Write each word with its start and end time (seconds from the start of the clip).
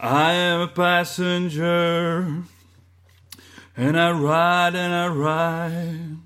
I 0.00 0.32
am 0.32 0.60
a 0.60 0.68
passenger, 0.68 2.44
and 3.76 4.00
I 4.00 4.10
ride 4.12 4.74
and 4.76 4.94
I 4.94 5.08
ride. 5.08 6.16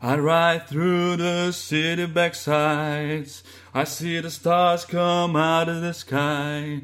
I 0.00 0.16
ride 0.16 0.68
through 0.68 1.16
the 1.16 1.52
city 1.52 2.06
backsides. 2.06 3.42
I 3.74 3.84
see 3.84 4.20
the 4.20 4.30
stars 4.30 4.84
come 4.84 5.36
out 5.36 5.68
of 5.68 5.82
the 5.82 5.92
sky. 5.92 6.80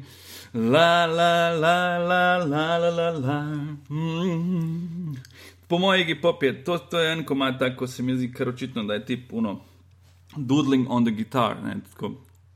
La 0.53 1.05
la 1.05 1.51
la 1.51 1.97
la 1.97 2.37
la 2.37 2.77
la 2.77 2.89
la 2.89 3.09
la. 3.09 3.41
Mm. 3.89 5.17
Po 5.69 5.77
mojem 5.77 6.17
pop 6.21 6.43
je 6.43 6.63
to, 6.63 6.77
to 6.77 6.99
je 6.99 7.11
en 7.11 7.23
komad, 7.23 7.59
tako 7.59 7.87
se 7.87 8.03
mi 8.03 8.15
zdi, 8.17 8.31
ker 8.33 8.49
očitno, 8.49 8.83
da 8.83 8.93
je 8.93 9.05
ti 9.05 9.17
puno 9.27 9.59
doodling 10.37 10.87
on 10.89 11.05
the 11.05 11.11
guitar. 11.11 11.55
Ne, 11.63 11.75
tako. 11.91 12.11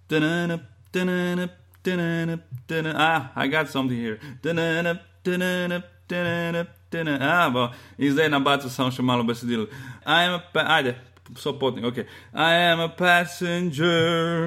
Da-na-na, 0.09 0.57
da-na-na, 0.93 1.47
da-na-na, 1.85 2.37
da-na- 2.67 2.93
Ah, 2.97 3.43
I 3.45 3.47
got 3.47 3.69
something 3.69 4.01
here. 4.01 4.19
Da-na-na, 4.43 4.95
da-na-na, 5.25 5.81
da-na-na, 6.09 6.65
da-na- 6.91 7.17
Ah, 7.21 7.49
bo. 7.49 7.69
In 7.97 8.11
zdaj 8.11 8.29
na 8.29 8.39
bacu 8.39 8.69
samo 8.69 8.91
še 8.91 9.01
malo 9.01 9.23
besedil. 9.23 9.67
I 10.05 10.23
am 10.25 10.33
a 10.33 10.39
pa, 10.53 10.59
ajde, 10.67 10.95
so 11.37 11.53
potnik, 11.53 11.83
ok. 11.83 12.05
I 12.33 12.53
am 12.53 12.79
a 12.79 12.89
passenger 12.89 14.45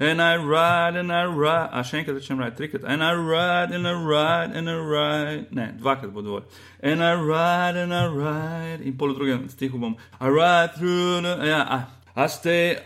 and 0.00 0.22
I 0.22 0.36
ride 0.36 0.96
and 0.96 1.12
I 1.12 1.24
ride. 1.24 1.70
A 1.72 1.82
še 1.84 2.02
enkrat 2.02 2.20
začnem 2.20 2.38
ride, 2.38 2.56
trikrat. 2.56 2.84
And 2.84 3.02
I 3.02 3.14
ride 3.14 3.72
and 3.72 3.86
I 3.86 3.92
ride 3.92 4.50
and 4.56 4.70
I 4.70 4.76
ride. 4.76 5.52
Ne, 5.52 5.72
dvakrat 5.78 6.12
bo 6.12 6.22
dovolj. 6.22 6.44
And 6.80 7.02
I 7.02 7.14
ride 7.14 7.76
and 7.76 7.94
I 7.94 8.06
ride. 8.06 8.80
In 8.82 8.96
pol 8.96 9.14
v 9.14 9.18
drugem 9.18 9.48
stihu 9.50 9.80
bom. 9.80 9.96
I 10.20 10.28
ride 10.28 10.74
through 10.74 11.22
the. 11.22 11.36
Ja, 11.46 11.66
ah. 11.68 12.01
I 12.14 12.28
stay 12.28 12.76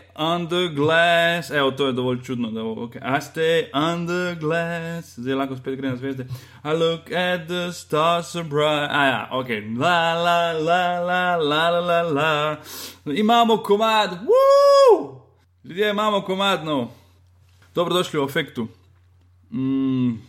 the 0.49 0.69
glass. 0.75 1.51
Evo, 1.51 1.71
to 1.71 1.87
je 1.87 1.93
dovolj 1.93 2.23
čudno. 2.23 2.51
Da 2.51 2.63
bo, 2.63 2.87
okay. 2.87 3.01
I 3.17 3.21
stay 3.21 3.63
the 4.07 4.35
glass. 4.39 5.19
Zdaj 5.19 5.35
lahko 5.35 5.57
spet 5.57 5.75
grem 5.75 5.91
na 5.91 5.97
zvezde. 5.97 6.27
I 6.63 6.73
look 6.73 7.11
at 7.11 7.47
the 7.47 7.71
stars 7.73 8.27
so 8.27 8.43
bright. 8.43 8.89
A 8.91 9.05
ja, 9.05 9.29
ok. 9.31 9.47
La 9.77 10.13
la 10.13 10.51
la 10.51 10.99
la 10.99 11.35
la 11.35 11.69
la 11.69 11.79
la 11.79 12.01
la. 12.01 12.57
Imamo 13.05 13.57
komad. 13.57 14.09
Woo! 14.11 15.21
Ljudje 15.63 15.89
imamo 15.89 16.21
komad 16.21 16.65
nov. 16.65 16.87
Dobrodošli 17.75 18.19
v 18.19 18.23
efektu. 18.23 18.67
Mm. 19.51 20.21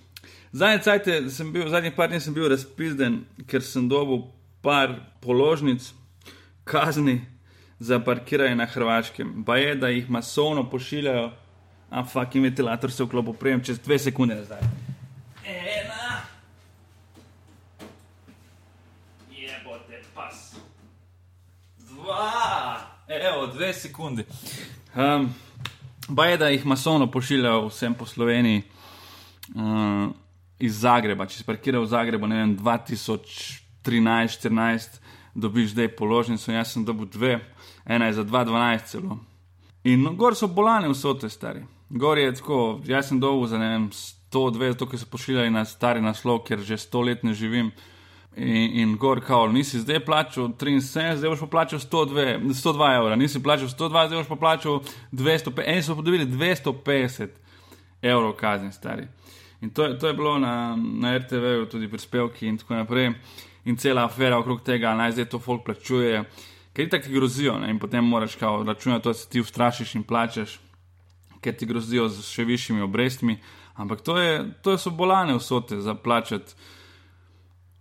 Zadnje 0.53 0.83
cajte 0.83 1.23
zadnjih 1.69 1.93
par 1.97 2.09
dni 2.09 2.21
sem 2.21 2.35
bil 2.35 2.49
razpizden, 2.49 3.25
ker 3.47 3.63
sem 3.63 3.89
dobil 3.89 4.25
par 4.63 4.95
položnic, 5.21 5.93
kazni 6.65 7.21
za 7.79 8.01
parkiranje 8.01 8.57
na 8.57 8.67
Hrvaškem. 8.67 9.45
Pa 9.45 9.57
je, 9.57 9.75
da 9.75 9.89
jih 9.89 10.11
masovno 10.11 10.71
pošiljajo, 10.71 11.33
a 11.91 12.05
fuck, 12.05 12.35
in 12.35 12.43
ventilator 12.43 12.93
se 12.93 13.05
vklopi 13.05 13.33
prejem 13.41 13.65
čez 13.65 13.81
dve 13.81 13.99
sekunde 13.99 14.35
nazaj. 14.35 14.61
Ena. 15.45 16.21
Jebote 19.31 20.03
pas. 20.15 20.57
Dva. 21.79 22.81
Evo, 23.09 23.47
dve 23.47 23.73
sekunde. 23.73 24.25
Um, 24.95 25.35
pa 26.17 26.27
je, 26.27 26.37
da 26.37 26.49
jih 26.49 26.67
masovno 26.67 27.11
pošiljajo 27.11 27.69
vsem 27.69 27.95
po 27.95 28.07
Sloveniji. 28.07 28.63
Uh, 29.55 30.11
iz 30.59 30.81
Zagreba, 30.83 31.27
če 31.27 31.39
si 31.39 31.45
parkiral 31.47 31.83
v 31.85 31.89
Zagrebu, 31.93 32.27
ne 32.27 32.37
vem, 32.43 32.57
2013-2014, 32.59 34.99
dobiš 35.41 35.71
zdaj 35.71 35.89
položnico, 35.97 36.53
jaz 36.53 36.73
sem 36.73 36.85
dobil 36.85 37.07
dve, 37.07 37.39
ena 37.87 38.07
je 38.07 38.19
za 38.21 38.25
2-12 38.25 38.87
celo. 38.87 39.19
In 39.85 40.05
gor 40.17 40.37
so 40.37 40.49
bolane 40.49 40.89
vsote, 40.91 41.31
stari. 41.31 41.63
Gor 41.89 42.19
je 42.19 42.35
tako, 42.35 42.81
jaz 42.87 43.09
sem 43.09 43.21
dobil 43.21 43.47
za 43.47 43.59
ne 43.59 43.69
vem, 43.69 43.91
100-2, 44.31 44.73
zato 44.75 44.89
ker 44.89 45.01
so 45.01 45.07
pošiljali 45.11 45.51
na 45.51 45.65
stari 45.65 46.03
naslov, 46.05 46.43
ker 46.45 46.61
že 46.61 46.77
100 46.77 47.05
let 47.07 47.23
ne 47.25 47.35
živim. 47.35 47.71
In, 48.37 48.81
in 48.81 48.97
gor, 48.97 49.21
kao, 49.25 49.49
nisi 49.51 49.81
zdaj 49.81 50.05
plačal 50.05 50.53
73, 50.55 51.17
zdaj 51.19 51.31
boš 51.31 51.41
pa 51.41 51.47
plačal 51.47 51.81
102, 51.81 52.53
102 52.55 52.91
evra, 52.97 53.17
nisi 53.17 53.43
plačal 53.43 53.69
102, 53.69 54.07
zdaj 54.07 54.19
boš 54.19 54.29
pa 54.29 54.37
plačal 54.37 54.81
250, 55.13 55.63
eni 55.65 55.83
so 55.83 55.97
pa 55.97 56.03
dobili 56.03 56.27
250 56.27 57.29
evrov 58.03 58.37
kazni, 58.39 58.73
stari. 58.73 59.09
In 59.61 59.71
to, 59.71 59.89
to 59.95 60.07
je 60.07 60.15
bilo 60.15 60.39
na, 60.39 60.77
na 60.77 61.19
RTV-ju, 61.19 61.67
tudi 61.67 61.91
prispevki 61.91 62.47
in 62.47 62.59
tako 62.59 62.75
naprej. 62.75 63.11
In 63.69 63.77
cela 63.77 64.07
afera 64.09 64.39
okrog 64.41 64.63
tega, 64.65 64.95
naj 64.97 65.13
zdaj 65.17 65.29
to 65.29 65.41
folk 65.45 65.67
plačuje, 65.67 66.23
ker 66.73 66.87
ti 66.87 66.95
tako 66.95 67.13
grozijo. 67.13 67.59
Ne? 67.61 67.71
In 67.75 67.79
potem 67.79 68.05
moraš 68.05 68.39
kao 68.41 68.63
računati, 68.65 69.05
to, 69.05 69.15
se 69.15 69.29
ti 69.29 69.43
ustrašiš 69.45 69.95
in 69.99 70.07
plačeš, 70.09 70.59
ker 71.45 71.57
ti 71.57 71.69
grozijo 71.69 72.09
z 72.09 72.25
še 72.25 72.47
višjimi 72.49 72.81
obrestmi. 72.87 73.37
Ampak 73.79 74.01
to, 74.03 74.17
je, 74.19 74.41
to 74.63 74.79
so 74.79 74.91
bolane 74.91 75.37
vsote 75.37 75.81
za 75.85 75.95
plačati 75.95 76.57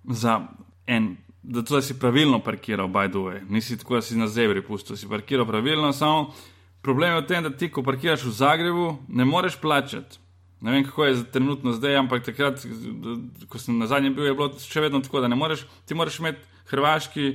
za 0.04 0.42
en. 0.88 1.16
Da, 1.44 1.64
to, 1.64 1.78
da 1.78 1.82
si 1.82 1.96
pravilno 2.00 2.42
parkiral, 2.44 2.90
by 2.92 3.08
the 3.08 3.24
way, 3.24 3.42
nisi 3.50 3.78
tako, 3.78 3.96
da 3.96 4.02
si 4.02 4.18
na 4.18 4.28
zebri 4.28 4.62
pustil, 4.62 4.98
si 5.00 5.08
parkiral 5.08 5.48
pravilno, 5.48 5.94
samo 5.94 6.34
problem 6.82 7.14
je 7.16 7.22
v 7.22 7.28
tem, 7.28 7.44
da 7.44 7.50
ti, 7.50 7.70
ko 7.72 7.84
parkiraš 7.84 8.26
v 8.28 8.34
Zagrebu, 8.36 8.88
ne 9.08 9.26
moreš 9.26 9.56
plačati. 9.62 10.20
Ne 10.62 10.72
vem, 10.72 10.84
kako 10.84 11.06
je 11.06 11.24
trenutno 11.32 11.72
zdaj, 11.74 11.96
ampak 11.96 12.24
takrat, 12.26 12.64
ko 13.50 13.60
sem 13.62 13.78
na 13.78 13.88
zadnjem 13.88 14.16
bil, 14.16 14.26
je 14.26 14.34
bilo 14.34 14.50
še 14.58 14.82
vedno 14.82 15.02
tako, 15.06 15.22
da 15.22 15.30
ne 15.30 15.38
moreš, 15.38 15.68
ti 15.86 15.94
moraš 15.96 16.18
imeti 16.20 16.42
hrvaški 16.72 17.28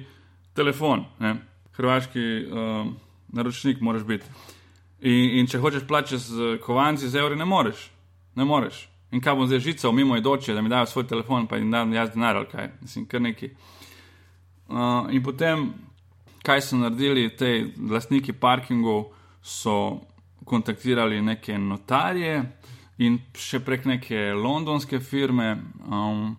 telefon, 0.58 1.04
ne? 1.22 1.36
hrvaški 1.76 2.24
uh, 2.42 2.88
naročnik 3.32 3.80
moraš 3.80 4.02
biti. 4.08 4.26
In, 5.00 5.38
in 5.38 5.46
če 5.50 5.60
hočeš 5.62 5.86
plačati 5.88 6.22
z 6.22 6.56
kovanci, 6.62 7.08
z 7.08 7.22
evri, 7.22 7.38
ne 7.38 7.46
moreš. 7.46 7.86
Ne 8.34 8.44
moreš. 8.44 8.88
In 9.12 9.22
kaj 9.22 9.36
bom 9.38 9.46
zdaj 9.46 9.62
žical 9.68 9.94
mimo 9.94 10.16
idoče, 10.16 10.54
da 10.54 10.62
mi 10.62 10.72
dajo 10.72 10.86
svoj 10.90 11.06
telefon, 11.06 11.46
pa 11.46 11.56
jim 11.56 11.70
dam 11.70 11.92
jaz 11.92 12.10
denar 12.14 12.36
ali 12.36 12.50
kaj, 12.50 12.70
mislim, 12.80 13.06
kar 13.06 13.22
neki. 13.22 13.50
Uh, 14.68 15.06
in 15.14 15.22
potem, 15.22 15.68
kaj 16.42 16.66
so 16.66 16.78
naredili 16.80 17.28
te 17.36 17.68
lastniki 17.90 18.32
parkingov, 18.32 19.12
so 19.42 20.00
kontaktirali 20.44 21.22
neke 21.22 21.58
notarje 21.58 22.42
in 22.98 23.18
še 23.34 23.60
prek 23.60 23.84
neke 23.84 24.32
londonske 24.34 25.00
firme 25.00 25.56
um, 25.88 26.36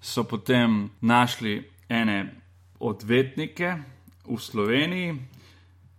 so 0.00 0.24
potem 0.24 0.90
našli 1.00 1.62
ene 1.88 2.34
odvetnike 2.80 3.76
v 4.28 4.36
Sloveniji, 4.40 5.14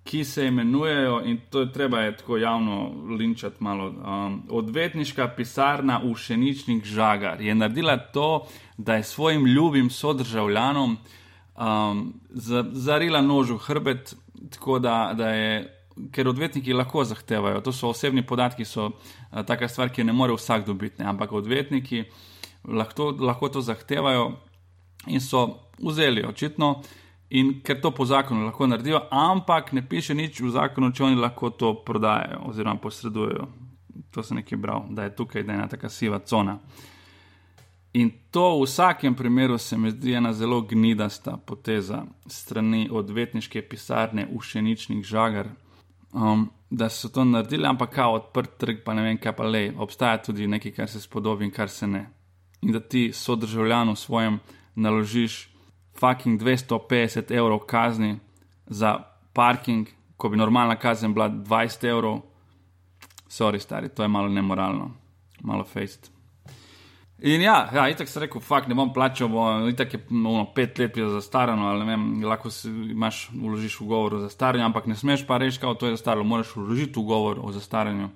ki 0.05 0.23
se 0.23 0.45
imenujejo, 0.47 1.21
in 1.25 1.39
to 1.49 1.63
je 1.63 1.71
treba 1.73 1.99
je 2.01 2.17
tako 2.17 2.38
javno 2.38 2.93
linčati 3.17 3.63
malo. 3.63 3.89
Um, 3.89 4.43
odvetniška 4.49 5.27
pisarna 5.27 6.01
Ušeničnik 6.03 6.85
Žagar 6.85 7.41
je 7.41 7.55
naredila 7.55 7.97
to, 7.97 8.45
da 8.77 8.95
je 8.95 9.03
svojim 9.03 9.45
ljubim 9.45 9.89
sodržavljanom 9.89 10.97
um, 11.57 12.13
za- 12.29 12.66
zarila 12.72 13.22
nož 13.22 13.51
v 13.51 13.57
hrbet, 13.57 14.16
tako 14.51 14.79
da, 14.79 15.13
da 15.17 15.29
je. 15.29 15.74
Ker 16.11 16.28
odvetniki 16.28 16.73
lahko 16.75 17.06
zahtevajo, 17.07 17.61
to 17.63 17.72
so 17.72 17.89
osebni 17.94 18.25
podatki, 18.28 18.66
so 18.66 18.89
a, 19.31 19.44
taka 19.44 19.69
stvar, 19.72 19.89
ki 19.89 20.01
jo 20.01 20.06
ne 20.09 20.13
more 20.13 20.35
vsak 20.35 20.66
dobiti, 20.67 21.00
ne? 21.00 21.09
ampak 21.09 21.31
odvetniki 21.31 22.03
lahko, 22.67 23.11
lahko 23.19 23.50
to 23.50 23.61
zahtevajo 23.61 24.34
in 25.07 25.22
so 25.22 25.45
vzeli 25.79 26.25
očitno, 26.28 26.81
in 27.29 27.61
ker 27.63 27.79
to 27.81 27.91
po 27.91 28.05
zakonu 28.05 28.45
lahko 28.45 28.67
naredijo, 28.67 29.01
ampak 29.11 29.72
ne 29.73 29.85
piše 29.89 30.16
nič 30.16 30.41
v 30.41 30.51
zakonu, 30.51 30.91
če 30.91 31.03
oni 31.03 31.16
lahko 31.19 31.50
to 31.50 31.73
prodajajo 31.85 32.44
oziroma 32.50 32.81
posredujejo. 32.81 33.47
To 34.11 34.23
sem 34.23 34.38
nekaj 34.39 34.59
bral, 34.59 34.85
da 34.89 35.07
je 35.07 35.16
tukaj 35.16 35.44
da 35.44 35.53
je 35.53 35.57
ena 35.57 35.67
taka 35.67 35.89
siva 35.89 36.19
cona. 36.19 36.59
In 37.95 38.11
to 38.31 38.59
v 38.59 38.66
vsakem 38.66 39.16
primeru 39.16 39.57
se 39.57 39.78
mi 39.78 39.91
zdi 39.91 40.13
ena 40.13 40.34
zelo 40.34 40.61
gnidasta 40.61 41.38
poteza 41.38 42.03
strani 42.28 42.89
odvetniške 42.91 43.61
pisarne 43.61 44.28
Ušeničnih 44.31 45.03
žagar, 45.03 45.47
um, 46.16 46.50
da 46.70 46.90
so 46.90 47.09
to 47.09 47.23
naredili, 47.26 47.67
ampak 47.67 47.90
kao 47.90 48.14
odprt 48.14 48.58
trg, 48.58 48.84
pa 48.85 48.94
ne 48.94 49.02
vem, 49.02 49.17
kaj 49.17 49.35
pa 49.35 49.44
le. 49.44 49.73
Obstaja 49.78 50.22
tudi 50.23 50.47
nekaj, 50.47 50.72
kar 50.72 50.90
se 50.90 51.02
spodobi 51.02 51.46
in 51.46 51.52
kar 51.52 51.70
se 51.70 51.88
ne. 51.88 52.06
In 52.62 52.72
da 52.72 52.79
ti 52.79 53.12
sodržavljanu 53.14 53.96
svojem 53.96 54.40
naložiš 54.76 55.50
fucking 56.00 56.41
250 56.41 57.32
evrov 57.32 57.59
kazni 57.59 58.20
za 58.67 59.00
parking, 59.34 59.88
ko 60.17 60.29
bi 60.29 60.38
normalna 60.38 60.76
kazen 60.76 61.14
bila 61.14 61.29
20 61.29 61.88
evrov, 61.90 62.22
sorry, 63.29 63.59
stari, 63.59 63.90
to 63.90 64.03
je 64.03 64.08
malo 64.08 64.29
nemoralno, 64.29 64.91
malo 65.41 65.64
fejst. 65.64 66.15
In 67.20 67.41
ja, 67.41 67.70
ja 67.73 67.85
itak 67.90 68.09
sem 68.12 68.26
rekel, 68.26 68.41
fakt 68.44 68.67
ne 68.67 68.76
bom 68.76 68.91
plačal, 68.94 69.29
bo 69.32 69.46
itak 69.70 69.94
je 69.94 70.00
no, 70.12 70.41
pet 70.56 70.79
let 70.79 70.97
je 70.97 71.08
zastarano, 71.09 71.70
ali 71.72 71.85
ne 71.85 71.94
vem, 71.94 72.03
lahko 72.28 72.52
si 72.52 72.70
imaš, 72.70 73.29
vložiš 73.32 73.79
ugovor 73.82 74.17
o 74.17 74.20
zastaranju, 74.26 74.66
ampak 74.66 74.90
ne 74.91 74.97
smeš 75.00 75.23
pa 75.28 75.38
reči, 75.40 75.62
kao 75.62 75.78
to 75.79 75.88
je 75.88 75.96
zastaralo, 75.96 76.28
moraš 76.28 76.52
vložiti 76.56 77.00
ugovor 77.00 77.40
o 77.41 77.52
zastaranju. 77.56 78.09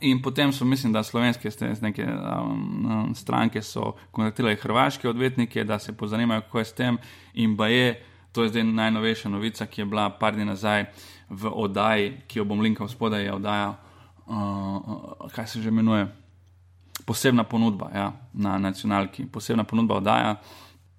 In 0.00 0.22
potem 0.22 0.52
so, 0.52 0.64
mislim, 0.64 0.92
da 0.92 1.02
slovenske 1.02 1.50
ste- 1.50 1.74
neke 1.80 2.06
um, 2.06 3.12
stranke 3.14 3.62
so 3.62 3.94
kontaktirali 4.10 4.56
hrvaške 4.56 5.08
odvetnike, 5.08 5.64
da 5.64 5.78
se 5.78 5.96
pozanimajo, 5.96 6.40
kako 6.40 6.58
je 6.58 6.64
s 6.64 6.72
tem, 6.72 6.98
in 7.34 7.56
pa 7.56 7.68
je 7.68 8.02
To 8.32 8.42
je 8.42 8.48
zdaj 8.48 8.64
najnovejša 8.64 9.28
novica, 9.28 9.66
ki 9.66 9.80
je 9.80 9.84
bila 9.84 10.10
par 10.10 10.34
dni 10.34 10.44
nazaj 10.44 10.86
v 11.28 11.50
oddaji, 11.52 12.12
ki 12.28 12.38
jo 12.38 12.44
bom 12.44 12.60
linkal 12.60 12.88
spodaj, 12.88 13.24
je 13.24 13.32
oddaja, 13.32 13.74
uh, 14.26 15.28
kaj 15.34 15.46
se 15.46 15.60
že 15.60 15.68
imenuje. 15.68 16.08
Posebna 17.06 17.44
ponudba 17.44 17.90
ja, 17.94 18.12
na 18.32 18.58
nacionalki, 18.58 19.26
posebna 19.26 19.64
ponudba 19.64 19.96
oddaja 19.96 20.36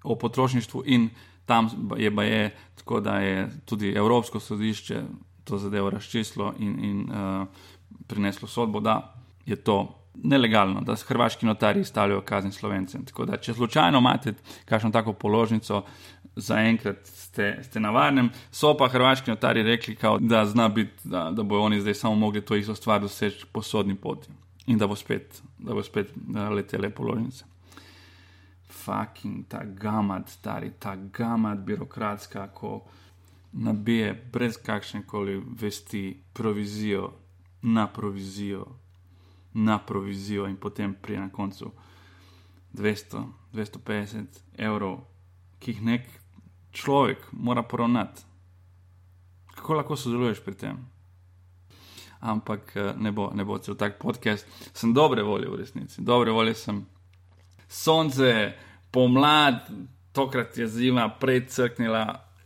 o 0.04 0.16
potrošništvu, 0.18 0.82
in 0.86 1.08
tam 1.46 1.70
je, 1.96 2.12
je 2.26 2.56
tako, 2.74 3.00
da 3.00 3.18
je 3.18 3.48
tudi 3.64 3.92
Evropsko 3.96 4.40
sodišče 4.40 5.02
to 5.44 5.58
zadevo 5.58 5.90
razčistilo 5.90 6.54
in, 6.58 6.84
in 6.84 7.10
uh, 7.10 7.46
prineslo 8.06 8.48
sodbo, 8.48 8.80
da 8.80 9.14
je 9.46 9.56
to 9.56 10.04
nelegalno, 10.22 10.80
da 10.80 10.96
se 10.96 11.04
hrvaški 11.08 11.46
notari 11.46 11.84
stavljajo 11.84 12.20
kazni 12.20 12.52
slovencem. 12.52 13.04
Tako 13.04 13.24
da, 13.24 13.36
če 13.36 13.54
slučajno 13.54 13.98
imate 13.98 14.34
kakšno 14.64 14.90
tako 14.90 15.12
položnico, 15.12 15.82
zaenkrat 16.36 17.06
ste, 17.06 17.58
ste 17.62 17.80
na 17.80 17.90
varnem, 17.90 18.30
so 18.50 18.76
pa 18.76 18.88
hrvaški 18.88 19.30
notari 19.30 19.62
rekli, 19.62 19.96
kao, 19.96 20.18
da 20.18 20.44
zna 20.46 20.68
biti, 20.68 21.08
da, 21.08 21.30
da 21.30 21.42
bojo 21.42 21.62
oni 21.62 21.80
zdaj 21.80 21.94
samo 21.94 22.14
mogli 22.14 22.40
to 22.40 22.56
isto 22.56 22.74
stvar 22.74 23.00
doseči 23.00 23.46
po 23.52 23.62
sodni 23.62 23.94
poti 23.94 24.30
in 24.66 24.78
da 24.78 24.86
bo 24.86 24.96
spet, 24.96 25.42
da 25.58 25.74
bo 25.74 25.82
spet 25.82 26.12
letele 26.50 26.90
položnice. 26.90 27.44
Fucking 28.68 29.46
ta 29.48 29.64
gamad, 29.64 30.28
stari, 30.28 30.72
ta 30.78 30.96
gamad 30.96 31.58
birokratska, 31.58 32.48
ko 32.54 32.84
nabije 33.52 34.14
brez 34.32 34.56
kakšne 34.56 35.06
koli 35.06 35.42
vesti 35.60 36.22
provizijo 36.32 37.12
na 37.62 37.86
provizijo, 37.86 38.66
na 39.52 39.78
provizijo 39.78 40.46
in 40.46 40.56
potem 40.56 40.94
pri 40.94 41.18
na 41.18 41.28
koncu 41.28 41.72
200, 42.72 43.24
250 43.52 44.26
evrov, 44.58 44.98
ki 45.58 45.70
jih 45.70 45.82
nek 45.82 46.08
človek 46.72 47.18
mora 47.32 47.62
poravnati. 47.62 48.22
Kako 49.54 49.74
lahko 49.74 49.96
sodeluješ 49.96 50.42
pri 50.44 50.54
tem? 50.54 50.93
Ampak 52.24 52.76
eh, 52.76 52.92
ne 52.96 53.12
bo, 53.12 53.28
ne 53.34 53.44
bo 53.44 53.58
cel 53.60 53.76
tak 53.76 53.98
podcast. 54.00 54.48
Sem 54.72 54.94
dobre 54.96 55.22
volje 55.22 55.50
v 55.50 55.60
resnici, 55.60 56.02
dobre 56.02 56.32
volje 56.32 56.54
sem. 56.58 56.84
Sonce, 57.68 58.52
pomlad, 58.92 59.68
tokrat 60.12 60.56
je 60.58 60.68
zima 60.68 61.08
predcrknila 61.20 62.04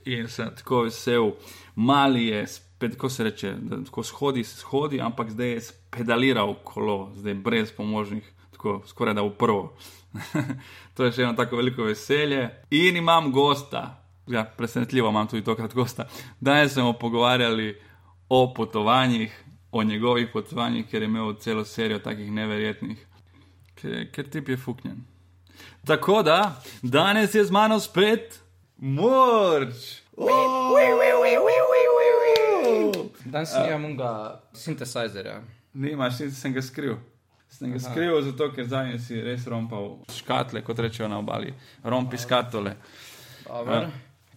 in 0.08 0.28
sem 0.28 0.50
tako 0.56 0.86
vesel, 0.86 1.34
mali 1.76 2.30
je 2.32 2.46
spet 2.46 2.68
ped, 2.78 2.96
ko 2.96 3.08
se 3.08 3.24
reče, 3.24 3.54
da 3.60 3.84
tako 3.84 4.02
shodi, 4.02 4.44
shodi, 4.44 5.00
ampak 5.00 5.30
zdaj 5.30 5.48
je 5.48 5.60
pedaliral 5.90 6.54
kolo, 6.64 7.10
zdaj 7.14 7.34
brez 7.34 7.72
pomožnih, 7.72 8.32
tako 8.52 8.82
skoraj 8.86 9.14
da 9.14 9.22
v 9.22 9.34
prvo. 9.38 9.72
to 10.94 11.04
je 11.04 11.12
še 11.12 11.26
eno 11.26 11.34
tako 11.36 11.58
veliko 11.58 11.88
veselje. 11.88 12.48
In 12.70 12.96
imam 12.96 13.32
gosta, 13.32 13.82
ja, 14.26 14.44
presenetljivo 14.44 15.10
imam 15.10 15.26
tudi 15.26 15.44
tokrat 15.44 15.74
gosta. 15.74 16.06
Danes 16.40 16.72
smo 16.72 16.92
pogovarjali 16.92 17.74
o 18.28 18.54
potovanjih, 18.54 19.34
o 19.70 19.84
njegovih 19.84 20.28
potovanjih, 20.32 20.86
ker 20.90 21.02
je 21.02 21.06
imel 21.06 21.34
celo 21.34 21.64
serijo 21.64 21.98
takih 21.98 22.32
neverjetnih, 22.32 23.06
ker, 23.74 24.06
ker 24.12 24.30
tip 24.30 24.48
je 24.48 24.56
fuknjen. 24.56 25.04
Tako 25.86 26.22
da, 26.22 26.62
danes 26.82 27.34
je 27.34 27.44
z 27.44 27.50
mano 27.50 27.80
spet 27.80 28.40
morč. 28.76 30.02
Danes 33.24 33.52
uh, 33.52 33.66
nimam 33.66 33.84
unga 33.84 34.40
sintesajzerja. 34.52 35.40
Nimaš, 35.72 36.14
sem 36.32 36.52
ga 36.52 36.62
skril. 36.62 36.96
Sem 37.48 37.72
ga 37.72 37.78
skril 37.78 38.22
zato, 38.22 38.50
ker 38.52 38.66
zadnji 38.68 38.98
si 38.98 39.20
res 39.20 39.46
rompal 39.46 39.98
škatle, 40.12 40.62
kot 40.64 40.78
rečejo 40.78 41.08
na 41.08 41.18
obali. 41.18 41.54
Rompi 41.84 42.18
skatole. 42.18 42.74
Uh, 43.48 43.88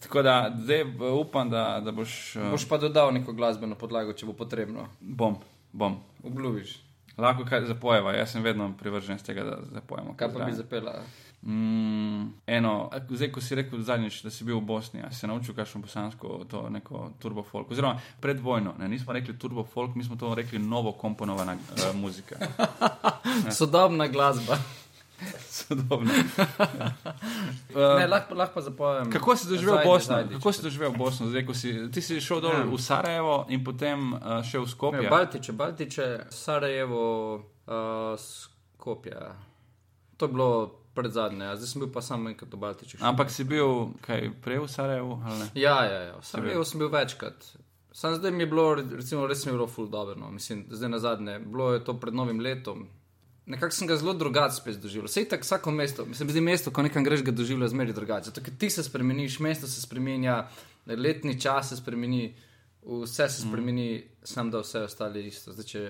tako 0.04 0.22
da 0.22 0.36
zdaj 0.58 0.84
upam, 1.22 1.50
da, 1.50 1.82
da 1.86 1.92
boš. 1.92 2.36
Uh, 2.36 2.52
boš 2.52 2.68
pa 2.70 2.78
dodal 2.78 3.14
neko 3.14 3.34
glasbeno 3.34 3.76
podlago, 3.76 4.14
če 4.14 4.26
bo 4.26 4.34
potrebno. 4.34 4.88
Bom, 5.00 5.38
bom. 5.72 6.00
Obljubiš. 6.24 6.80
Lahko 7.18 7.46
kaj 7.46 7.66
zapojeva, 7.68 8.14
jaz 8.16 8.32
sem 8.32 8.44
vedno 8.44 8.72
privržen 8.80 9.20
z 9.20 9.24
tega, 9.24 9.44
da 9.44 9.58
zapojemo. 9.74 10.16
Kaj 10.18 10.34
pa 10.34 10.46
bi 10.46 10.56
zapela? 10.56 11.02
Mm, 11.42 12.34
eno, 12.48 12.90
zdaj, 13.10 13.32
ko 13.34 13.42
si 13.42 13.56
rekel 13.56 13.82
zadnjič, 13.82 14.22
da 14.24 14.30
si 14.30 14.46
bil 14.46 14.60
v 14.60 14.66
Bosni, 14.66 15.02
si 15.12 15.28
naučil 15.28 15.56
kakšno 15.58 15.82
bosansko, 15.82 16.46
to 16.50 16.70
neko 16.70 17.10
turbo 17.20 17.44
folk. 17.44 17.72
Oziroma, 17.72 17.98
pred 18.22 18.40
vojno, 18.40 18.76
ne, 18.78 18.88
nismo 18.88 19.14
rekli 19.14 19.38
turbo 19.40 19.64
folk, 19.64 19.96
mi 19.96 20.04
smo 20.04 20.16
to 20.16 20.36
rekli 20.36 20.60
novo 20.60 20.94
komponovana 20.94 21.58
uh, 21.58 21.96
muzika. 21.98 22.38
Sodobna 23.60 24.08
glasba. 24.08 24.58
Sodobna. 25.58 26.14
uh, 27.76 28.10
lahko, 28.10 28.36
lahko 28.36 28.54
pa 28.54 28.62
zapovem. 28.62 29.12
Kako 29.12 29.36
si 29.36 29.48
doživel 29.50 29.80
Bosno? 29.86 30.16
Zajdič. 30.16 30.38
Kako 30.38 30.52
si 30.52 30.62
doživel 30.62 30.92
Bosno? 30.92 31.28
Zdaj, 31.30 31.46
si, 31.54 31.92
ti 31.92 32.02
si 32.02 32.22
šel 32.22 32.42
dol 32.42 32.54
ja. 32.54 32.66
v 32.66 32.78
Sarajevo 32.82 33.46
in 33.50 33.64
potem 33.64 34.14
uh, 34.14 34.42
šel 34.44 34.66
v 34.66 34.70
Skopje. 34.70 35.04
Ja, 35.04 35.10
Baltiče, 35.10 35.52
Baltiče, 35.54 36.08
Sarajevo, 36.30 37.06
uh, 37.68 38.18
Skopje. 38.18 39.20
To 40.18 40.26
je 40.26 40.32
bilo 40.32 40.82
pred 40.94 41.12
zadnje, 41.12 41.56
zdaj 41.56 41.68
sem 41.68 41.80
bil 41.80 41.92
pa 41.92 42.02
samo 42.04 42.30
enkrat 42.30 42.52
v 42.54 42.60
Baltiču. 42.60 42.98
Ampak 43.00 43.32
si 43.32 43.48
bil 43.48 43.96
kaj 44.04 44.32
prej 44.44 44.60
v 44.60 44.68
Sarajevu? 44.68 45.14
Ja, 45.56 45.88
ja, 45.88 46.00
ja. 46.12 46.16
v 46.20 46.26
Sarajevu 46.26 46.66
sem 46.68 46.84
bil 46.84 46.92
večkrat. 46.92 47.38
Sam 47.92 48.16
zdaj 48.16 48.32
mi 48.32 48.44
je 48.44 48.48
bilo, 48.48 48.76
recimo, 48.76 49.28
res 49.28 49.46
mi 49.46 49.52
je 49.52 49.56
bilo 49.56 49.68
full 49.68 49.88
dobro. 49.88 50.16
No. 50.16 50.32
Mislim, 50.32 50.66
zdaj 50.70 50.90
na 50.90 51.00
zadnje, 51.00 51.40
bilo 51.40 51.74
je 51.74 51.84
to 51.84 52.00
pred 52.00 52.16
novim 52.16 52.40
letom. 52.40 52.88
Nekako 53.52 53.76
sem 53.76 53.88
ga 53.88 53.98
zelo 54.00 54.14
drugače 54.14 54.56
spet 54.56 54.78
doživel. 54.80 55.10
Vse 55.10 55.26
tako, 55.30 55.44
vsako 55.44 55.72
mesto, 55.76 56.06
mislim, 56.06 56.30
zdi 56.32 56.42
mesto, 56.42 56.72
ko 56.72 56.86
nekam 56.86 57.04
greš, 57.04 57.24
ga 57.28 57.34
doživljaš 57.36 57.74
zmeri 57.74 57.94
drugače. 57.94 58.30
Zato, 58.32 58.44
ker 58.46 58.54
ti 58.58 58.70
se 58.70 58.84
spremeniš, 58.84 59.40
mesto 59.44 59.68
se 59.68 59.82
spremenja, 59.82 60.38
letni 60.88 61.36
čas 61.42 61.70
se 61.70 61.78
spremeni, 61.78 62.34
vse 62.86 63.30
se 63.30 63.42
spremeni, 63.42 63.90
mm. 63.98 64.26
sam 64.34 64.52
da 64.52 64.64
vse 64.64 64.86
ostali 64.88 65.26
isto. 65.28 65.52
Zdaj, 65.52 65.68
če, 65.68 65.84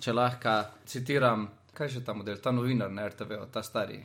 če 0.00 0.14
lahko 0.14 0.54
citiram, 0.86 1.48
kaj 1.74 1.90
je 1.90 1.96
že 1.98 2.04
ta 2.06 2.14
model, 2.14 2.38
ta 2.38 2.54
novinar 2.54 2.92
na 2.92 3.08
RTV, 3.08 3.42
ta 3.52 3.62
stari, 3.62 3.98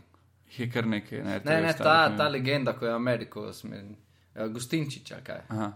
je 0.57 0.69
kar 0.71 0.87
nekaj. 0.87 1.23
Ne, 1.23 1.41
ne, 1.45 1.61
ne 1.61 1.73
ta, 1.77 2.09
ta 2.17 2.27
legenda, 2.27 2.73
ko 2.73 2.85
je 2.85 2.93
Ameriko, 2.93 3.53
smen, 3.53 3.93
uh, 4.35 4.47
Gustinčiča. 4.49 5.21
Aha, 5.47 5.71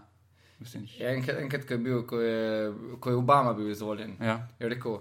enkrat, 0.98 1.38
enkrat 1.42 1.66
ko, 1.68 1.74
je 1.74 1.78
bil, 1.78 2.06
ko, 2.06 2.20
je, 2.20 2.72
ko 3.00 3.10
je 3.10 3.16
Obama 3.16 3.52
bil 3.54 3.70
izvoljen, 3.70 4.16
ja. 4.20 4.40
je 4.58 4.68
rekel, 4.68 4.98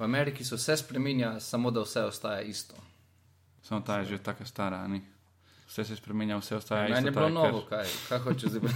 v 0.00 0.04
Ameriki 0.04 0.44
se 0.44 0.56
vse 0.56 0.76
spremenja, 0.76 1.40
samo 1.40 1.70
da 1.70 1.80
vse 1.84 2.04
ostaja 2.04 2.40
isto. 2.40 2.74
Samo 3.62 3.80
ta 3.80 3.98
je 3.98 4.04
že 4.04 4.18
tako 4.18 4.44
stara, 4.44 4.86
ni. 4.88 5.02
Vse 5.68 5.84
se 5.84 5.96
spremenja, 5.96 6.38
vse 6.38 6.56
ostaja 6.56 6.88
isto. 6.88 6.94
Meni 6.94 7.08
je 7.08 7.10
bilo 7.10 7.28
novo, 7.28 7.60
kaj, 7.68 7.86
kaj 8.08 8.18
hoče 8.18 8.48
zdaj. 8.48 8.72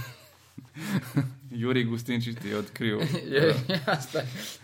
Juri 1.61 1.83
Gustinčič 1.83 2.37
ti 2.41 2.49
je 2.49 2.57
odkril. 2.57 3.01
je, 3.33 3.55
ja, 3.67 3.97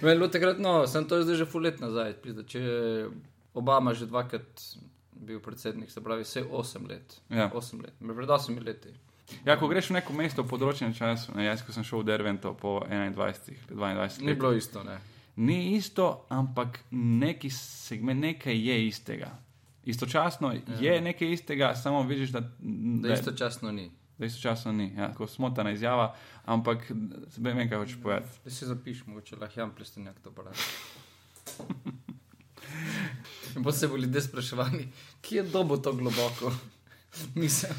Meni 0.01 0.13
je 0.13 0.15
bilo 0.15 0.27
takrat, 0.27 0.59
no, 0.59 0.87
sem 0.87 1.07
to 1.07 1.23
zdaj 1.23 1.35
že 1.35 1.45
fulet 1.45 1.81
nazaj. 1.81 2.13
Pizda, 2.21 2.43
če 2.43 2.59
je 2.59 3.09
Obama 3.53 3.93
že 3.93 4.05
dvakrat 4.05 4.61
bil 5.11 5.39
predsednik, 5.39 5.91
se 5.91 6.01
pravi, 6.01 6.23
vse 6.23 6.43
8 6.45 6.89
let. 6.89 7.21
Ja. 7.29 7.49
8 7.49 7.81
let, 7.83 7.93
pred 7.99 8.29
8 8.29 8.65
leti. 8.65 8.93
Ja, 9.45 9.57
ko 9.59 9.67
greš 9.67 9.89
v 9.89 9.97
neko 9.97 10.13
mesto 10.13 10.43
v 10.43 10.49
področjem 10.51 10.93
času, 10.93 11.33
ne, 11.37 11.45
jaz 11.45 11.61
ko 11.63 11.73
sem 11.73 11.85
šel 11.87 12.01
v 12.01 12.09
Dervento 12.09 12.53
po 12.57 12.81
21, 12.85 13.15
22 13.15 13.97
letih. 13.97 14.25
Ni 14.25 14.35
bilo 14.35 14.53
isto, 14.57 14.83
ne. 14.83 14.97
Ni 15.35 15.75
isto, 15.75 16.25
ampak 16.29 16.79
neki 16.91 17.49
segment, 17.49 18.21
nekaj 18.21 18.69
je 18.69 18.87
istega. 18.87 19.37
Istočasno 19.85 20.53
ja. 20.53 20.59
je 20.79 21.01
nekaj 21.01 21.31
istega, 21.31 21.75
samo 21.75 22.03
vidiš, 22.03 22.29
da. 22.29 22.39
Da, 22.39 23.07
da 23.07 23.13
istočasno 23.13 23.71
ni. 23.71 23.91
Da 24.17 24.25
istočasno 24.25 24.71
ni, 24.71 24.93
ja, 24.97 25.11
tako 25.11 25.27
smotana 25.27 25.71
izjava, 25.71 26.15
ampak 26.45 26.91
vem, 27.37 27.69
kaj 27.69 27.77
hočeš 27.77 28.01
povedati. 28.03 28.27
Da 28.43 28.51
si 28.51 28.65
zapiš, 28.65 29.05
mogoče 29.05 29.35
lahko 29.35 29.59
jam 29.59 29.75
plestenjak 29.75 30.19
to 30.19 30.31
pravi. 30.31 30.57
In 33.55 33.63
pa 33.63 33.71
se 33.71 33.87
bo 33.87 33.97
ljudje 33.97 34.21
spraševali, 34.21 34.87
kje 35.21 35.37
je 35.37 35.43
dobo 35.43 35.77
to 35.77 35.93
globoko. 35.93 36.53
Mislim. 37.35 37.71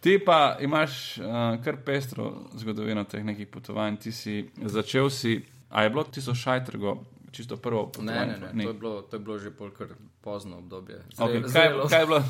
Ti 0.00 0.18
pa 0.24 0.56
imaš 0.60 1.18
uh, 1.18 1.24
kar 1.64 1.76
pestro 1.84 2.48
zgodovino 2.54 3.04
teh 3.04 3.24
nekih 3.24 3.48
potovanj. 3.48 3.96
Ti 3.96 4.12
si 4.12 4.50
začel 4.62 5.10
si, 5.10 5.42
a 5.68 5.82
je 5.82 5.90
bilo 5.90 6.04
ti 6.04 6.22
so 6.22 6.34
šajtrgo, 6.34 6.96
čisto 7.32 7.56
prvo? 7.56 7.90
Ne, 8.00 8.26
ne, 8.26 8.52
ne. 8.52 8.64
To, 8.64 8.70
je 8.70 8.74
bilo, 8.74 9.02
to 9.02 9.16
je 9.16 9.20
bilo 9.20 9.38
že 9.38 9.50
polkar 9.50 9.88
pozno 10.20 10.58
obdobje. 10.58 11.02
Zre, 11.14 11.26
okay, 11.26 11.42
kaj, 11.52 11.88
kaj 11.88 12.00
je 12.00 12.06
bilo? 12.06 12.22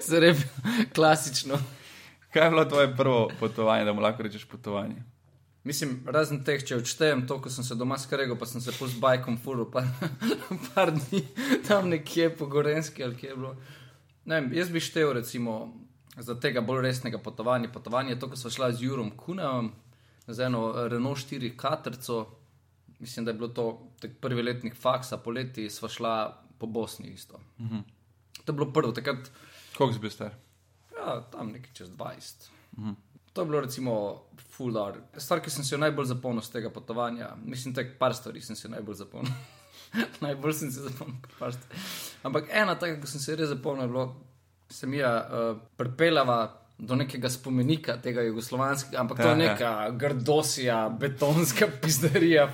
Zelo 0.00 0.34
klasično. 0.94 1.58
Kaj 2.32 2.46
je 2.46 2.50
bilo 2.50 2.64
tvoje 2.64 2.96
prvo 2.96 3.30
potovanje, 3.40 3.84
da 3.84 3.92
mu 3.92 4.00
lahko 4.00 4.22
rečeš 4.22 4.44
potovanje? 4.44 5.02
Mislim, 5.64 6.00
razen 6.06 6.40
teh, 6.44 6.64
če 6.64 6.80
odštejem 6.80 7.26
to, 7.30 7.36
ko 7.42 7.50
sem 7.50 7.64
se 7.64 7.76
doma 7.78 7.94
skregal, 7.98 8.34
pa 8.38 8.48
sem 8.50 8.60
se 8.60 8.72
pust 8.74 8.98
bajkom 9.00 9.36
furu, 9.38 9.68
pa 9.70 9.84
par 10.74 10.90
dni 10.90 11.22
tam 11.68 11.86
nekje 11.92 12.32
po 12.34 12.48
Gorenski 12.50 13.04
ali 13.04 13.14
kje 13.16 13.28
je 13.28 13.36
bilo. 13.36 13.54
Ne, 14.24 14.42
jaz 14.56 14.70
bi 14.74 14.82
štev 14.82 15.12
recimo 15.12 15.72
za 16.18 16.34
tega 16.40 16.60
bolj 16.60 16.82
resnega 16.82 17.18
potovanja. 17.18 17.70
Potovanje 17.72 18.12
je 18.12 18.18
to, 18.18 18.28
ko 18.30 18.36
smo 18.36 18.50
šli 18.50 18.72
z 18.74 18.82
Jurom 18.82 19.10
Kunem, 19.16 19.70
z 20.26 20.46
eno 20.46 20.88
Renault 20.88 21.18
4 21.18 21.56
katerco. 21.56 22.26
Mislim, 23.02 23.24
da 23.24 23.30
je 23.30 23.34
bilo 23.34 23.48
to 23.48 23.90
prvi 24.20 24.42
letnik 24.42 24.76
faksa, 24.76 25.16
poleti 25.18 25.70
sva 25.70 25.88
šla 25.88 26.42
po 26.58 26.66
Bosni 26.66 27.08
isto. 27.08 27.40
Uh 27.58 27.66
-huh. 27.66 27.82
To 28.44 28.52
je 28.52 28.54
bilo 28.54 28.72
prvo, 28.72 28.92
takrat. 28.92 29.30
Koliko 29.76 29.94
si 29.94 30.00
bil 30.00 30.10
star? 30.10 30.34
Ja, 30.96 31.22
tam 31.30 31.48
nekaj 31.48 31.70
čez 31.72 31.90
20. 31.90 32.50
Uh 32.76 32.84
-huh. 32.84 32.94
To 33.32 33.40
je 33.40 33.46
bilo 33.46 33.60
recimo 33.60 34.22
fuldar. 34.50 34.94
Stvar, 35.16 35.40
ki 35.40 35.50
sem 35.50 35.64
se 35.64 35.74
jo 35.74 35.78
najbolj 35.78 36.06
zapomnil 36.06 36.42
z 36.42 36.50
tega 36.50 36.70
potovanja, 36.70 37.36
mislim, 37.44 37.74
da 37.74 37.80
je 37.80 37.98
par 37.98 38.14
stvari, 38.14 38.40
sem 38.40 38.56
se 38.56 38.68
najbolj 38.68 38.94
zapomnil. 38.94 39.32
najbolj 40.20 40.52
sem 40.52 40.70
se 40.70 40.80
zapomnil, 40.80 41.20
par 41.38 41.52
stvari. 41.52 41.80
Ampak 42.22 42.44
ena 42.50 42.74
taka, 42.78 43.00
ki 43.00 43.06
sem 43.06 43.20
se 43.20 43.36
res 43.36 43.48
zapomnil, 43.48 43.84
je 43.84 43.88
bilo, 43.88 44.16
se 44.68 44.86
mi 44.86 44.96
je 44.96 45.16
uh, 45.16 45.58
pripeljala 45.76 46.61
do 46.82 46.96
nekega 46.96 47.30
spomenika 47.30 47.94
tega 48.02 48.22
jugoslovanskega, 48.26 49.00
ampak 49.00 49.18
to 49.22 49.28
je 49.28 49.36
neka 49.36 49.90
grdosija, 49.90 50.78
betonska 51.00 51.68
pizderija, 51.82 52.48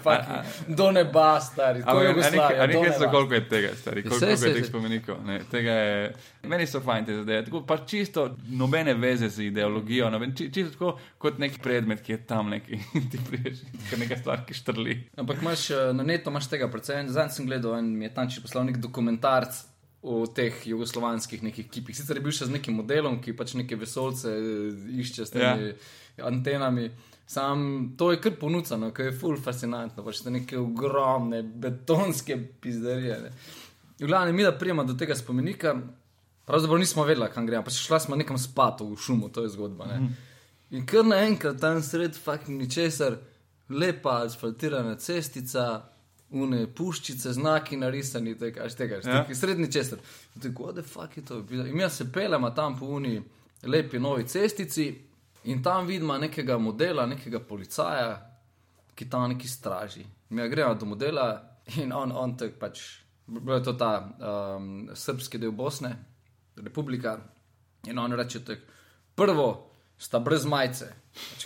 do 0.69 0.91
neba, 0.93 1.41
stari. 1.41 1.83
To 1.85 2.03
je 2.03 2.09
Jugoslavija. 2.09 2.63
Ali 2.63 2.75
nekaj 2.75 2.99
za 2.99 3.11
koliko 3.11 3.35
je 3.35 3.49
tega, 3.49 3.69
stari, 3.77 4.03
koliko 4.03 4.27
je 4.27 4.55
teh 4.55 4.67
spomenikov. 4.67 5.23
Ne, 5.27 5.39
tega 5.51 5.73
je, 5.73 6.13
meni 6.43 6.67
so 6.67 6.81
fajn 6.81 7.09
te 7.09 7.17
zadeve, 7.17 7.45
tako 7.45 7.63
pa 7.67 7.79
čisto 7.87 8.27
nobene 8.49 8.95
veze 8.95 9.29
z 9.29 9.49
ideologijo, 9.49 10.11
noben, 10.11 10.37
čisto 10.37 10.69
tako 10.73 10.93
kot 11.19 11.41
nek 11.41 11.57
predmet, 11.63 12.05
ki 12.05 12.13
je 12.13 12.21
tam 12.27 12.53
neki 12.53 12.83
in 13.01 13.09
ti 13.11 13.23
priješ, 13.31 13.65
neka 13.97 14.21
stvar, 14.21 14.45
ki 14.45 14.55
štrli. 14.61 14.99
Ampak 15.17 15.41
imaš 15.43 15.71
na 15.97 16.05
neto, 16.05 16.31
imaš 16.31 16.53
tega 16.53 16.69
predvsem, 16.69 17.09
zadnji 17.09 17.41
sem 17.41 17.49
gledal 17.49 17.81
in 17.81 17.97
mi 17.97 18.05
je 18.05 18.43
poslal 18.43 18.69
nek 18.69 18.77
dokumentarc 18.77 19.65
v 20.03 20.27
teh 20.35 20.55
jugoslovanskih 20.71 21.43
nekih 21.43 21.69
kipih. 21.71 21.97
Sicer 21.97 22.19
je 22.19 22.23
bil 22.23 22.35
še 22.35 22.47
z 22.47 22.55
nekim 22.55 22.77
modelom, 22.79 23.19
ki 23.23 23.35
pač 23.37 23.57
neke 23.59 23.79
vesolce 23.79 24.31
eh, 24.31 24.91
išče 25.03 25.27
s 25.27 25.35
temi 25.35 25.71
ja. 25.71 26.27
antenami. 26.29 26.89
Sam 27.29 27.95
to 27.99 28.13
je 28.15 28.21
kar 28.25 28.39
ponudno, 28.41 28.93
ker 28.95 29.11
je 29.11 29.17
full 29.19 29.37
fascinantno, 29.43 30.05
pač 30.07 30.23
te 30.25 30.33
neke 30.33 30.57
ogromne 30.57 31.43
betonske 31.43 32.39
pizderije. 32.63 33.19
Ne. 33.27 33.33
V 33.99 34.07
glavnem, 34.07 34.37
mi 34.39 34.47
da 34.47 34.55
prijema 34.57 34.87
do 34.87 34.95
tega 34.97 35.17
spomenika, 35.19 35.75
pravzaprav 36.49 36.81
nismo 36.81 37.05
vedeli, 37.05 37.29
kam 37.35 37.47
gremo, 37.51 37.67
pač 37.67 37.83
šla 37.83 37.99
smo 38.01 38.17
nekam 38.17 38.39
spat 38.41 38.81
v 38.87 38.97
šumu, 38.97 39.29
to 39.35 39.45
je 39.45 39.53
zgodba. 39.59 39.91
Ne. 39.91 40.15
In 40.71 40.87
kar 40.87 41.05
naenkrat 41.05 41.59
tam 41.61 41.83
sred 41.83 42.17
fucking 42.17 42.63
ničesar, 42.63 43.19
lepa 43.69 44.23
asfaltirana 44.25 44.97
cestica, 45.03 45.83
une 46.31 46.67
puščice, 46.67 47.33
znaki 47.33 47.77
narisani, 47.77 48.35
tega, 48.39 48.69
tega, 48.77 49.01
ja. 49.05 49.25
srednji 49.35 49.71
čester. 49.73 49.99
Tako 50.43 50.73
da 50.73 50.83
fuck 50.83 51.17
je 51.17 51.25
to. 51.25 51.43
In 51.51 51.77
mi 51.77 51.91
se 51.91 52.13
pelemo 52.13 52.51
tam 52.51 52.79
po 52.79 52.87
uni 52.87 53.23
lepi 53.63 53.99
novi 53.99 54.27
cestici 54.29 54.89
in 55.45 55.63
tam 55.63 55.87
vidimo 55.87 56.19
nekega 56.19 56.59
modela, 56.59 57.07
nekega 57.07 57.41
policaja, 57.41 58.11
ki 58.95 59.09
tam 59.11 59.31
neki 59.31 59.49
straži. 59.49 60.05
Mi 60.29 60.49
gremo 60.49 60.75
do 60.75 60.87
modela 60.87 61.59
in 61.77 61.93
on, 61.93 62.13
on 62.13 62.37
tek 62.37 62.59
pač, 62.59 62.81
bilo 63.27 63.57
je 63.57 63.65
to 63.65 63.73
ta 63.73 63.93
um, 64.05 64.89
srpski 64.95 65.39
del 65.39 65.53
Bosne, 65.53 65.97
republika. 66.57 67.19
In 67.87 67.99
on 67.99 68.13
reče 68.13 68.45
tek, 68.45 68.61
prvo 69.15 69.71
sta 69.99 70.19
brez 70.19 70.45
majice. 70.45 70.93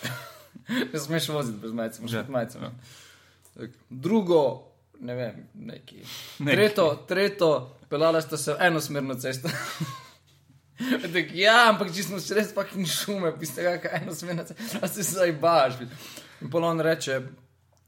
Ne 0.03 0.99
smeš 1.05 1.29
voziti 1.29 1.59
brez 1.59 1.73
majice, 1.73 2.03
moraš 2.03 2.13
imeti 2.15 2.31
majice. 2.31 2.59
Ja. 2.59 2.73
Drugo, 3.91 4.72
ne 5.03 5.15
vem, 5.19 5.43
neki. 5.55 6.03
neki. 6.39 6.57
Tretjo, 6.57 6.87
tretjo, 7.09 7.51
pelala 7.91 8.21
sta 8.23 8.37
se 8.37 8.57
enosmerno 8.61 9.15
cesto. 9.15 9.49
Tak, 10.83 11.29
ja, 11.37 11.69
ampak 11.71 11.93
če 11.95 12.03
smo 12.03 12.19
še 12.19 12.35
res 12.35 12.49
pa 12.57 12.65
in 12.75 12.89
šume, 12.89 13.29
piste 13.39 13.63
kaj 13.63 14.01
enosmerno 14.01 14.43
cesto, 14.49 14.81
a 14.83 14.89
se 14.91 15.05
zdaj 15.07 15.31
baš. 15.39 15.77
In 16.43 16.51
polon 16.51 16.81
reče, 16.83 17.21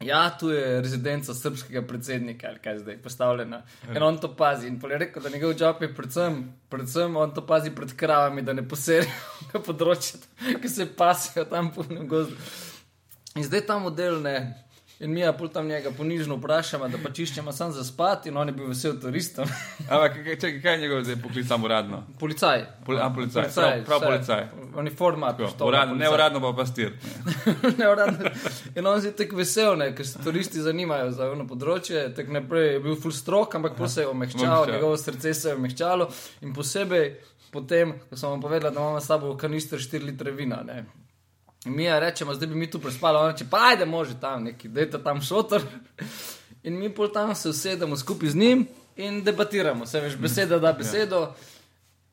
ja, 0.05 0.21
tu 0.39 0.53
je 0.53 0.81
rezidenca 0.85 1.35
srpskega 1.35 1.83
predsednika, 1.89 2.53
ali 2.53 2.61
kaj 2.63 2.79
zdaj 2.85 3.01
postavljena. 3.03 3.63
In 3.89 4.03
on 4.03 4.21
to 4.23 4.31
pazi. 4.37 4.69
In 4.69 4.79
je 4.91 4.99
rekel, 5.01 5.23
da 5.23 5.33
njegov 5.33 5.57
job 5.59 5.83
je 5.83 5.91
predvsem, 5.95 6.39
predvsem 6.71 7.17
on 7.17 7.35
to 7.35 7.47
pazi 7.47 7.73
pred 7.75 7.97
kravami, 7.97 8.45
da 8.47 8.53
ne 8.53 8.63
poserijo 8.69 9.65
področje, 9.67 10.21
ki 10.63 10.71
se 10.71 10.87
pasijo 10.87 11.49
tam 11.51 11.73
po 11.75 11.83
gozdu. 11.89 12.37
In 13.35 13.49
zdaj 13.49 13.67
ta 13.67 13.81
model 13.83 14.21
ne. 14.23 14.64
In 15.01 15.11
mi 15.11 15.21
je 15.21 15.33
pol 15.39 15.49
tam 15.49 15.67
njega 15.69 15.91
ponižno 15.91 16.37
vprašamo, 16.37 16.89
da 16.89 16.99
pa 17.03 17.11
čiščemo 17.11 17.53
sam 17.53 17.73
za 17.73 17.85
spati, 17.85 18.29
in 18.29 18.37
on 18.37 18.49
je 18.49 18.53
bil 18.55 18.69
vesel 18.71 18.95
turistom. 19.01 19.45
Ampak 19.91 20.15
čakaj, 20.15 20.61
kaj 20.63 20.73
je 20.73 20.79
njegov 20.79 21.03
zdaj 21.05 21.17
poklic 21.23 21.49
samo 21.49 21.67
uradno? 21.67 22.03
Policaj. 22.19 22.65
Pol, 22.87 22.99
a, 23.03 23.11
policaj. 23.15 23.43
policaj. 23.43 23.85
Prav, 23.85 23.85
prav 23.85 24.01
policaj. 24.11 24.47
On 24.75 24.87
je 24.87 24.95
format. 24.95 25.41
Uradno, 25.61 25.95
ne 25.95 26.11
uradno, 26.11 26.41
pa 26.41 26.53
pastir. 26.57 26.93
ne 27.79 27.91
uradno. 27.91 28.31
In 28.77 28.87
on 28.87 29.05
je 29.05 29.13
tako 29.17 29.37
vesel, 29.37 29.77
ne, 29.77 29.91
ker 29.97 30.07
se 30.07 30.23
turisti 30.25 30.63
zanimajo 30.63 31.11
za 31.11 31.31
eno 31.35 31.47
področje. 31.51 32.07
Tak 32.15 32.31
naprej 32.31 32.73
je 32.73 32.81
bil 32.87 32.97
full 32.97 33.15
strok, 33.15 33.59
ampak 33.59 33.75
pa 33.79 33.89
se 33.89 34.07
je 34.07 34.09
omehčal, 34.09 34.71
njegovo 34.71 34.97
srce 34.97 35.35
se 35.35 35.49
je 35.51 35.59
omehčalo. 35.59 36.09
In 36.47 36.55
posebej 36.55 37.17
potem, 37.51 37.99
ko 38.11 38.17
sem 38.19 38.31
vam 38.31 38.43
povedal, 38.43 38.71
da 38.71 38.81
imamo 38.81 39.01
s 39.01 39.11
sabo 39.11 39.37
kanister 39.39 39.79
4 39.79 40.07
litre 40.07 40.31
vina. 40.31 40.63
Ne. 40.67 40.85
Mi 41.65 41.85
je 41.85 42.01
rečemo, 42.01 42.35
zdaj 42.35 42.49
bi 42.49 42.55
mi 42.55 42.71
tu 42.71 42.79
prespali, 42.79 43.19
ona 43.19 43.33
če 43.37 43.47
pa 43.51 43.69
ajde, 43.71 43.87
može 43.87 44.19
tam 44.21 44.45
neki, 44.45 44.69
da 44.69 44.81
je 44.81 44.91
tam 44.91 45.23
šotor. 45.23 45.63
In 46.65 46.79
mi 46.79 46.89
pol 46.95 47.13
tam 47.13 47.35
se 47.35 47.49
usedemo 47.49 47.97
skupaj 47.97 48.29
z 48.29 48.37
njim 48.37 48.67
in 48.97 49.23
debatiramo, 49.25 49.87
se 49.87 50.01
veš, 50.01 50.17
beseda 50.17 50.59
da 50.59 50.73
besedo. 50.73 51.35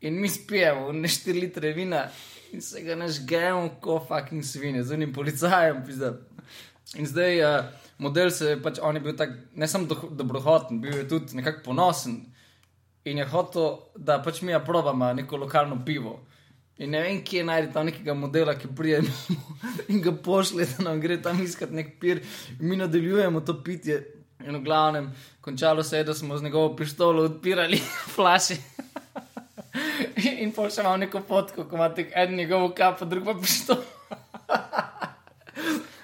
In 0.01 0.22
mi 0.22 0.29
spijemo 0.29 0.88
v 0.88 0.93
neštiri 0.93 1.39
litre 1.39 1.72
vina 1.74 2.08
in 2.51 2.62
se 2.62 2.81
ga 2.81 2.96
nažgemo, 2.96 3.70
ko 3.81 4.00
fucking 4.08 4.43
svinje, 4.43 4.84
z 4.84 4.93
unim 4.93 5.13
policajem. 5.13 5.84
Pizda. 5.86 6.13
In 6.96 7.08
zdaj 7.08 7.39
uh, 7.43 7.65
model 7.98 8.31
se 8.31 8.50
je 8.50 8.62
pač, 8.62 8.79
on 8.81 8.96
je 8.96 9.01
bil 9.01 9.15
tak, 9.17 9.29
ne 9.55 9.67
samo 9.67 9.88
do, 9.88 9.96
dobrohoten, 10.12 10.81
bil 10.81 10.98
je 10.98 11.08
tudi 11.08 11.36
nekako 11.36 11.63
ponosen. 11.70 12.17
In 13.05 13.17
je 13.17 13.25
hotel, 13.25 13.77
da 13.96 14.20
pač 14.22 14.41
mi 14.41 14.53
aprobamo 14.53 15.13
neko 15.13 15.38
lokalno 15.38 15.79
pivo. 15.86 16.20
In 16.81 16.89
ne 16.89 17.01
vem, 17.03 17.19
kje 17.21 17.43
najti 17.45 17.69
tam 17.73 17.85
nekega 17.85 18.13
modela, 18.17 18.55
ki 18.57 18.69
prije 18.77 19.03
in 19.91 20.01
ga 20.01 20.13
pošlje, 20.25 20.65
da 20.71 20.88
nam 20.88 21.01
gre 21.01 21.19
tam 21.21 21.41
iskati 21.43 21.77
nek 21.77 21.93
pir. 22.01 22.23
In 22.57 22.69
mi 22.69 22.79
nadaljujemo 22.79 23.43
to 23.45 23.59
pitje. 23.63 24.00
In 24.41 24.57
v 24.57 24.63
glavnem, 24.65 25.11
končalo 25.45 25.83
se 25.83 25.97
je, 25.97 26.03
da 26.03 26.13
smo 26.17 26.38
z 26.38 26.43
njegovo 26.43 26.75
pištolo 26.75 27.23
odpirali 27.29 27.77
flaše. 28.15 28.57
in 30.41 30.51
pol 30.55 30.71
še 30.73 30.81
imamo 30.81 30.97
neko 31.03 31.21
fotko, 31.27 31.67
ko 31.69 31.77
imate 31.77 32.07
en 32.17 32.35
njegov 32.35 32.71
kap, 32.73 33.03
drug 33.05 33.29
pa 33.29 33.38
pištolo. 33.38 33.83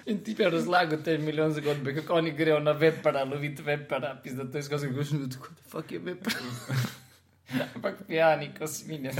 In 0.07 0.22
ti 0.24 0.36
je 0.39 0.50
razlagal 0.50 1.01
te 1.03 1.17
milijon 1.17 1.51
zgodbe, 1.51 1.91
kako 1.98 2.22
oni 2.22 2.31
grejo 2.31 2.60
na 2.63 2.72
vepera, 2.72 3.25
loviti 3.27 3.65
vepera, 3.65 4.13
pisa, 4.24 4.43
da 4.43 4.51
to 4.51 4.57
je 4.62 4.63
skozi 4.63 4.88
gošnjo, 4.88 5.27
tako 5.34 5.50
da 5.51 5.69
fuck 5.72 5.91
je 5.91 6.00
vepera. 6.00 6.39
Ampak 7.75 8.05
pijani, 8.07 8.53
ko 8.55 8.67
svinje. 8.67 9.12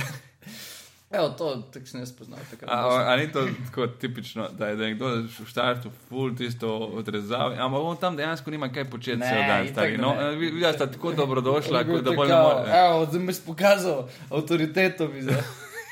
Evo, 1.12 1.30
to 1.30 1.56
tako 1.74 1.86
se 1.86 1.98
ne 1.98 2.06
spozna. 2.06 2.38
Ali 2.68 3.26
ni 3.26 3.32
to 3.32 3.48
tako 3.66 3.88
tipično, 3.88 4.50
da 4.50 4.68
je, 4.68 4.76
da 4.76 4.84
nekdo 4.84 5.08
v 5.08 5.46
štartu 5.48 5.92
full 6.10 6.36
tisto 6.36 6.78
odrezal, 6.78 7.54
ampak 7.54 7.82
on 7.82 7.98
tam 7.98 8.18
dejansko 8.18 8.52
nima 8.52 8.68
kaj 8.70 8.90
početi 8.90 9.22
vse 9.22 9.44
dan. 9.48 9.68
Stari. 9.68 9.98
No, 9.98 10.16
videla 10.36 10.74
sta 10.74 10.92
tako 10.92 11.14
dobrodošla, 11.14 11.84
kot 11.84 12.04
da 12.04 12.12
bolj 12.12 12.28
ne 12.28 12.42
more. 12.42 12.80
Evo, 12.80 13.06
zdaj 13.06 13.22
mi 13.22 13.34
si 13.34 13.42
pokazal 13.46 14.10
avtoriteto. 14.30 15.08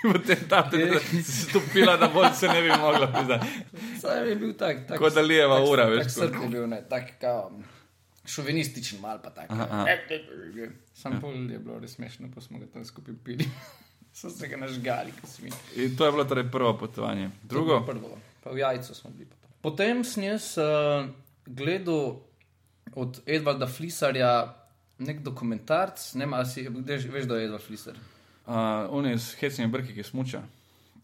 Potem 0.05 0.37
tam 0.49 0.69
si 1.23 1.23
stopila, 1.23 1.95
da 1.97 2.07
bolj 2.13 2.33
se 2.35 2.47
ne 2.47 2.61
bi 2.61 2.69
mogla 2.69 3.07
pisati. 3.07 3.47
Saj 4.01 4.29
je 4.29 4.35
bil 4.35 4.53
tak. 4.53 4.83
tak 4.87 4.99
kot 4.99 5.13
da 5.13 5.21
lijeva 5.21 5.57
tak, 5.59 5.69
ura, 5.69 5.85
veš. 5.85 6.13
Tak 6.13 6.35
je 6.43 6.49
bil, 6.49 6.67
ne, 6.67 6.81
tak 6.89 7.15
kao 7.21 7.51
šovinističen, 8.25 8.99
mal 9.01 9.17
pa 9.23 9.29
tak. 9.29 9.49
Sam 10.93 11.17
pol 11.21 11.33
je 11.51 11.59
bilo 11.59 11.79
res 11.79 11.95
smešno, 11.95 12.27
pa 12.35 12.41
smo 12.41 12.59
ga 12.59 12.67
tam 12.73 12.85
skupaj 12.85 13.15
pili 13.23 13.47
so 14.15 14.29
se 14.29 14.47
ga 14.47 14.57
nažgali, 14.57 15.11
kot 15.11 15.29
svi. 15.29 15.51
In 15.75 15.95
to 15.97 16.05
je 16.05 16.11
bilo 16.11 16.23
torej 16.23 16.47
prvo 16.51 16.77
potovanje. 16.77 17.29
Drugo? 17.43 17.81
Prvo, 17.85 18.17
pa 18.43 18.55
v 18.55 18.63
jajcu 18.63 18.95
smo 18.95 19.11
bili. 19.11 19.29
Potem, 19.29 19.59
potem 19.61 20.03
sem 20.03 20.23
jaz 20.23 20.53
uh, 20.57 21.09
gledal 21.45 22.21
od 22.95 23.19
Edvarda 23.25 23.67
Flisarja 23.67 24.55
nek 25.03 25.19
dokumentarc, 25.19 26.13
ne 26.15 26.25
vem, 26.25 26.45
si 26.47 26.63
veš, 26.69 27.27
da 27.27 27.37
je 27.37 27.49
Edvard 27.49 27.63
Flisar. 27.63 27.97
Uh, 28.45 28.87
on 28.89 29.05
je 29.09 29.19
s 29.19 29.35
hecnimi 29.39 29.71
brki, 29.71 29.93
ki 29.93 30.03
smuča. 30.03 30.43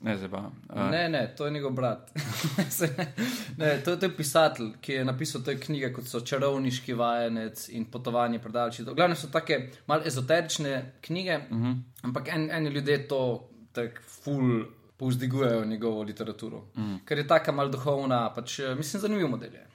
Ne, 0.04 0.16
uh. 0.16 0.90
ne, 0.92 1.10
ne, 1.10 1.34
to 1.38 1.46
je 1.46 1.52
njegov 1.52 1.72
brat. 1.72 2.12
ne, 3.58 3.82
to, 3.86 3.96
to 3.96 4.06
je 4.06 4.16
pisatelj, 4.18 4.72
ki 4.82 4.94
je 4.94 5.06
napisal 5.06 5.44
te 5.46 5.60
knjige, 5.60 5.92
kot 5.94 6.08
so 6.10 6.24
Čarovniški 6.26 6.94
vajenec 6.98 7.68
in 7.70 7.86
Potovanje 7.86 8.40
predalči. 8.42 8.84
Glavno 8.84 9.16
so 9.16 9.30
take 9.30 9.60
malo 9.88 10.02
ezoterične 10.06 10.94
knjige, 11.02 11.38
uh 11.38 11.58
mhm. 11.58 11.72
-huh. 11.72 11.82
ampak 12.02 12.28
en, 12.28 12.50
eni 12.52 12.70
ljudje 12.70 13.08
to 13.08 13.50
tako 13.72 14.02
ful 14.08 14.64
povzdigujejo 14.98 15.66
njegovo 15.66 16.04
literaturo, 16.04 16.58
uh 16.58 16.80
mhm. 16.80 16.94
-huh. 16.94 17.00
ker 17.06 17.18
je 17.18 17.28
taka 17.28 17.52
malo 17.52 17.70
duhovna, 17.70 18.34
pač 18.36 18.60
eh, 18.60 18.76
mislim, 18.76 19.02
zanimiv 19.02 19.28
model. 19.28 19.54
Je. 19.54 19.68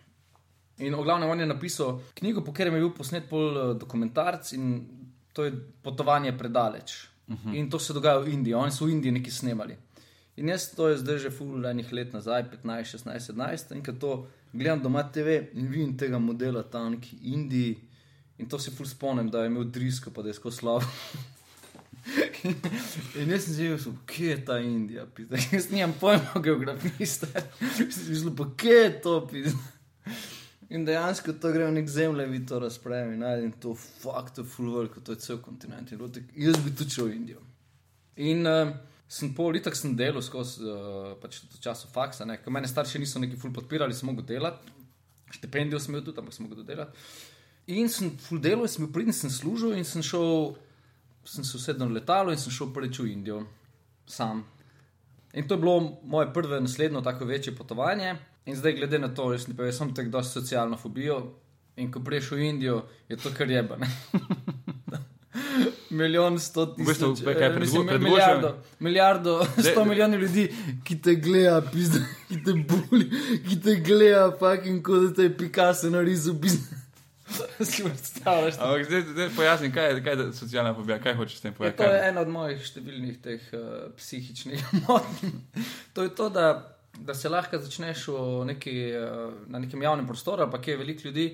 In 0.78 0.94
v 0.94 1.02
glavnem 1.02 1.30
on 1.30 1.40
je 1.40 1.46
napisal 1.46 2.00
knjigo, 2.14 2.40
po 2.40 2.52
katerem 2.52 2.74
je 2.74 2.80
bil 2.80 2.90
posnet 2.90 3.28
pol 3.28 3.58
eh, 3.58 3.74
dokumentarc 3.74 4.52
in 4.52 4.86
to 5.32 5.44
je 5.44 5.52
Potovanje 5.82 6.38
predaleč. 6.38 7.08
Uh 7.26 7.34
mhm. 7.34 7.48
-huh. 7.48 7.56
In 7.56 7.70
to 7.70 7.78
se 7.78 7.92
dogaja 7.92 8.18
v 8.18 8.28
Indiji, 8.28 8.54
oni 8.54 8.72
so 8.72 8.84
v 8.84 8.90
Indiji 8.90 9.12
nekaj 9.12 9.30
snemali. 9.30 9.76
In 10.36 10.48
jaz 10.48 10.68
to 10.76 10.88
je 10.88 10.98
zdaj 11.00 11.18
že 11.18 11.30
fulajnih 11.30 11.92
let 11.92 12.12
nazaj, 12.12 12.44
15, 12.50 12.90
16, 12.92 13.32
17, 13.32 13.76
in 13.76 13.84
ko 13.84 13.92
to 13.92 14.10
gledam 14.52 14.82
doma 14.82 15.02
TV 15.02 15.48
in 15.54 15.70
vidim 15.72 15.96
tega 15.96 16.18
modela 16.18 16.62
tam, 16.62 17.00
ki 17.00 17.16
je 17.16 17.32
Indiji. 17.32 17.76
In 18.38 18.48
to 18.48 18.58
si 18.58 18.70
ful 18.70 18.86
spomnim, 18.86 19.30
da 19.32 19.42
je 19.42 19.48
imel 19.48 19.64
drisko, 19.64 20.10
pa 20.10 20.22
da 20.22 20.28
je 20.28 20.34
skozi 20.36 20.56
slabo. 20.56 20.84
In 23.18 23.30
jaz 23.32 23.46
sem 23.46 23.54
si 23.54 23.68
rekel, 23.68 23.94
kje 24.06 24.28
je 24.28 24.44
ta 24.44 24.58
Indija, 24.58 25.06
pizda. 25.06 25.40
Jaz 25.52 25.70
nimam 25.72 25.94
pojma 26.00 26.36
o 26.36 26.40
geografiji, 26.40 27.06
zelo 28.20 28.34
pa 28.36 28.46
kje 28.56 28.76
je 28.76 28.92
to, 29.02 29.14
pizda. 29.30 29.58
In 30.68 30.84
dejansko 30.86 31.32
to 31.40 31.50
gre 31.54 31.66
v 31.66 31.76
nek 31.78 31.88
zemlje, 31.88 32.26
vi 32.26 32.42
to 32.46 32.58
razpravljate 32.58 33.14
in 33.14 33.24
najdete 33.24 33.60
to 33.62 33.74
fakt, 33.74 34.34
to 34.36 34.44
full 34.44 34.74
work, 34.74 35.00
to 35.02 35.14
je 35.14 35.22
cel 35.22 35.38
kontinent. 35.42 35.90
Jaz 36.36 36.60
bi 36.62 36.90
šel 36.90 37.08
v 37.08 37.16
Indijo. 37.16 37.42
In 38.16 38.46
uh, 38.46 38.72
sem 39.08 39.32
pol 39.34 39.54
leta, 39.54 39.70
sem 39.74 39.94
delal 39.96 40.22
skozi 40.24 40.66
uh, 40.66 41.14
pač 41.22 41.40
času 41.62 41.88
faksa, 41.92 42.26
ker 42.26 42.52
mene 42.52 42.68
starši 42.68 43.00
niso 43.02 43.22
neki 43.22 43.38
full 43.38 43.54
podpirali, 43.54 43.94
sem 43.94 44.08
mogel 44.10 44.26
delati. 44.26 44.74
Štipendijo 45.34 45.80
sem 45.82 45.94
imel 45.94 46.04
tudi, 46.06 46.20
ampak 46.22 46.34
sem 46.34 46.46
mogel 46.46 46.66
delati. 46.66 47.06
In 47.74 47.90
sem 47.90 48.12
full 48.22 48.42
delal, 48.42 48.68
sem 48.70 48.84
bil 48.84 48.92
pridn, 48.94 49.14
sem 49.14 49.30
služil 49.30 49.74
in 49.78 49.86
sem 49.86 50.04
šel 50.06 50.56
sem 51.26 51.44
se 51.44 51.56
usedel 51.56 51.88
na 51.88 51.94
letalo 51.94 52.32
in 52.32 52.38
sem 52.38 52.52
šel 52.52 52.70
prvič 52.74 53.00
v 53.02 53.10
Indijo, 53.10 53.40
sam. 54.06 54.44
In 55.34 55.48
to 55.48 55.54
je 55.54 55.60
bilo 55.60 55.98
moje 56.02 56.32
prvo, 56.34 56.60
naslednjo 56.60 57.00
tako 57.00 57.24
večje 57.24 57.56
potovanje. 57.56 58.16
In 58.46 58.56
zdaj, 58.56 58.72
glede 58.72 58.98
na 58.98 59.08
to, 59.14 59.32
jaz 59.32 59.48
sem 59.70 59.94
tako 59.94 60.08
dosti 60.08 60.40
socialno 60.40 60.76
fobijo. 60.76 61.34
In 61.76 61.90
ko 61.92 62.00
priješ 62.00 62.30
v 62.30 62.46
Indijo, 62.46 62.86
je 63.08 63.16
to 63.16 63.30
kar 63.36 63.50
jeba. 63.50 63.76
Milijon, 65.96 66.38
sto 66.38 66.66
tisoč, 66.68 66.78
V 66.78 66.88
bistvu, 66.88 67.10
kaj 67.24 67.34
eh, 67.34 67.38
predvo- 67.48 67.60
mislim, 67.60 67.86
predvožujem- 67.86 68.02
milijardo, 68.04 68.50
milijardo, 68.80 69.34
sto 69.60 69.84
milijonov 69.84 70.20
ljudi, 70.20 70.46
ki 70.84 70.98
te 70.98 71.14
gleda, 71.16 71.60
pizda, 71.64 71.98
ki 72.28 72.40
te 72.40 72.52
boli, 72.64 73.06
ki 73.42 73.60
te 73.60 73.76
gleda, 73.78 74.26
fucking 74.32 74.82
kot 74.82 75.02
da 75.02 75.14
te 75.14 75.22
je 75.22 75.36
Picasso 75.36 75.90
narisal, 75.90 76.36
pizda. 76.36 76.82
Si 77.60 77.82
predstavljaš? 77.82 78.54
Ampak 78.56 78.84
zdaj, 78.84 79.00
zdaj 79.02 79.28
pojasni, 79.30 79.72
kaj 79.72 79.88
je, 79.88 80.02
kaj 80.02 80.14
je 80.16 80.32
socialna 80.32 80.70
fobija, 80.74 81.00
kaj 81.00 81.14
hočeš 81.14 81.36
s 81.36 81.40
tem 81.40 81.54
povedati. 81.54 81.78
to 81.78 81.88
je 81.88 82.02
ena 82.04 82.20
od 82.20 82.28
mojih 82.28 82.60
številnih 82.62 83.16
teh 83.18 83.42
uh, 83.50 83.64
psihičnih 83.96 84.62
motenj. 84.84 85.32
to 85.92 86.02
je 86.02 86.12
to, 86.12 86.28
da, 86.28 86.44
da 87.00 87.14
se 87.14 87.28
lahko 87.28 87.58
začneš 87.58 88.04
neki, 88.46 88.76
uh, 88.94 89.08
na 89.48 89.58
nekem 89.58 89.82
javnem 89.82 90.06
prostoru, 90.06 90.46
pa 90.46 90.60
kje 90.60 90.70
je 90.70 90.76
veliko 90.76 91.02
ljudi, 91.04 91.26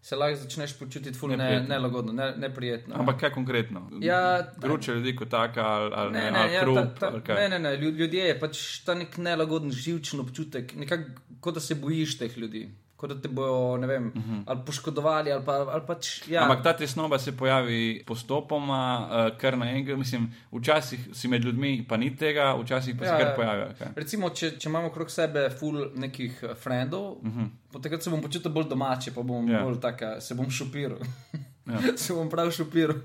se 0.00 0.16
lahko 0.16 0.36
začneš 0.36 0.78
počutiti 0.78 1.12
ful 1.14 1.30
ne, 1.30 1.36
Neprijetno. 1.36 1.68
nelagodno, 1.68 2.12
ne, 2.14 2.34
neprijetno. 2.38 2.94
Ampak 2.94 3.20
kaj 3.20 3.30
konkretno? 3.30 3.90
Ja, 4.00 4.20
Gruče 4.58 4.92
ljudi 4.92 5.16
kot 5.16 5.28
taka 5.28 5.62
ali, 5.62 5.90
ali, 5.94 6.12
Ne, 6.12 6.20
ne, 6.20 6.30
ne, 6.30 6.38
ali 6.38 6.54
ja, 6.54 6.60
krup, 6.60 6.76
ta, 6.76 6.92
ta, 7.00 7.06
ali 7.06 7.40
ne, 7.40 7.48
ne, 7.48 7.58
ne, 7.60 7.76
lju- 7.76 7.94
ljudje 7.94 8.24
je 8.24 8.40
pač 8.40 8.58
ta 8.80 8.94
nek 8.94 9.16
nelagoden, 9.18 9.70
živčen 9.72 10.20
občutek, 10.20 10.74
nekako 10.76 11.04
kot 11.40 11.54
da 11.54 11.60
se 11.60 11.74
bojiš 11.74 12.18
teh 12.18 12.38
ljudi, 12.38 12.68
kot 12.98 13.10
da 13.10 13.16
te 13.16 13.28
bojo, 13.30 13.76
ne 13.76 13.86
vem, 13.86 14.06
uh 14.06 14.22
-huh. 14.22 14.42
ali 14.46 14.60
poškodovali, 14.66 15.32
ali, 15.32 15.44
pa, 15.44 15.52
ali 15.52 15.82
pač. 15.86 16.28
Ja, 16.28 16.40
Mhm. 16.40 16.50
Ampak 16.50 16.64
ta 16.64 16.72
tesnoba 16.74 17.18
se 17.18 17.30
pojavi 17.32 18.02
postopoma, 18.06 18.80
uh, 19.02 19.38
kar 19.38 19.58
naenkrat. 19.58 19.98
Mislim, 19.98 20.24
včasih 20.52 21.08
si 21.12 21.28
med 21.28 21.44
ljudmi, 21.44 21.86
pa 21.88 21.96
ni 21.96 22.16
tega, 22.16 22.56
včasih 22.56 22.96
pa 22.98 23.04
se 23.04 23.10
Ja, 23.10 23.18
kar 23.18 23.26
ja. 23.26 23.34
pojavi. 23.34 23.74
kaj. 23.74 23.88
Recimo, 23.96 24.30
če, 24.30 24.50
če 24.52 24.68
imamo 24.68 24.88
okrog 24.88 25.10
sebe 25.10 25.50
ful 25.50 25.90
nekih 25.96 26.42
eh, 26.42 26.54
frendov, 26.54 27.02
uh 27.12 27.22
-huh. 27.24 27.48
potem 27.72 28.00
se 28.00 28.10
bom 28.10 28.22
počutil 28.22 28.50
bolj 28.50 28.64
domače, 28.64 29.10
pa 29.10 29.22
bom 29.22 29.44
Mhm. 29.44 29.52
Ja. 29.52 29.58
yeah. 29.58 29.64
bolj 29.64 29.80
taka, 29.80 30.20
se 30.20 30.34
bom 30.34 30.50
šopiral. 30.50 30.98
Ja. 31.66 31.78
se 31.96 32.14
bom 32.14 32.30
prav 32.30 32.50
šopiral. 32.50 32.96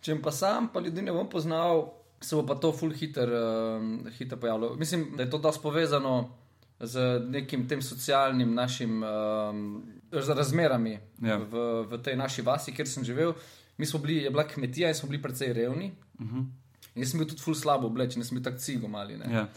Če 0.00 0.16
pa 0.22 0.30
sam, 0.30 0.68
pa 0.68 0.80
ljudi 0.80 1.02
ne 1.02 1.12
bom 1.12 1.28
poznal, 1.28 1.88
se 2.20 2.36
bo 2.36 2.46
pa 2.46 2.54
to 2.54 2.72
ful 2.72 2.90
hiter, 2.90 3.28
uh, 3.28 3.82
hiter 4.10 4.38
pojavilo. 4.38 4.76
Mislim, 4.76 5.12
da 5.16 5.22
je 5.22 5.30
to 5.30 5.38
dosti 5.38 5.62
povezano 5.62 6.30
z 6.80 7.20
nekim 7.28 7.68
tem 7.68 7.82
socialnim 7.82 8.54
našim 8.54 9.02
um, 9.02 9.82
razmerami 10.12 10.98
Ja. 11.22 11.36
v, 11.36 11.84
v 11.88 12.02
tej 12.02 12.16
naši 12.16 12.42
vasi, 12.42 12.72
kjer 12.72 12.88
sem 12.88 13.04
živel. 13.04 13.32
Mi 13.78 13.86
smo 13.86 14.00
bili, 14.00 14.22
je 14.24 14.30
bila 14.30 14.44
kmetija 14.44 14.88
in 14.88 14.94
smo 14.94 15.08
bili 15.08 15.22
precej 15.22 15.52
revni. 15.52 15.92
Uh 16.20 16.26
-huh. 16.26 16.44
In 16.94 17.02
jaz 17.02 17.10
sem 17.10 17.20
bil 17.20 17.28
tudi 17.28 17.42
ful 17.42 17.54
slabo 17.54 17.86
oblečen, 17.86 18.20
jaz 18.20 18.28
sem 18.28 18.38
bil 18.38 18.44
tak 18.44 18.60
cigo 18.60 18.88
mali. 18.88 19.16
Ne? 19.16 19.32
Ja. 19.32 19.48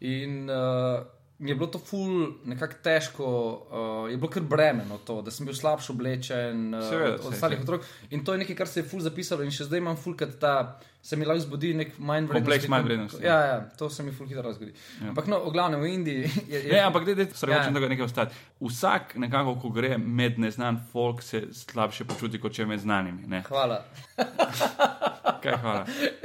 In 0.00 0.50
uh, 0.50 1.06
je 1.38 1.54
bilo 1.54 1.66
to 1.66 1.78
ful, 1.78 2.32
nekako 2.44 2.74
težko, 2.82 3.26
uh, 3.70 4.10
je 4.10 4.16
bilo 4.16 4.30
kar 4.30 4.42
bremeno 4.42 4.98
to, 5.06 5.22
da 5.22 5.30
sem 5.30 5.46
bil 5.46 5.54
slabše 5.54 5.92
oblečen 5.92 6.74
uh, 6.74 6.88
Seveda, 6.88 7.14
od, 7.14 7.20
od 7.20 7.32
ostalih 7.32 7.60
otrok. 7.60 7.86
In 8.10 8.24
to 8.24 8.32
je 8.32 8.38
nekaj, 8.38 8.56
kar 8.56 8.68
se 8.68 8.80
je 8.80 8.84
ful 8.84 9.00
zapisalo 9.00 9.42
in 9.42 9.50
še 9.50 9.64
zdaj 9.64 9.78
imam 9.78 9.96
ful, 9.96 10.16
kad 10.16 10.38
ta 10.38 10.80
se 11.02 11.16
mi 11.16 11.24
lahko 11.24 11.40
zbudi 11.40 11.74
nek 11.74 11.96
manj 11.98 12.22
vrednosti. 12.22 12.38
Kompleks 12.40 12.68
manjvrednosti. 12.68 13.22
Ja, 13.22 13.36
ja, 13.42 13.56
to 13.72 13.90
se 13.90 14.02
mi 14.02 14.12
ful 14.12 14.26
hitro 14.26 14.52
zgodi. 14.52 14.70
Ja. 15.00 15.08
Ampak 15.08 15.26
no, 15.26 15.40
v 15.40 15.50
glavnem 15.50 15.80
v 15.80 15.88
Indiji 15.88 16.20
je. 16.48 16.60
je 16.60 16.72
Ne, 16.72 16.80
ampak 16.80 17.04
da 17.04 17.26
se 17.26 17.46
Ja. 17.46 17.58
hočem 17.58 17.74
tega 17.74 17.88
nekaj 17.88 18.04
ostati. 18.04 18.34
Vsak, 18.60 19.16
nekako, 19.16 19.56
ko 19.56 19.68
gre 19.70 19.96
med 19.98 20.38
neznan 20.38 20.78
folk, 20.92 21.22
se 21.22 21.42
slabše 21.52 22.04
počuti, 22.04 22.38
kot 22.38 22.52
če 22.52 22.62
je 22.62 22.66
med 22.66 22.80
znanimi. 22.80 23.26
Ne? 23.26 23.42
Hvala. 23.42 23.80
Kaj, 25.42 25.56
hvala. 25.56 25.82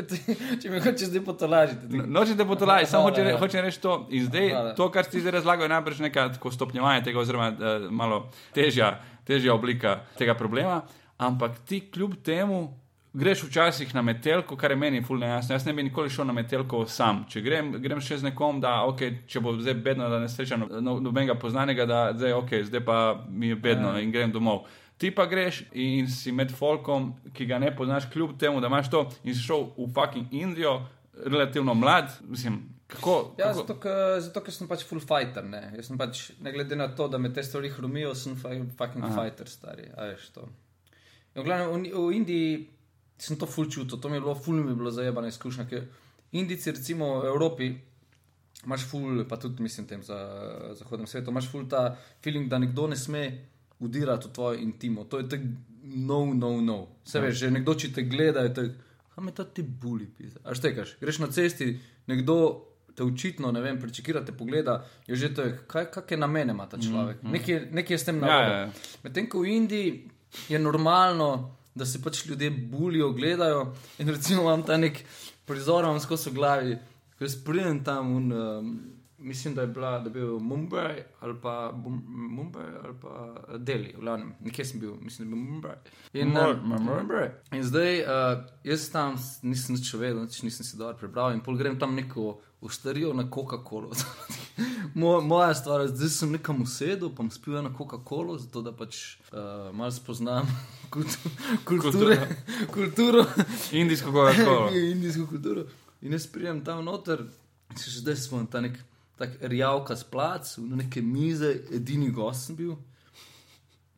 Če 0.62 0.70
me 0.70 0.80
hočeš 0.80 1.08
zdaj 1.08 1.24
potolažiti. 1.24 1.90
ti- 1.90 2.04
Nočete 2.08 2.46
potolaj, 2.46 2.86
samo 2.86 3.04
Hvala, 3.04 3.16
hoče, 3.16 3.26
ja. 3.28 3.38
hoče 3.40 3.62
reči 3.62 3.82
to. 3.82 3.94
In 4.12 4.26
zdaj, 4.26 4.50
Hvala. 4.50 4.74
to, 4.74 4.92
kar 4.92 5.06
ti 5.06 5.18
zdaj 5.18 5.32
razlagal, 5.34 5.66
je 5.66 5.70
najbrž 5.72 6.00
neka 6.02 6.28
tako 6.30 6.52
stopnjevanje 6.52 7.04
tega, 7.04 7.20
oziroma 7.20 7.48
uh, 7.50 7.58
malo 7.92 8.20
težja, 8.52 8.92
težja 9.24 9.54
oblika 9.54 10.04
tega 10.16 10.36
problema. 10.36 10.82
Ampak 11.20 11.58
ti 11.62 11.82
kljub 11.84 12.14
temu. 12.22 12.68
Greš 13.14 13.44
včasih 13.44 13.96
na 13.96 14.02
metelko, 14.02 14.58
kar 14.58 14.72
je 14.72 14.78
meni 14.78 15.04
fulno 15.04 15.26
jasno. 15.26 15.56
Jaz 15.56 15.66
ne 15.66 15.74
bi 15.74 15.84
nikoli 15.84 16.10
šel 16.10 16.26
na 16.26 16.34
metelko 16.34 16.86
sam. 16.86 17.26
Če 17.30 17.42
grem, 17.42 17.72
grem 17.82 18.02
še 18.02 18.18
z 18.18 18.24
nekom, 18.24 18.60
da 18.62 18.84
okay, 18.86 19.24
če 19.28 19.40
bo 19.40 19.56
zdaj 19.58 19.74
bedno, 19.74 20.10
da 20.10 20.20
ne 20.20 20.30
srečam 20.30 20.68
no, 20.82 21.00
nobenega 21.00 21.36
poznanega, 21.36 21.86
da 21.86 22.02
zdaj, 22.14 22.34
okay, 22.34 22.64
zdaj 22.64 22.84
pa 22.86 22.98
mi 23.30 23.48
je 23.48 23.56
bedno 23.58 23.96
Ja. 23.96 24.00
in 24.00 24.12
grem 24.12 24.32
domov. 24.32 24.68
Ti 24.98 25.12
pa 25.12 25.26
greš 25.26 25.64
in 25.74 26.08
si 26.10 26.32
med 26.32 26.52
folkom, 26.52 27.14
ki 27.34 27.46
ga 27.46 27.60
ne 27.60 27.76
poznaš, 27.76 28.10
kljub 28.12 28.38
temu, 28.38 28.62
da 28.62 28.68
imaš 28.68 28.90
to 28.90 29.04
in 29.24 29.34
si 29.34 29.42
šel 29.42 29.70
v 29.78 29.90
fucking 29.94 30.34
Indijo, 30.34 30.82
relativno 31.26 31.74
mlad. 31.74 32.12
Mislim, 32.22 32.60
kako, 32.88 33.34
Ja, 33.38 33.48
kako? 33.48 33.58
zato, 33.60 33.80
ker, 33.80 34.22
zato, 34.22 34.42
ker 34.42 34.54
sem 34.54 34.68
pač 34.68 34.84
full 34.86 35.02
fighter. 35.02 35.44
Ne, 35.46 35.72
Jaz 35.76 35.88
sem 35.88 35.98
pač, 35.98 36.32
ne 36.42 36.52
glede 36.52 36.76
na 36.76 36.88
to, 36.88 37.08
da 37.08 37.18
me 37.18 37.34
te 37.34 37.44
stvari 37.44 37.70
hromijo, 37.70 38.14
sem 38.16 38.36
fucking 38.36 39.04
Aha. 39.04 39.14
fighter, 39.16 39.48
stari. 39.48 39.90
Veš 39.96 40.32
v, 41.38 41.44
glavnem, 41.44 41.84
v, 41.84 41.94
v 41.94 42.14
Indiji 42.14 42.68
sem 43.18 43.38
to 43.38 43.46
full 43.46 43.70
čutil, 43.70 44.00
to 44.00 44.10
mi 44.10 44.16
je 44.18 44.22
bilo, 44.22 44.36
full 44.36 44.64
mi 44.64 44.72
je 44.72 44.76
bilo 44.76 44.92
zajebana 44.92 45.28
izkušnja. 45.28 45.66
Ker 45.70 45.86
Indijci, 46.32 46.72
recimo 46.72 47.20
v 47.22 47.26
Evropi, 47.28 47.70
imaš 48.66 48.86
full, 48.90 49.24
pa 49.30 49.38
tudi 49.38 49.64
mislim 49.64 49.88
tem 49.88 50.04
za 50.04 50.18
zahodnem 50.76 51.08
svetu, 51.08 51.32
imaš 51.32 51.52
full 51.52 51.70
ta 51.70 51.96
feeling, 52.24 52.50
da 52.50 52.60
nekdo 52.60 52.88
ne 52.88 52.96
sme 52.96 53.46
udirati 53.80 54.28
v 54.28 54.34
tvojo 54.34 54.60
intimo. 54.60 55.04
To 55.04 55.18
je 55.18 55.30
tak 55.30 55.42
no, 55.84 56.26
no, 56.34 56.62
no. 56.62 56.88
Se 57.06 57.20
veš, 57.20 57.38
že 57.40 57.52
nekdo, 57.52 57.76
če 57.76 57.94
te 57.94 58.04
gleda, 58.04 58.44
je 58.44 58.54
tak, 58.54 58.72
kam 59.16 59.26
me 59.26 59.32
ta 59.32 59.46
ti 59.46 59.64
buli, 59.64 60.06
pisa. 60.18 60.40
A 60.44 60.56
štekaš, 60.56 60.98
greš 61.00 61.20
na 61.24 61.32
cesti, 61.32 61.80
nekdo 62.08 62.66
te 62.98 63.06
očitno, 63.06 63.52
ne 63.52 63.62
vem, 63.62 63.78
pričakira 63.80 64.26
te 64.26 64.34
pogleda, 64.34 64.82
je 65.08 65.16
že 65.16 65.30
to, 65.34 65.46
kaj, 65.70 65.92
kakšne 65.94 66.18
namene 66.18 66.52
ima 66.54 66.66
ta 66.66 66.78
človek. 66.82 67.22
Mm, 67.22 67.28
mm. 67.28 67.32
Nekaj, 67.32 67.60
nekaj 67.72 67.94
je 67.94 68.00
s 68.00 68.06
tem 68.06 68.16
Ja, 68.18 68.22
narobe. 68.26 68.54
ja, 68.54 68.60
ja. 68.60 68.72
Medtem 69.04 69.30
ko 69.30 69.40
v 69.46 69.54
Indiji 69.54 70.10
je 70.50 70.60
normalno, 70.60 71.57
da 71.78 71.86
se 71.86 72.02
pač 72.04 72.26
ljudje 72.26 72.50
bulijo, 72.52 73.12
gledajo 73.14 73.74
in 74.00 74.10
recimo 74.10 74.42
imam 74.42 74.64
ta 74.64 74.78
nek 74.78 75.04
prizor, 75.46 75.84
imam 75.86 76.00
skozi 76.00 76.32
glavi, 76.32 76.78
ko 77.18 77.26
jaz 77.26 77.36
pridem 77.46 77.84
tam 77.84 78.16
in 78.18 78.32
um, 78.34 78.72
mislim, 79.20 79.56
da 79.56 79.62
je, 79.62 79.68
bila, 79.68 80.00
da 80.00 80.10
je 80.10 80.14
bil 80.14 80.40
Mumbai 80.40 81.04
ali 81.20 81.34
pa 81.42 81.72
Bum- 81.74 82.04
Mumbai 82.08 82.66
ali 82.84 82.94
pa 83.02 83.14
Delhi, 83.58 83.94
v 83.98 84.02
glavnem, 84.02 84.34
nekje 84.46 84.66
sem 84.66 84.80
bil, 84.80 84.96
mislim, 85.02 85.30
da 85.30 85.36
je 85.36 85.36
bil 85.36 85.52
Mumbai. 85.54 85.78
In, 86.14 86.28
Mumbai, 86.28 86.52
um, 86.54 86.86
Mumbai. 86.86 87.30
in 87.52 87.64
zdaj 87.64 88.02
uh, 88.02 88.44
jaz 88.64 88.90
tam 88.94 89.16
nisem 89.42 89.76
nič 89.76 89.94
vedel, 89.94 90.22
nič 90.28 90.42
nisem 90.46 90.66
si 90.66 90.78
dobro 90.78 90.98
prebral 90.98 91.34
in 91.34 91.42
pol 91.42 91.58
grem 91.58 91.80
tam 91.80 91.96
neko 91.96 92.38
ustarijo 92.62 93.14
na 93.14 93.24
Coca-Colo. 93.30 93.92
Mo, 94.94 95.22
moja 95.22 95.54
stvar 95.56 95.82
je, 95.82 95.88
zdaj 95.88 96.10
sem 96.10 96.32
nekam 96.32 96.62
usedel, 96.62 97.12
pa 97.16 97.24
spil 97.32 97.62
na 97.62 97.70
Coca-Colo, 97.78 98.38
zato 98.38 98.62
da 98.62 98.72
pač 98.74 99.18
uh, 99.32 99.70
malo 99.74 99.92
spoznam 99.92 100.48
kultu, 100.94 101.30
kulture, 101.66 102.18
kulturo, 102.74 103.26
Indijsko 103.72 104.12
Coca-Cola. 104.12 104.72
indijsko 104.92 105.28
kulturo. 105.28 105.66
In 106.02 106.14
jaz 106.14 106.28
pridem 106.28 106.64
tam 106.66 106.84
noter, 106.86 107.24
se 107.76 107.90
že 107.92 108.00
zdaj 108.00 108.16
spomnim, 108.16 108.48
ta 108.48 108.62
nek 108.62 108.78
tak 109.18 109.38
rjavka 109.42 109.96
splac, 109.98 110.58
na 110.58 110.76
neke 110.76 111.02
mize, 111.02 111.50
edini 111.74 112.10
gost 112.14 112.46
sem 112.48 112.56
bil. 112.56 112.76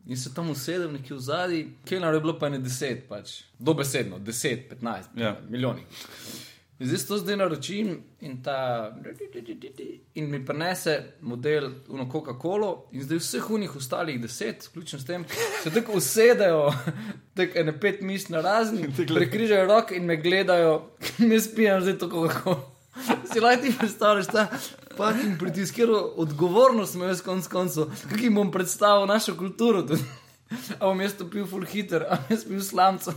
In 0.08 0.18
se 0.18 0.32
tam 0.34 0.50
usedem, 0.50 0.94
nekje 0.96 1.16
v 1.16 1.20
zadnji, 1.22 1.60
kelner 1.86 2.14
je 2.16 2.22
bilo 2.24 2.34
pa 2.40 2.50
ne 2.50 2.60
deset, 2.60 3.04
pač. 3.10 3.42
dobesedno, 3.60 4.20
deset, 4.20 4.70
petnajst, 4.70 5.10
Ja. 5.16 5.36
milijoni. 5.50 5.84
In 6.80 6.88
zdaj 6.88 7.08
to 7.08 7.18
zdaj 7.18 7.36
naročim 7.38 8.04
in 8.22 8.44
ta. 8.44 8.96
In 10.14 10.30
mi 10.32 10.46
prenese 10.46 11.14
model 11.22 11.72
Uno 11.88 12.08
Coca-Cola, 12.12 12.70
in 12.92 13.04
zdaj 13.04 13.20
vseh 13.20 13.50
unih 13.52 13.76
ostalih 13.76 14.22
deset, 14.22 14.70
vključno 14.70 15.00
s 15.00 15.06
tem, 15.06 15.26
se 15.64 15.74
tako 15.76 15.98
usedejo, 16.00 16.72
tako 17.36 17.60
ene 17.60 17.80
pet 17.80 18.02
mis 18.02 18.30
na 18.30 18.42
razni, 18.42 18.88
prekrižajo 19.16 19.68
roke 19.68 19.96
in 19.96 20.06
me 20.06 20.16
gledajo, 20.16 20.90
ne 21.30 21.40
spijem 21.40 21.82
zdaj 21.82 21.98
to 21.98 22.10
Coca-Cola. 22.10 22.62
Si 23.34 23.40
lahko 23.40 23.62
ti 23.62 23.76
predstavljaš 23.80 24.28
ta 24.28 24.48
fucking 24.96 25.38
pritisk, 25.40 25.76
ker 25.76 25.92
odgovornost 26.16 26.96
ima 26.96 27.12
jaz 27.12 27.22
konc 27.22 27.48
koncev, 27.48 27.92
kako 28.10 28.24
jim 28.24 28.36
bom 28.36 28.52
predstavil 28.52 29.06
našo 29.08 29.36
kulturo. 29.36 29.84
tudi. 29.84 30.04
A 30.80 30.86
bom 30.86 31.02
jaz 31.02 31.14
to 31.14 31.28
pil 31.30 31.46
full 31.46 31.66
hitter, 31.66 32.06
a 32.10 32.16
bom 32.18 32.32
jaz 32.32 32.44
pil 32.46 32.62
slamco. 32.62 33.14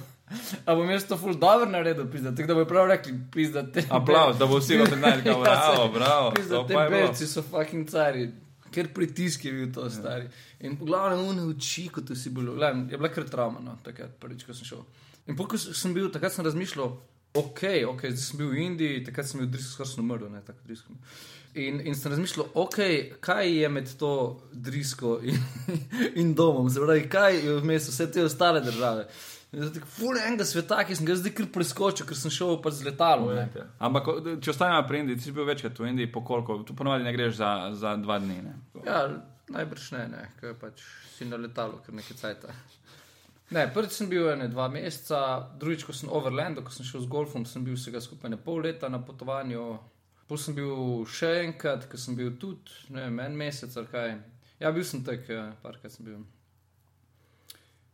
A 0.65 0.75
bom 0.75 0.89
jaz 0.89 1.05
to 1.05 1.17
ful 1.17 1.35
dobro 1.35 1.67
naredil, 1.69 2.07
pizda, 2.07 2.31
tako 2.33 2.49
da 2.49 2.55
bo 2.55 2.65
prav 2.65 2.87
rekli, 2.89 3.13
pizda 3.31 3.63
te. 3.67 3.85
Aplauz, 3.91 4.39
da 4.39 4.47
bo 4.47 4.57
vsi 4.57 4.79
lahko 4.79 4.97
najdel, 5.05 5.27
Ja, 5.29 5.43
bravo, 5.43 5.77
saj. 5.79 5.93
bravo. 5.95 6.31
Pizda, 6.33 6.63
te 6.67 6.73
je 6.73 6.79
bilo. 6.79 6.91
belci 6.91 7.27
so 7.27 7.43
fucking 7.43 7.89
cari. 7.89 8.31
Ker 8.73 8.89
pritisk 8.89 9.45
je 9.45 9.53
bil 9.53 9.69
to 9.69 9.85
stari. 9.91 10.31
In 10.61 10.77
po 10.77 10.85
glavnem 10.85 11.27
une 11.27 11.43
oči, 11.45 11.89
kot 11.89 12.09
si 12.17 12.31
bil. 12.31 12.55
Gledam, 12.55 12.87
je 12.89 12.97
bila 12.97 13.11
kar 13.11 13.25
travma, 13.25 13.61
no, 13.61 13.75
takrat, 13.85 14.15
prvič, 14.17 14.45
ko 14.45 14.55
sem 14.55 14.65
šel. 14.65 14.81
In 15.29 15.37
pokoj 15.37 15.61
sem 15.61 15.93
bil, 15.93 16.09
takrat 16.09 16.33
sem 16.33 16.45
razmišljal, 16.45 16.95
ok, 17.35 17.61
ok, 17.89 18.01
zdaj 18.07 18.17
sem 18.19 18.39
bil 18.39 18.51
v 18.51 18.65
Indiji, 18.67 19.05
takrat 19.05 19.27
sem 19.27 19.41
bil 19.41 19.49
drisko, 19.49 19.85
skoraj 19.85 20.03
umrl, 20.03 20.29
ne, 20.31 20.41
tako 20.47 20.67
drisko. 20.67 20.97
In, 21.55 21.83
in 21.85 21.95
sem 21.95 22.13
razmišljal, 22.13 22.47
ok, 22.55 22.79
kaj 23.21 23.51
je 23.53 23.69
med 23.69 23.91
to 23.99 24.13
drisko 24.53 25.19
in, 25.23 25.37
in 26.21 26.35
domom, 26.35 26.71
se 26.71 26.81
pravi, 26.81 27.09
kaj 27.09 27.37
je 27.39 27.59
vmes 27.61 27.89
vse 27.91 28.07
te 28.11 28.25
ostale 28.25 28.61
države. 28.61 29.07
Ful 29.85 30.17
enega 30.17 30.47
sveta, 30.49 30.79
ki 30.89 30.97
sem 30.97 31.05
ga 31.05 31.13
zdaj 31.15 31.35
kar 31.37 31.49
preskočil, 31.53 32.07
ker 32.09 32.17
sem 32.17 32.33
šel 32.33 32.55
pa 32.65 32.71
z 32.73 32.87
letalom. 32.87 33.35
ne. 33.37 33.45
Ampak 33.79 34.07
ko- 34.07 34.15
če 34.41 34.51
ostanemo 34.51 34.87
pri 34.89 35.03
Indiji, 35.03 35.19
ti 35.19 35.27
si 35.27 35.33
bil 35.33 35.45
večkrat 35.45 35.77
v 35.77 35.91
Indiji, 35.91 36.09
po 36.09 36.23
koliko, 36.25 36.63
tu 36.65 36.73
ponovadi 36.75 37.05
ne 37.05 37.13
greš 37.13 37.37
za, 37.37 37.51
za 37.77 37.97
dva 38.01 38.17
dni. 38.19 38.39
Ne? 38.47 38.55
Ja, 38.87 39.03
najbrž 39.53 39.91
ne, 39.93 40.07
ne, 40.09 40.23
ker 40.41 40.55
pač 40.57 40.81
si 41.19 41.29
na 41.29 41.37
letalu, 41.37 41.83
ker 41.85 41.93
nekaj 41.93 42.17
cajta. 42.17 42.55
Ne, 43.53 43.67
prvič 43.75 43.93
sem 43.93 44.09
bil 44.09 44.31
ene 44.33 44.49
dva 44.49 44.69
meseca, 44.73 45.49
drugič, 45.61 45.85
ko 45.85 45.93
sem 45.93 46.09
overlandil, 46.09 46.65
ko 46.65 46.73
sem 46.73 46.87
šel 46.89 47.05
z 47.05 47.11
golfom, 47.13 47.45
sem 47.47 47.65
bil 47.65 47.77
vsega 47.77 48.01
skupaj 48.01 48.33
ne 48.33 48.39
pol 48.41 48.63
leta 48.65 48.89
na 48.89 49.03
potovanju. 49.05 49.65
Potem 50.25 50.45
sem 50.47 50.57
bil 50.57 51.03
še 51.05 51.33
enkrat, 51.43 51.85
ko 51.91 52.01
sem 52.01 52.17
bil 52.17 52.31
tudi, 52.41 52.73
ne 52.95 53.05
vem, 53.05 53.19
en 53.27 53.37
mesec 53.37 53.75
ali 53.77 53.91
kaj. 53.93 54.15
Ja, 54.63 54.71
bil 54.73 54.87
sem 54.89 55.03
tek, 55.05 55.27
ja, 55.29 55.51
parkrat 55.61 55.93
sem 55.93 56.07
bil. 56.07 56.23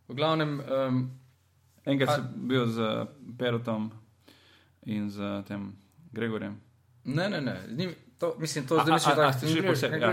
V 0.09 0.17
glavnem, 0.17 0.61
um, 0.63 1.01
Enkrat 1.89 2.15
si 2.15 2.47
bil 2.49 2.67
z 2.69 3.07
Perotom 3.39 3.91
in 4.87 5.11
z 5.11 5.43
tem 5.49 5.73
Gregorjem. 6.13 6.61
ne, 7.05 7.29
ne, 7.29 7.41
ne, 7.41 7.57
z 7.69 7.77
njim, 7.77 7.95
to, 8.19 8.35
mislim, 8.39 8.67
to 8.67 8.75
zdaj 8.77 8.95
a- 8.95 8.99
še 8.99 9.09
a- 9.09 9.13
a 9.13 9.17
tako 9.17 9.33
ste 9.33 9.47
šli 9.47 9.63
po 9.63 9.73
vse- 9.73 9.91
ja. 9.95 10.11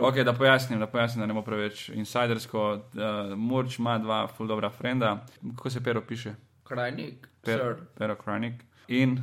Ok, 0.00 0.16
da 0.16 0.32
pojasnim, 0.34 0.80
da 0.80 0.86
pojasnim, 0.86 1.20
da 1.20 1.26
ne 1.26 1.34
bo 1.34 1.42
preveč 1.42 1.88
insidersko. 1.90 2.62
Uh, 2.94 3.00
Murč 3.38 3.78
ima 3.78 3.98
dva 3.98 4.26
ful 4.28 4.46
dobra 4.46 4.70
frenda. 4.70 5.24
Kako 5.50 5.70
se 5.70 5.80
Pero 5.80 6.00
piše? 6.02 6.34
Krajnik, 6.64 7.28
Per, 7.42 7.54
sir, 7.54 7.76
Pero 7.94 8.16
Kranik. 8.16 8.64
In 8.88 9.18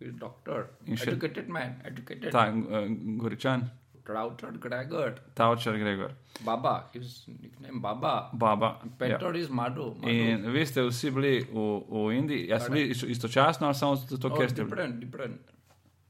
he's 0.00 0.12
doctor, 0.14 0.66
In 0.84 0.96
še- 0.96 1.08
educated 1.08 1.48
man, 1.48 1.80
educated. 1.84 2.30
ta 2.30 2.48
uh, 2.48 2.86
Goričan, 3.16 3.70
Trouter 4.04 4.52
Gregor. 4.52 5.14
Tavčar 5.34 5.74
Gregor, 5.74 6.12
Baba, 6.40 6.90
his 6.92 7.26
nickname 7.28 7.80
Baba. 7.80 8.30
baba. 8.32 8.66
Ja. 8.66 8.88
Peter 8.98 9.34
is 9.34 9.48
Madhu. 9.50 9.94
Madhu. 9.94 10.08
In 10.08 10.52
vi 10.52 10.66
ste 10.66 10.82
vsi 10.82 11.10
bili 11.10 11.40
v, 11.42 11.56
v 11.82 12.12
Indiji, 12.12 12.46
jaz 12.48 12.64
sem 12.64 12.72
bili 12.72 12.90
isto- 12.90 13.06
istočasno 13.06 13.66
ali 13.66 13.74
samo 13.74 13.96
zato, 13.96 14.28
oh, 14.28 14.38
ker 14.38 14.50
ste 14.50 14.62
bili? 14.62 14.68
different, 14.68 15.00
different. 15.00 15.40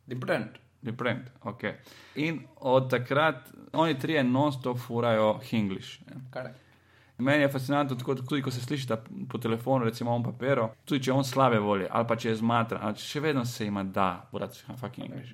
Different. 0.07 0.59
Different, 0.87 1.33
ok. 1.43 1.65
In 2.23 2.45
od 2.63 2.91
takrat 2.91 3.51
oni 3.73 3.99
trije 3.99 4.25
non-stop 4.25 4.79
furajo 4.79 5.33
Hingliš. 5.51 5.99
Correct. 6.33 6.67
Meni 7.19 7.43
je 7.43 7.49
fascinantno, 7.49 7.97
tako, 7.97 8.15
tudi 8.15 8.43
ko 8.43 8.51
se 8.51 8.61
sliši 8.61 8.87
po 9.29 9.39
telefonu, 9.39 9.85
recimo 9.85 10.13
on 10.13 10.23
papero, 10.23 10.69
tudi 10.85 11.05
če 11.05 11.11
je 11.11 11.15
on 11.15 11.25
slabe 11.25 11.59
volje 11.59 11.87
ali 11.91 12.07
pa 12.09 12.17
če 12.17 12.29
je 12.29 12.35
zmatran, 12.43 12.83
ali 12.85 13.01
še 13.01 13.23
vedno 13.25 13.45
se 13.45 13.67
ima 13.67 13.85
da, 13.85 14.29
urati 14.33 14.61
fucking 14.81 15.07
English. 15.07 15.33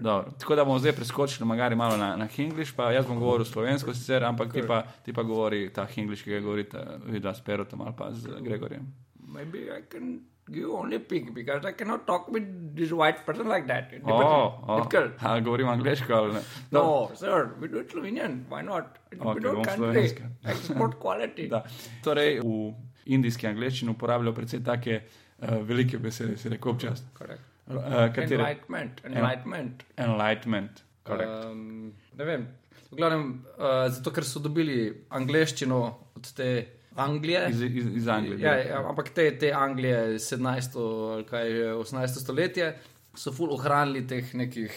Dobro. 0.00 0.30
Tako 0.38 0.56
da 0.56 0.64
bomo 0.64 0.78
zdaj 0.78 0.92
preskočili, 0.92 1.48
magari 1.48 1.76
malo 1.76 1.96
na, 1.96 2.12
na 2.16 2.28
Hingliš, 2.30 2.76
pa 2.76 2.92
jaz 2.94 3.08
bom 3.10 3.18
govoril 3.18 3.44
slovensko 3.44 3.94
sicer, 3.94 4.24
ampak 4.24 4.54
ti 4.54 4.62
pa, 4.68 4.84
ti 5.02 5.12
pa 5.12 5.26
govori 5.26 5.66
ta 5.74 5.88
Hingliš, 5.90 6.22
ki 6.22 6.36
ga 6.36 6.40
govorite, 6.46 6.86
vidva 7.10 7.34
s 7.34 7.42
Perotom 7.42 7.82
ali 7.82 7.98
pa 7.98 8.12
z 8.14 8.38
Gregorjem. 8.46 8.86
Maybe 9.26 9.66
I 9.66 9.82
can 9.90 10.20
give 10.48 10.70
only 10.70 10.98
pig 10.98 11.34
because 11.34 11.64
I 11.64 11.72
cannot 11.72 12.06
talk 12.06 12.28
with 12.28 12.76
this 12.76 12.92
white 12.92 13.24
person 13.26 13.48
like 13.48 13.66
that. 13.66 13.92
It's 13.92 14.04
O, 14.04 14.18
difficult. 14.18 14.68
o, 14.68 14.76
difficult. 14.78 15.22
a 15.22 15.40
govorim 15.40 15.68
angliško 15.68 16.14
ali 16.14 16.34
ne? 16.34 16.42
No, 16.70 17.10
sir, 17.14 17.50
we 17.60 17.68
do 17.68 17.80
it 17.80 17.90
Slovenian. 17.90 18.44
Why 18.50 18.62
not? 18.62 18.98
It's 19.10 19.20
Okay, 19.20 19.48
of 19.48 19.54
bom 19.54 19.64
country. 19.64 20.04
Export 20.44 20.98
quality. 21.00 21.48
Da. 21.48 21.64
Torej, 22.04 22.40
v 22.40 22.74
indijski 23.06 23.46
angliščini 23.46 23.90
uporabljajo 23.90 24.34
predvsem 24.34 24.64
take 24.64 25.00
uh, 25.00 25.58
velike 25.66 25.98
besede, 25.98 26.36
se 26.36 26.48
reko 26.48 26.70
občasno. 26.70 27.08
Correct. 27.18 27.42
Uh, 27.66 27.76
katere? 28.14 28.34
Enlightenment. 28.38 29.00
Enlightenment. 29.04 29.82
Enlightenment. 29.96 30.82
Correct. 31.06 31.44
Um, 31.50 31.92
ne 32.18 32.24
vem. 32.24 32.46
V 32.90 32.96
glavnem, 32.96 33.44
uh, 33.58 33.88
zato 33.90 34.10
ker 34.14 34.24
so 34.24 34.38
dobili 34.42 34.92
angleščino 35.10 35.78
od 36.16 36.32
te 36.38 36.50
Anglije. 36.96 37.46
Iz, 37.50 37.62
iz, 37.62 37.86
iz 37.96 38.08
Anglije. 38.08 38.40
Ja, 38.40 38.54
ja, 38.56 38.82
ampak 38.88 39.08
te, 39.14 39.38
te 39.38 39.52
Anglije 39.52 40.18
17. 40.18 40.78
ali 41.12 41.24
kaj 41.24 41.50
že 41.50 41.64
18. 41.72 42.20
stoletje 42.22 42.74
so 43.16 43.32
ful 43.32 43.52
ohranili 43.52 44.06
teh 44.06 44.34
nekih 44.34 44.72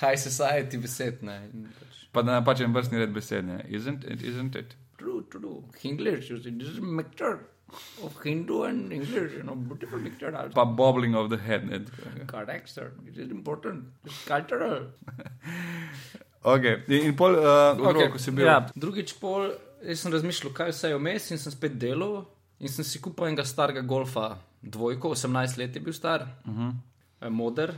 high 0.00 0.18
society 0.18 0.80
besed. 0.82 1.22
Ne. 1.22 1.40
Pač, 1.78 2.02
Pa 2.12 2.22
da 2.22 2.40
napačen 2.40 2.74
vrstni 2.74 2.98
red 2.98 3.12
besedne. 3.14 3.64
Isn't 3.68 4.04
it? 4.04 4.22
Isn't 4.22 4.56
it? 4.56 4.74
True, 4.98 5.22
true. 5.30 5.62
English, 5.82 6.30
you 6.30 6.42
see, 6.42 6.50
this 6.50 6.68
is 6.68 6.78
a 6.78 6.82
mixture 6.82 7.38
of 8.02 8.16
Hindu 8.24 8.64
and 8.64 8.92
English, 8.92 9.36
you 9.36 9.42
know, 9.42 9.54
beautiful 9.54 9.98
mixture. 9.98 10.34
Also. 10.36 10.54
Pa 10.54 10.64
bobbling 10.64 11.14
of 11.14 11.30
the 11.30 11.38
head. 11.38 11.70
Ne? 11.70 11.84
Correct, 12.26 12.68
sir. 12.68 12.92
It 13.06 13.16
is 13.18 13.30
important. 13.30 13.84
It's 14.04 14.24
cultural. 14.24 14.86
Ok, 16.42 16.64
in, 16.88 17.02
in 17.04 17.14
pol, 17.16 17.34
uh, 17.36 17.76
okay. 17.90 18.08
ko 18.08 18.16
si 18.16 18.32
bil. 18.32 18.46
Ja, 18.48 18.62
drugič 18.72 19.12
pol, 19.20 19.50
jaz 19.86 20.00
sem 20.00 20.12
razmišljal, 20.12 20.52
kaj 20.52 20.70
vse 20.70 20.88
je 20.88 20.98
vmes 20.98 21.30
in 21.30 21.38
sem 21.38 21.52
spet 21.52 21.78
delal. 21.78 22.24
In 22.60 22.68
sem 22.68 22.84
si 22.84 23.00
kupil 23.00 23.26
enega 23.26 23.44
starega 23.44 23.80
golfa, 23.80 24.34
dvojko, 24.62 25.08
18 25.14 25.56
let 25.58 25.74
je 25.74 25.80
bil 25.80 25.92
star, 25.92 26.26
uh 26.44 26.52
Mhm. 26.52 26.70
-huh. 27.20 27.30
moder. 27.30 27.74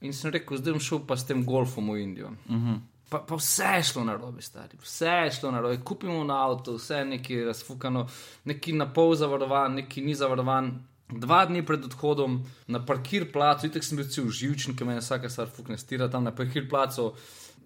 In 0.00 0.12
sem 0.12 0.30
rekel, 0.30 0.56
zdaj 0.56 0.72
bom 0.72 0.80
šel 0.80 1.06
pa 1.06 1.16
s 1.16 1.24
tem 1.26 1.44
golfom 1.44 1.90
v 1.90 1.98
Indijo. 2.02 2.26
Uh 2.28 2.54
Mhm. 2.54 2.66
-huh. 2.74 2.78
pa, 3.10 3.18
pa 3.18 3.34
vse 3.36 3.64
je 3.76 3.82
šlo 3.82 4.04
na 4.04 4.16
robe, 4.16 4.42
stari, 4.42 4.76
vse 4.82 5.06
je 5.06 5.30
šlo 5.32 5.50
na 5.50 5.60
robe. 5.60 5.78
Kupimo 5.84 6.24
na 6.24 6.46
avto, 6.50 6.72
vse 6.76 6.94
je 6.94 7.04
neki 7.04 7.44
razfukano, 7.44 8.06
neki 8.44 8.72
na 8.72 8.92
pol 8.92 9.14
zavarovan, 9.14 9.74
neki 9.74 10.00
ni 10.02 10.14
zavarovan. 10.14 10.82
Dva 11.08 11.46
dni 11.46 11.66
pred 11.66 11.84
odhodom 11.84 12.42
na 12.66 12.84
parkir 12.86 13.32
placu, 13.32 13.66
itek 13.66 13.84
sem 13.84 13.96
bil 13.96 14.06
cel 14.08 14.24
živčen, 14.30 14.76
ki 14.76 14.84
me 14.84 14.92
je 14.94 15.00
vsaka 15.00 15.28
stvar 15.28 15.46
fukne 15.48 15.78
stira 15.78 16.08
tam 16.08 16.24
na 16.24 16.30
parkir 16.30 16.68
placu, 16.68 17.12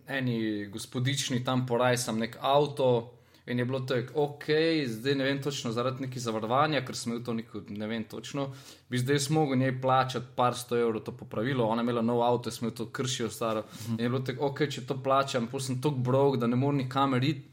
eni 0.07 0.67
gospodični 0.67 1.45
tam 1.45 1.67
porajsam 1.67 2.19
nek 2.19 2.37
avto. 2.41 3.13
In 3.47 3.59
je 3.59 3.65
bilo 3.65 3.81
tako, 3.81 4.13
ok, 4.23 4.45
zdaj 4.87 5.15
ne 5.15 5.25
vem 5.25 5.43
točno, 5.43 5.73
zaradi 5.73 6.05
nekih 6.05 6.23
zavarovanja, 6.23 6.85
ker 6.87 6.97
sem 6.97 7.13
imel 7.13 7.25
to 7.25 7.35
neko, 7.35 7.63
ne 7.69 7.87
vem 7.87 8.05
točno, 8.05 8.51
bi 8.91 8.99
zdaj 8.99 9.19
mogel 9.31 9.59
njej 9.59 9.81
plačati 9.81 10.27
par 10.37 10.55
sto 10.55 10.77
evrov 10.77 11.03
to 11.03 11.13
popravilo. 11.17 11.67
Ona 11.67 11.83
je 11.83 11.89
imela 11.89 12.03
nov 12.03 12.23
avto, 12.23 12.51
sem 12.51 12.67
imel 12.67 12.77
to 12.77 12.91
kršijo 12.93 13.31
staro. 13.31 13.65
In 13.89 14.05
je 14.05 14.09
bilo 14.09 14.21
tako, 14.21 14.47
ok, 14.47 14.67
če 14.69 14.87
to 14.87 14.99
plačam, 15.03 15.49
pa 15.49 15.61
sem 15.61 15.81
tako 15.81 16.05
brok, 16.11 16.37
da 16.37 16.47
ne 16.47 16.57
morem 16.57 16.85
nikamor 16.85 17.25
iti. 17.25 17.51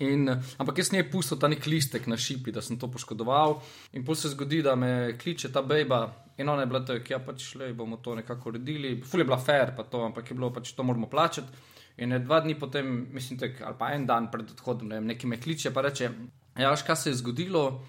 In, 0.00 0.28
ampak 0.58 0.78
jaz 0.78 0.90
njej 0.92 1.04
pustil 1.10 1.38
ta 1.38 1.48
nek 1.48 1.66
listek 1.66 2.06
na 2.10 2.16
šipi, 2.16 2.52
da 2.52 2.62
sem 2.64 2.78
to 2.80 2.88
poškodoval. 2.90 3.60
In 3.92 4.04
pol 4.04 4.16
se 4.18 4.32
zgodi, 4.32 4.62
da 4.64 4.74
me 4.74 5.14
kliče 5.18 5.52
ta 5.52 5.62
bejba. 5.62 6.00
In 6.38 6.48
ona 6.48 6.64
je 6.64 6.66
bila 6.66 6.80
tako, 6.84 7.12
ja, 7.12 7.20
pač 7.22 7.52
le 7.60 7.72
bomo 7.76 8.00
to 8.02 8.14
nekako 8.18 8.48
uredili. 8.48 8.96
Ful 9.06 9.20
je 9.20 9.28
bila 9.28 9.38
fair, 9.38 9.74
pa 9.76 9.84
to, 9.84 10.02
ampak 10.08 10.30
je 10.30 10.34
bilo 10.34 10.50
pač 10.50 10.72
to 10.74 10.82
moramo 10.82 11.06
plačati. 11.10 11.72
In 12.02 12.16
dva 12.24 12.40
dni 12.42 12.56
potem, 12.58 13.06
mislim, 13.14 13.38
tak, 13.38 13.60
ali 13.62 13.76
pa 13.78 13.92
en 13.94 14.06
dan 14.06 14.26
pred 14.32 14.48
odhodom, 14.50 14.88
ne 14.90 14.98
vem, 14.98 15.06
neki 15.12 15.30
me 15.30 15.38
kliče, 15.40 15.70
pa 15.70 15.84
reče: 15.86 16.10
Ja, 16.58 16.70
veš, 16.70 16.82
kaj 16.86 16.96
se 16.96 17.10
je 17.10 17.20
zgodilo? 17.22 17.84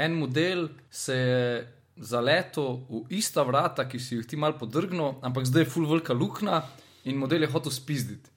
En 0.00 0.16
model 0.16 0.68
se 0.90 1.16
je 1.16 1.66
zaletel 2.00 2.80
v 2.88 3.04
ista 3.20 3.44
vrata, 3.44 3.84
ki 3.88 4.00
si 4.00 4.16
jih 4.16 4.26
ti 4.26 4.36
mal 4.40 4.56
podrgnil, 4.56 5.18
ampak 5.20 5.44
zdaj 5.44 5.66
je 5.66 5.70
full 5.72 5.88
velika 5.88 6.16
luknja 6.16 6.62
in 7.04 7.20
model 7.20 7.44
je 7.44 7.50
hotel 7.52 7.72
spizditi. 7.72 8.30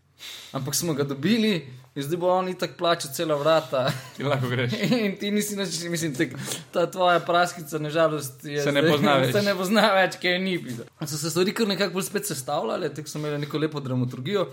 Ampak 0.52 0.76
smo 0.76 0.94
ga 0.94 1.04
dobili 1.04 1.56
in 1.96 2.04
zdaj 2.04 2.20
bo 2.20 2.30
on 2.32 2.48
itak 2.52 2.76
plačal 2.78 3.12
cela 3.12 3.36
vrata. 3.36 3.88
Ti 4.16 4.24
lahko 4.24 4.48
greš. 4.52 4.76
In 5.06 5.18
ti 5.20 5.32
nisi 5.32 5.58
več, 5.58 5.82
mislim, 5.92 6.14
tek, 6.16 6.36
ta 6.72 6.86
tvoja 6.92 7.20
praskica, 7.20 7.80
nažalost, 7.82 8.46
je 8.46 8.64
Se 8.64 8.72
ne 8.72 8.86
pozna 8.88 9.18
več. 9.22 9.34
Se 9.36 9.42
ne 9.44 9.56
pozna 9.58 9.90
več, 9.98 10.20
kaj 10.22 10.38
je 10.38 10.40
ni. 10.40 10.56
pizda. 10.64 10.88
So 11.02 11.18
se 11.18 11.34
stvari 11.34 11.54
kar 11.56 11.68
nekako 11.68 11.98
bolj 11.98 12.08
spet 12.08 12.30
sestavljale, 12.30 12.94
tako 12.94 13.12
so 13.12 13.20
imeli 13.20 13.42
neko 13.44 13.62
lepo 13.66 13.84
dramaturgijo. 13.84 14.48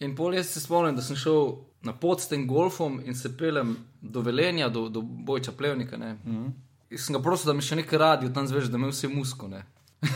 In 0.00 0.14
pol 0.16 0.34
jaz 0.34 0.52
se 0.54 0.60
spomnim, 0.60 0.96
da 0.96 1.02
sem 1.02 1.16
šel 1.16 1.56
na 1.82 1.92
pot 1.92 2.20
s 2.20 2.28
tem 2.28 2.46
golfom 2.46 3.00
in 3.04 3.14
se 3.14 3.36
pelem 3.36 3.76
do 4.00 4.22
Velenja, 4.22 4.68
do, 4.68 4.88
do 4.88 5.02
Bojča 5.02 5.52
Plevnika. 5.52 5.96
Mm 5.96 6.18
-hmm. 6.24 6.52
In 6.90 6.98
sem 6.98 7.16
ga 7.16 7.22
prosil, 7.22 7.46
da 7.46 7.52
mi 7.52 7.62
še 7.62 7.76
nekaj 7.76 7.98
radio 7.98 8.28
tam 8.28 8.46
zveš, 8.46 8.64
da 8.64 8.78
me 8.78 8.88
vse 8.88 9.08
musko. 9.08 9.48
Ne. 9.48 9.64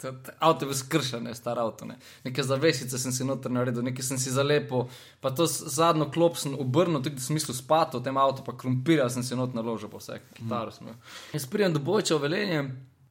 To- 0.00 0.12
to 0.12 0.30
Avto 0.38 0.64
je 0.64 0.66
bil 0.66 0.76
skršen, 0.76 1.22
ne, 1.24 1.34
star 1.34 1.58
avto. 1.58 1.84
Ne. 1.84 1.96
Neke 2.24 2.42
zavesice 2.42 2.98
sem 2.98 3.12
si 3.12 3.24
noter 3.24 3.50
naredil, 3.50 3.82
nekaj 3.82 4.04
sem 4.04 4.18
si 4.18 4.30
zalepil, 4.30 4.84
pa 5.20 5.30
to 5.30 5.46
zadnjo 5.46 6.10
klop 6.12 6.36
sem 6.36 6.54
obrnil, 6.54 7.02
tudi 7.02 7.20
sem 7.20 7.34
mislil 7.34 7.56
spati 7.56 7.96
v 7.96 8.02
tem 8.04 8.16
avtu, 8.16 8.44
pa 8.44 8.52
krompirja 8.52 9.08
sem 9.10 9.22
si 9.22 9.36
not 9.36 9.54
naložil, 9.54 9.88
pa 9.88 9.96
vse, 9.96 10.20
kitaro 10.34 10.70
sem 10.70 10.86
imel. 10.86 10.96
In 11.32 11.40
sprijem 11.40 11.72
do 11.72 11.80
Bojča 11.80 12.16
v 12.16 12.22
Velenje 12.22 12.60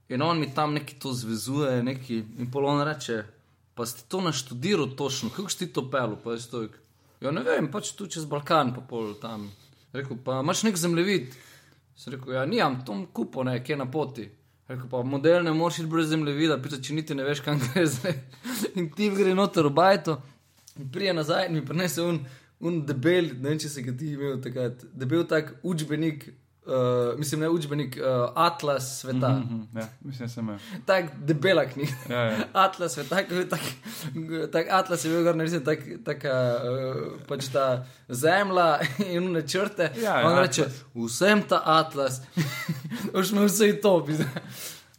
in 0.09 0.21
on 0.21 0.39
mi 0.39 0.53
tam 0.53 0.73
nekaj 0.73 0.99
to 0.99 1.13
zvezuje, 1.13 1.83
nekaj, 1.83 2.23
in 2.37 2.51
pol 2.51 2.65
on 2.65 2.83
reče, 2.85 3.23
pa 3.75 3.85
si 3.85 4.05
to 4.07 4.21
naštudiral 4.21 4.95
točno, 4.95 5.29
kako 5.29 5.49
si 5.49 5.67
to 5.73 5.85
pel, 5.91 6.15
pa 6.23 6.35
je 6.35 6.39
stojk. 6.39 6.79
Ja, 7.21 7.31
ne 7.31 7.43
vem, 7.43 7.67
pač 7.71 7.91
tu 7.95 8.07
čez 8.07 8.25
Balkan, 8.29 8.73
pa 8.75 8.81
pol 8.81 9.13
tam. 9.19 9.49
Rekel, 9.95 10.17
pa 10.23 10.39
imaš 10.43 10.63
nek 10.67 10.79
zemljevid. 10.79 11.35
Sem 11.95 12.15
rekel, 12.15 12.35
ja, 12.35 12.45
nimam, 12.45 12.81
tom 12.85 13.05
kupo, 13.07 13.43
ne, 13.43 13.59
kje 13.63 13.77
na 13.79 13.87
poti. 13.91 14.27
Rekel 14.67 14.87
pa, 14.89 15.03
model 15.03 15.43
ne 15.45 15.53
moreš 15.53 15.83
iti 15.83 15.89
brez 15.91 16.09
zemljevida, 16.09 16.57
pita, 16.61 16.79
če 16.81 16.95
niti 16.97 17.15
ne 17.15 17.27
veš, 17.27 17.43
kam 17.45 17.59
gre 17.61 17.85
zdaj. 17.93 18.15
In 18.79 18.89
ti 18.95 19.11
gre 19.13 19.35
noter 19.37 19.69
v 19.69 19.75
bajto, 19.77 20.17
in 20.79 20.89
prije 20.91 21.13
nazaj 21.13 21.49
in 21.49 21.59
mi 21.59 21.65
prinese 21.65 22.01
un, 22.03 22.19
un 22.65 22.81
debel, 22.87 23.29
ne 23.35 23.51
vem, 23.51 23.59
če 23.61 23.71
se 23.71 23.83
ga 23.85 23.93
ti 23.95 24.15
imel 24.15 24.39
takrat, 24.43 24.87
debel 24.95 25.27
tak 25.29 25.53
učbenik, 25.63 26.27
uh, 26.65 27.19
mislim, 27.19 27.41
ne 27.41 27.49
učbenik, 27.49 27.97
uh, 27.97 28.29
Atlas 28.35 28.99
sveta. 28.99 29.29
Mm 29.29 29.67
-hmm. 29.73 29.79
Ja, 29.79 29.87
mislim, 30.01 30.29
sem 30.29 30.43
imel. 30.43 30.59
Tak 30.85 31.05
debela 31.25 31.65
knjiga. 31.65 31.91
Ja, 32.09 32.19
ja. 32.19 32.37
Atlas 32.65 32.93
sveta, 32.93 33.15
tak, 33.15 33.27
tak, 33.49 33.61
tak 34.51 34.67
Atlas 34.69 35.05
je 35.05 35.11
bil 35.11 35.23
gor 35.23 35.35
narejen, 35.35 35.63
tak, 35.63 35.79
taka 36.05 36.55
uh, 36.63 37.27
pač 37.27 37.47
ta 37.47 37.85
zemlja 38.09 38.79
in 39.13 39.27
une 39.27 39.41
črte. 39.47 39.91
Ja, 40.01 40.19
ja, 40.19 40.27
On 40.27 40.39
reče, 40.39 40.61
Atlas. 40.61 40.83
vsem 40.95 41.41
ta 41.41 41.61
Atlas, 41.65 42.21
už 43.19 43.31
me 43.31 43.45
vse 43.45 43.73
to 43.81 43.99
bi. 43.99 44.17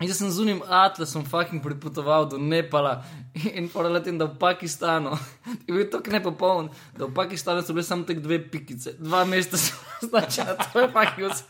Jaz 0.00 0.18
sem 0.18 0.30
z 0.30 0.42
unim 0.44 0.58
atlasom 0.68 1.24
fucking 1.24 1.62
pripotoval 1.62 2.28
do 2.28 2.38
Nepala 2.38 3.04
in 3.54 3.68
poralatim, 3.68 4.18
da 4.18 4.24
v 4.24 4.36
Pakistanu 4.38 5.16
je 5.66 5.72
bil 5.72 5.86
tako 5.90 6.10
nepopoln, 6.10 6.68
da 6.98 7.06
v 7.06 7.14
Pakistanu 7.14 7.62
so 7.62 7.72
bile 7.72 7.84
samo 7.84 8.04
te 8.04 8.14
dve 8.14 8.36
pikice, 8.50 8.92
dva 8.98 9.24
mesta 9.24 9.56
so 9.56 9.72
značila, 10.08 10.52
to 10.52 10.80
je 10.80 10.88
fucking 10.92 11.30
vse. 11.30 11.44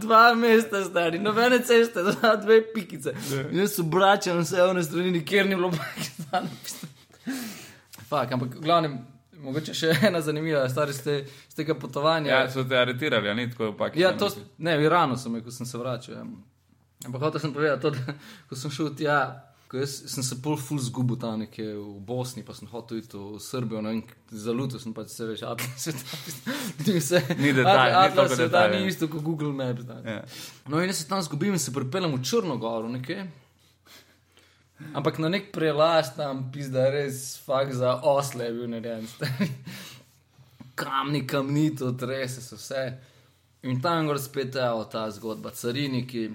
Dva 0.00 0.34
mesta 0.34 0.80
stari, 0.84 1.18
nobene 1.18 1.58
ceste, 1.60 2.02
dva, 2.08 2.36
dve 2.36 2.62
pikice. 2.72 3.12
In 3.50 3.60
jaz 3.60 3.76
sem 3.76 3.90
bračal 3.90 4.40
vse 4.40 4.64
one 4.64 4.82
strani, 4.82 5.12
nikjer 5.18 5.44
ni 5.44 5.54
bilo 5.54 5.68
v 5.68 5.76
Pakistanu. 5.76 6.48
Fak, 8.08 8.32
ampak 8.32 8.56
v 8.56 8.64
glavnem, 8.64 8.96
mogoče 9.44 9.76
še 9.76 9.92
ena 10.08 10.24
zanimiva 10.24 10.64
stvar 10.72 10.88
iz, 10.88 11.04
te, 11.04 11.20
iz 11.28 11.60
tega 11.60 11.76
potovanja. 11.76 12.32
Ja, 12.32 12.48
so 12.48 12.64
te 12.64 12.80
aretirali, 12.80 13.28
a 13.28 13.36
ni 13.36 13.50
tako 13.52 13.74
v 13.74 13.78
Pakistanu. 13.84 14.08
Ja, 14.08 14.16
to, 14.16 14.32
ne, 14.56 14.80
v 14.80 14.88
Iranu 14.88 15.20
sem, 15.20 15.36
ko 15.44 15.52
sem 15.52 15.68
se 15.68 15.76
vračal. 15.76 16.16
Ja. 16.16 16.53
Ampak 17.04 17.20
hotel 17.20 17.40
sem 17.40 17.52
povedati, 17.52 17.82
to, 17.82 17.90
da 17.90 18.14
ko 18.48 18.56
sem 18.56 18.72
šel 18.72 18.94
tja, 18.96 19.18
ko 19.68 19.80
jaz, 19.80 19.96
sem 20.12 20.24
se 20.24 20.38
pol 20.42 20.56
ful 20.60 20.80
zgubil 20.80 21.18
tam 21.20 21.42
nekje 21.42 21.66
v 21.76 22.00
Bosni, 22.06 22.44
pa 22.46 22.56
sem 22.56 22.68
hotel 22.70 23.02
iti 23.02 23.18
v 23.18 23.40
Srbijo, 23.42 23.82
no 23.84 23.92
in 23.92 24.02
zalutil 24.30 24.80
sem 24.80 24.94
pač 24.96 25.12
se 25.12 25.28
več, 25.28 25.44
atlas 25.44 25.76
sveta. 25.84 26.18
Ni 26.86 26.98
vse. 26.98 27.22
Ni 27.40 27.52
detajl, 27.52 27.88
ni 27.90 27.96
atlas 28.00 28.14
toliko 28.16 28.34
sveta 28.34 28.50
detajlov. 28.50 28.76
ni 28.80 28.92
isto 28.92 29.08
kot 29.12 29.24
Google 29.26 29.52
Maps. 29.52 29.84
da. 29.88 30.00
Ja. 30.04 30.20
No 30.68 30.80
in 30.80 30.92
jaz 30.92 31.02
se 31.02 31.08
tam 31.10 31.22
zgubim 31.22 31.56
in 31.56 31.62
se 31.62 31.74
pripeljem 31.74 32.14
v 32.16 32.22
Črnogoru 32.24 32.92
nekje. 32.98 33.24
Ampak 34.94 35.18
na 35.22 35.28
nek 35.30 35.52
prelaz 35.54 36.10
tam, 36.16 36.48
pizda, 36.52 36.88
res 36.90 37.38
fakt 37.44 37.76
za 37.78 37.94
osle 38.02 38.48
je 38.48 38.54
bil 38.56 38.68
narejen. 38.68 39.06
stari. 39.06 39.48
Kamni, 40.80 41.22
kamnito, 41.26 41.92
trese 41.92 42.42
so 42.42 42.58
vse. 42.58 42.82
In 43.62 43.78
tam 43.80 44.08
gor 44.10 44.18
spet 44.18 44.54
je 44.58 44.70
ta 44.90 45.06
zgodba, 45.10 45.50
cariniki, 45.54 46.30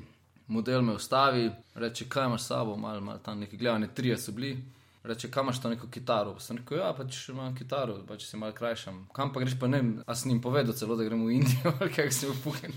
model 0.50 0.82
me 0.82 0.94
ustavi, 0.94 1.46
reče, 1.76 2.06
kaj 2.08 2.26
imaš 2.26 2.42
s 2.42 2.48
sabo, 2.48 2.76
malo, 2.78 3.02
malo 3.02 3.20
tam 3.20 3.40
neki 3.40 3.58
gledani, 3.58 3.88
trije 3.90 4.18
so 4.18 4.32
bili. 4.32 4.58
Reče, 5.04 5.30
kam 5.32 5.46
imaš 5.46 5.62
to 5.62 5.70
neko 5.70 5.88
kitaro? 5.88 6.34
Pa 6.34 6.40
Sem 6.42 6.58
rekel, 6.58 6.78
ja, 6.78 6.90
pač 6.94 7.30
imam 7.30 7.54
kitaro, 7.56 7.96
pač 8.04 8.26
se 8.26 8.38
malo 8.38 8.52
krajšam. 8.52 9.08
Kam 9.14 9.32
pa 9.34 9.40
greš, 9.40 9.56
pa 9.56 9.68
ne 9.68 9.78
vem, 9.78 10.04
a 10.06 10.16
sem 10.16 10.32
jim 10.32 10.42
povedal 10.42 10.76
celo, 10.76 10.96
da 10.96 11.04
gremo 11.04 11.26
v 11.26 11.38
Indijo, 11.38 11.72
kaj 11.96 12.12
se 12.12 12.28
upuhen. 12.28 12.74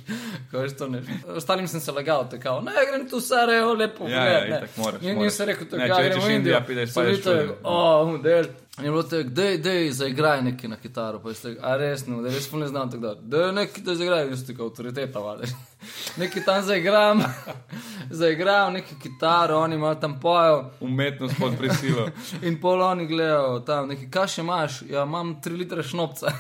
Ostalim 1.35 1.69
sem 1.69 1.81
se 1.81 1.93
lagal, 1.93 2.29
tako, 2.31 2.61
ne, 2.61 2.73
grem 2.87 3.09
tu 3.09 3.19
v 3.19 3.23
Sarajevo, 3.23 3.75
lepo. 3.75 4.09
Ja, 4.09 4.25
ja, 4.25 4.41
ne." 4.41 4.57
itak 4.59 4.77
moraš, 4.77 5.03
In 5.03 5.15
moraš. 5.15 5.25
nisem 5.25 5.47
rekel, 5.47 5.67
tako, 5.67 5.83
Ne, 5.83 5.89
če 5.89 6.03
gremo 6.05 6.27
v 6.27 6.31
Indijo. 6.31 6.61
pideš, 6.67 6.95
padeš 6.95 7.11
bil 7.11 7.25
tako, 7.25 7.41
čudež. 7.43 7.59
O, 7.65 7.77
model. 8.07 8.45
In 8.79 8.85
je 8.85 8.91
bilo 8.91 9.03
tako, 9.03 9.23
dej, 9.23 9.59
dej, 9.59 9.91
zaigraj 9.93 10.43
nekaj 10.43 10.71
na 10.71 10.77
kitaro. 10.77 11.19
Pa 11.21 11.29
je 11.29 11.35
tako, 11.35 11.61
a 11.61 11.77
res, 11.77 12.07
no, 12.07 12.23
da 12.23 12.31
res 12.33 12.53
ne 12.53 12.69
znam 12.69 12.91
tako 12.91 13.03
da. 13.03 13.15
Da 13.15 13.53
nekaj 13.53 13.85
da 13.85 13.95
zaigraj, 13.95 14.29
jaz 14.31 14.47
tako 14.47 14.71
avtoriteta, 14.71 15.21
vale. 15.21 15.45
Nekaj 16.21 16.45
tam 16.45 16.63
zaigram, 16.65 17.21
zaigram 18.21 18.73
neki 18.73 18.95
kitaro, 19.03 19.59
oni 19.59 19.77
malo 19.79 19.95
tam 19.95 20.21
pojo. 20.21 20.71
Umetnost 20.81 21.35
pod 21.39 21.59
prisilo. 21.59 22.09
In 22.49 22.61
pol 22.61 22.83
oni 22.83 23.07
gledajo 23.07 23.61
tam, 23.61 23.89
neki, 23.93 24.09
kaj 24.11 24.29
še 24.29 24.41
imaš? 24.41 24.83
Ja, 24.89 25.05
imam 25.05 25.37
3 25.45 25.59
litre 25.59 25.83
šnopca. 25.83 26.33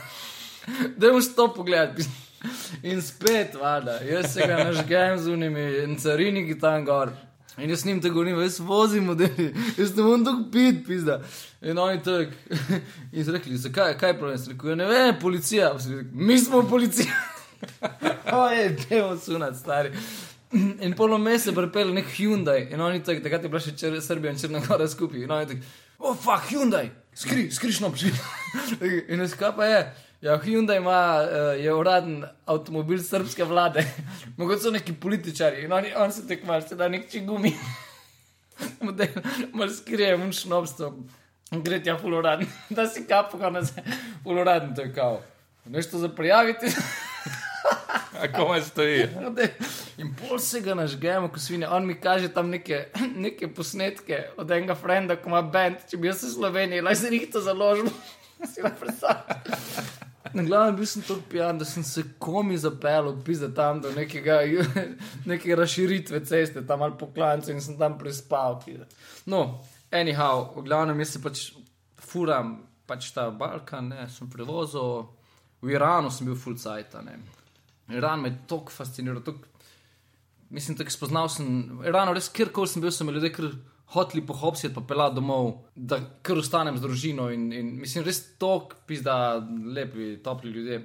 Dajmo 0.96 1.20
to 1.36 1.48
pogledati. 1.54 2.08
In 2.82 3.02
spet, 3.02 3.54
vada, 3.60 3.98
jaz 4.08 4.32
se 4.32 4.46
ga 4.48 4.64
nažgem 4.64 5.18
z 5.18 5.28
unimi 5.28 5.66
in 5.84 5.98
cariniki 6.00 6.58
tam 6.58 6.84
gor. 6.84 7.12
In 7.58 7.70
jaz 7.70 7.84
njim 7.84 8.00
tako 8.02 8.14
govorim, 8.14 8.40
jaz 8.40 8.60
vozim 8.60 9.04
modeli, 9.04 9.54
jaz 9.78 9.96
ne 9.96 10.02
morem 10.02 10.24
tako 10.24 10.44
pit, 10.52 10.86
pizda. 10.86 11.20
In 11.62 11.78
oni 11.78 12.02
tako. 12.02 12.32
In 13.12 13.24
so 13.24 13.32
rekli, 13.32 13.56
zakaj, 13.56 13.98
kaj 13.98 14.10
je 14.10 14.18
problem? 14.18 14.38
Sem 14.38 14.52
rekel, 14.52 14.70
ja, 14.70 14.76
ne 14.76 14.86
vem, 14.88 15.14
policija. 15.20 15.72
Rekel, 15.72 16.04
Mi 16.12 16.38
smo 16.38 16.62
policija. 16.68 17.12
Oje, 18.44 18.76
dajmo 18.88 19.16
sunat, 19.16 19.56
stari. 19.56 19.92
In 20.84 20.94
polo 20.96 21.18
mes 21.18 21.46
je 21.46 21.52
pripel 21.52 21.92
nek 21.94 22.08
Hyundai 22.16 22.66
in 22.72 22.80
oni 22.80 23.02
tako, 23.02 23.22
takrat 23.24 23.44
je 23.44 23.48
bila 23.48 23.60
še 23.64 23.72
čr 23.76 24.00
Srbija 24.04 24.32
in 24.32 24.40
Črna 24.40 24.60
Gora 24.66 24.88
skupaj. 24.88 25.24
In 25.24 25.30
oni 25.32 25.48
tako, 25.48 25.70
oh, 25.98 26.16
fuck, 26.16 26.48
Hyundai, 26.50 26.90
skri, 27.16 27.46
skrišno 27.52 27.92
pši. 27.92 28.12
in 29.12 29.24
jaz 29.24 29.36
kaj 29.38 29.54
pa 29.56 29.68
je? 29.70 29.84
Ja, 30.22 30.36
Hyundai 30.38 30.76
ima, 30.76 31.18
uh, 31.22 31.64
je 31.64 31.72
uraden 31.74 32.24
avtomobil 32.46 33.00
srpske 33.02 33.44
vlade, 33.44 33.82
mogoče 34.38 34.60
so 34.62 34.70
neki 34.70 34.92
političari 34.92 35.64
in 35.64 35.72
oni, 35.72 35.94
oni 35.96 36.12
se 36.12 36.26
tekmajo, 36.26 36.62
se 36.62 36.76
da 36.76 36.88
nek 36.88 37.10
čigumi. 37.10 37.50
Model, 38.86 39.08
mal 39.52 39.68
skrije, 39.68 40.14
un 40.14 40.30
šnobstvo. 40.32 40.92
Gre 41.50 41.80
tja 41.82 41.96
ful 41.98 42.14
uraden, 42.14 42.46
da 42.76 42.86
si 42.86 43.02
kapo, 43.06 43.38
ko 43.38 43.50
nas 43.50 43.72
je 43.76 43.82
ful 44.22 44.38
uraden, 44.38 44.74
to 44.74 44.86
je 44.86 44.92
kao. 44.94 45.22
Nešto 45.64 45.98
za 45.98 46.08
prijaviti. 46.08 46.70
A 48.22 48.32
komaj 48.32 48.62
stoji. 48.62 49.08
In 49.98 50.14
pol 50.14 50.38
se 50.38 50.60
ga 50.60 50.74
nažgemo, 50.74 51.32
ko 51.34 51.42
svinja. 51.42 51.70
On 51.74 51.86
mi 51.86 51.98
kaže 52.00 52.28
tam 52.28 52.50
neke, 52.50 52.84
neke 53.16 53.50
posnetke 53.54 54.28
od 54.36 54.50
enega 54.50 54.74
frenda, 54.74 55.16
ko 55.16 55.34
ima 55.34 55.42
bend, 55.42 55.82
če 55.90 55.98
bi 55.98 56.12
jaz 56.12 56.22
v 56.22 56.30
Sloveniji, 56.36 56.86
naj 56.86 57.00
se 57.02 57.10
jih 57.10 57.26
to 57.32 57.42
založil. 57.42 57.90
si 58.54 58.62
lahko 58.62 58.86
predstavljam. 58.86 59.90
Na 60.34 60.42
glavnem 60.42 60.76
bil 60.76 60.86
sem 60.86 61.02
tako 61.02 61.20
pijan, 61.30 61.58
da 61.58 61.64
sem 61.68 61.84
se 61.84 62.04
komi 62.18 62.58
zapeljal, 62.58 63.14
pisa 63.24 63.50
tam 63.54 63.80
do 63.84 63.92
nekega, 63.92 64.40
neke 65.30 65.56
razširitve 65.56 66.24
ceste, 66.28 66.64
tam 66.66 66.82
ali 66.82 66.96
po 66.98 67.10
klancu 67.14 67.52
in 67.52 67.60
sem 67.60 67.78
tam 67.78 67.98
prespal. 67.98 68.60
pizda. 68.64 68.86
No, 69.26 69.60
anyhow, 69.90 70.48
v 70.56 70.66
glavnem 70.68 71.00
jaz 71.04 71.16
se 71.16 71.22
pač 71.22 71.44
furam, 72.00 72.56
pač 72.86 73.12
ta 73.12 73.30
Balkan, 73.30 73.92
ne, 73.92 74.08
sem 74.08 74.30
prevozil, 74.30 75.06
v 75.62 75.76
Iranu 75.76 76.10
sem 76.10 76.26
bil 76.26 76.36
full 76.36 76.58
cajt. 76.58 76.96
Iran 77.92 78.22
me 78.22 78.28
je 78.32 78.38
tako 78.48 78.72
fasciniral, 78.72 79.22
tako 79.22 79.52
Mislim, 80.52 80.76
da 80.76 80.84
spoznal 80.90 81.28
sem, 81.32 81.80
ravno 81.80 82.12
res, 82.12 82.26
kjerkoli 82.28 82.68
sem 82.68 82.82
bil, 82.82 82.90
me 83.06 83.12
ljudje 83.12 83.30
kar 83.32 83.46
hoteli 83.92 84.22
pohopsiti, 84.22 84.74
pa 84.74 84.80
pelati 84.82 85.14
domov, 85.14 85.50
da 85.76 85.98
kar 86.22 86.38
ostanem 86.38 86.76
z 86.76 86.82
družino. 86.82 87.30
In, 87.30 87.52
in 87.52 87.74
mislim, 87.80 88.04
res 88.04 88.22
tok, 88.38 88.74
pizda, 88.86 89.36
lepi, 89.68 90.16
topli 90.18 90.50
ljudje. 90.50 90.80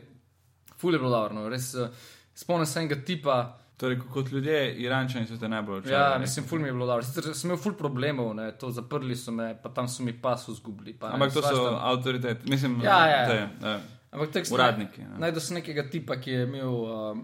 Ful 0.78 0.94
je 0.94 1.00
bilo 1.00 1.10
dobro, 1.10 1.34
no. 1.34 1.50
res 1.50 1.72
eh, 1.76 1.88
spomnim 2.36 2.66
se 2.66 2.80
enega 2.80 3.00
tipa. 3.02 3.38
Torej, 3.78 4.00
kot 4.10 4.32
ljudje, 4.32 4.56
Irančani 4.76 5.28
so 5.28 5.36
te 5.38 5.46
najbolj 5.48 5.84
očarali. 5.84 6.14
Ja, 6.14 6.20
mislim, 6.20 6.46
ful 6.46 6.60
mi 6.60 6.68
je 6.68 6.74
bilo 6.74 6.86
dobro. 6.86 7.04
Sicer 7.04 7.28
sem 7.32 7.48
imel 7.48 7.60
ful 7.62 7.74
problemov, 7.74 8.32
ne, 8.34 8.48
to 8.52 8.72
zaprli 8.72 9.16
so 9.16 9.32
me, 9.32 9.52
pa 9.56 9.70
tam 9.70 9.86
so 9.88 10.02
mi 10.04 10.14
pasu 10.14 10.56
zgubili. 10.56 10.94
Pa, 10.94 11.10
ne, 11.10 11.14
Ampak 11.14 11.34
to 11.34 11.42
so 11.42 11.52
svašta. 11.52 11.80
avtoriteti, 11.84 12.50
mislim, 12.50 12.80
Ja, 12.82 12.98
ja. 13.08 13.20
te, 13.28 13.36
eh, 13.64 13.80
Ampak 14.12 14.32
tako 14.32 14.46
sem- 14.46 14.56
Uradniki, 14.56 15.02
ja. 15.02 15.18
Najdel 15.18 15.42
sem 15.42 15.56
nekega 15.56 15.84
tipa, 15.90 16.18
ki 16.18 16.32
je 16.32 16.44
imel, 16.44 16.74
um, 16.90 17.22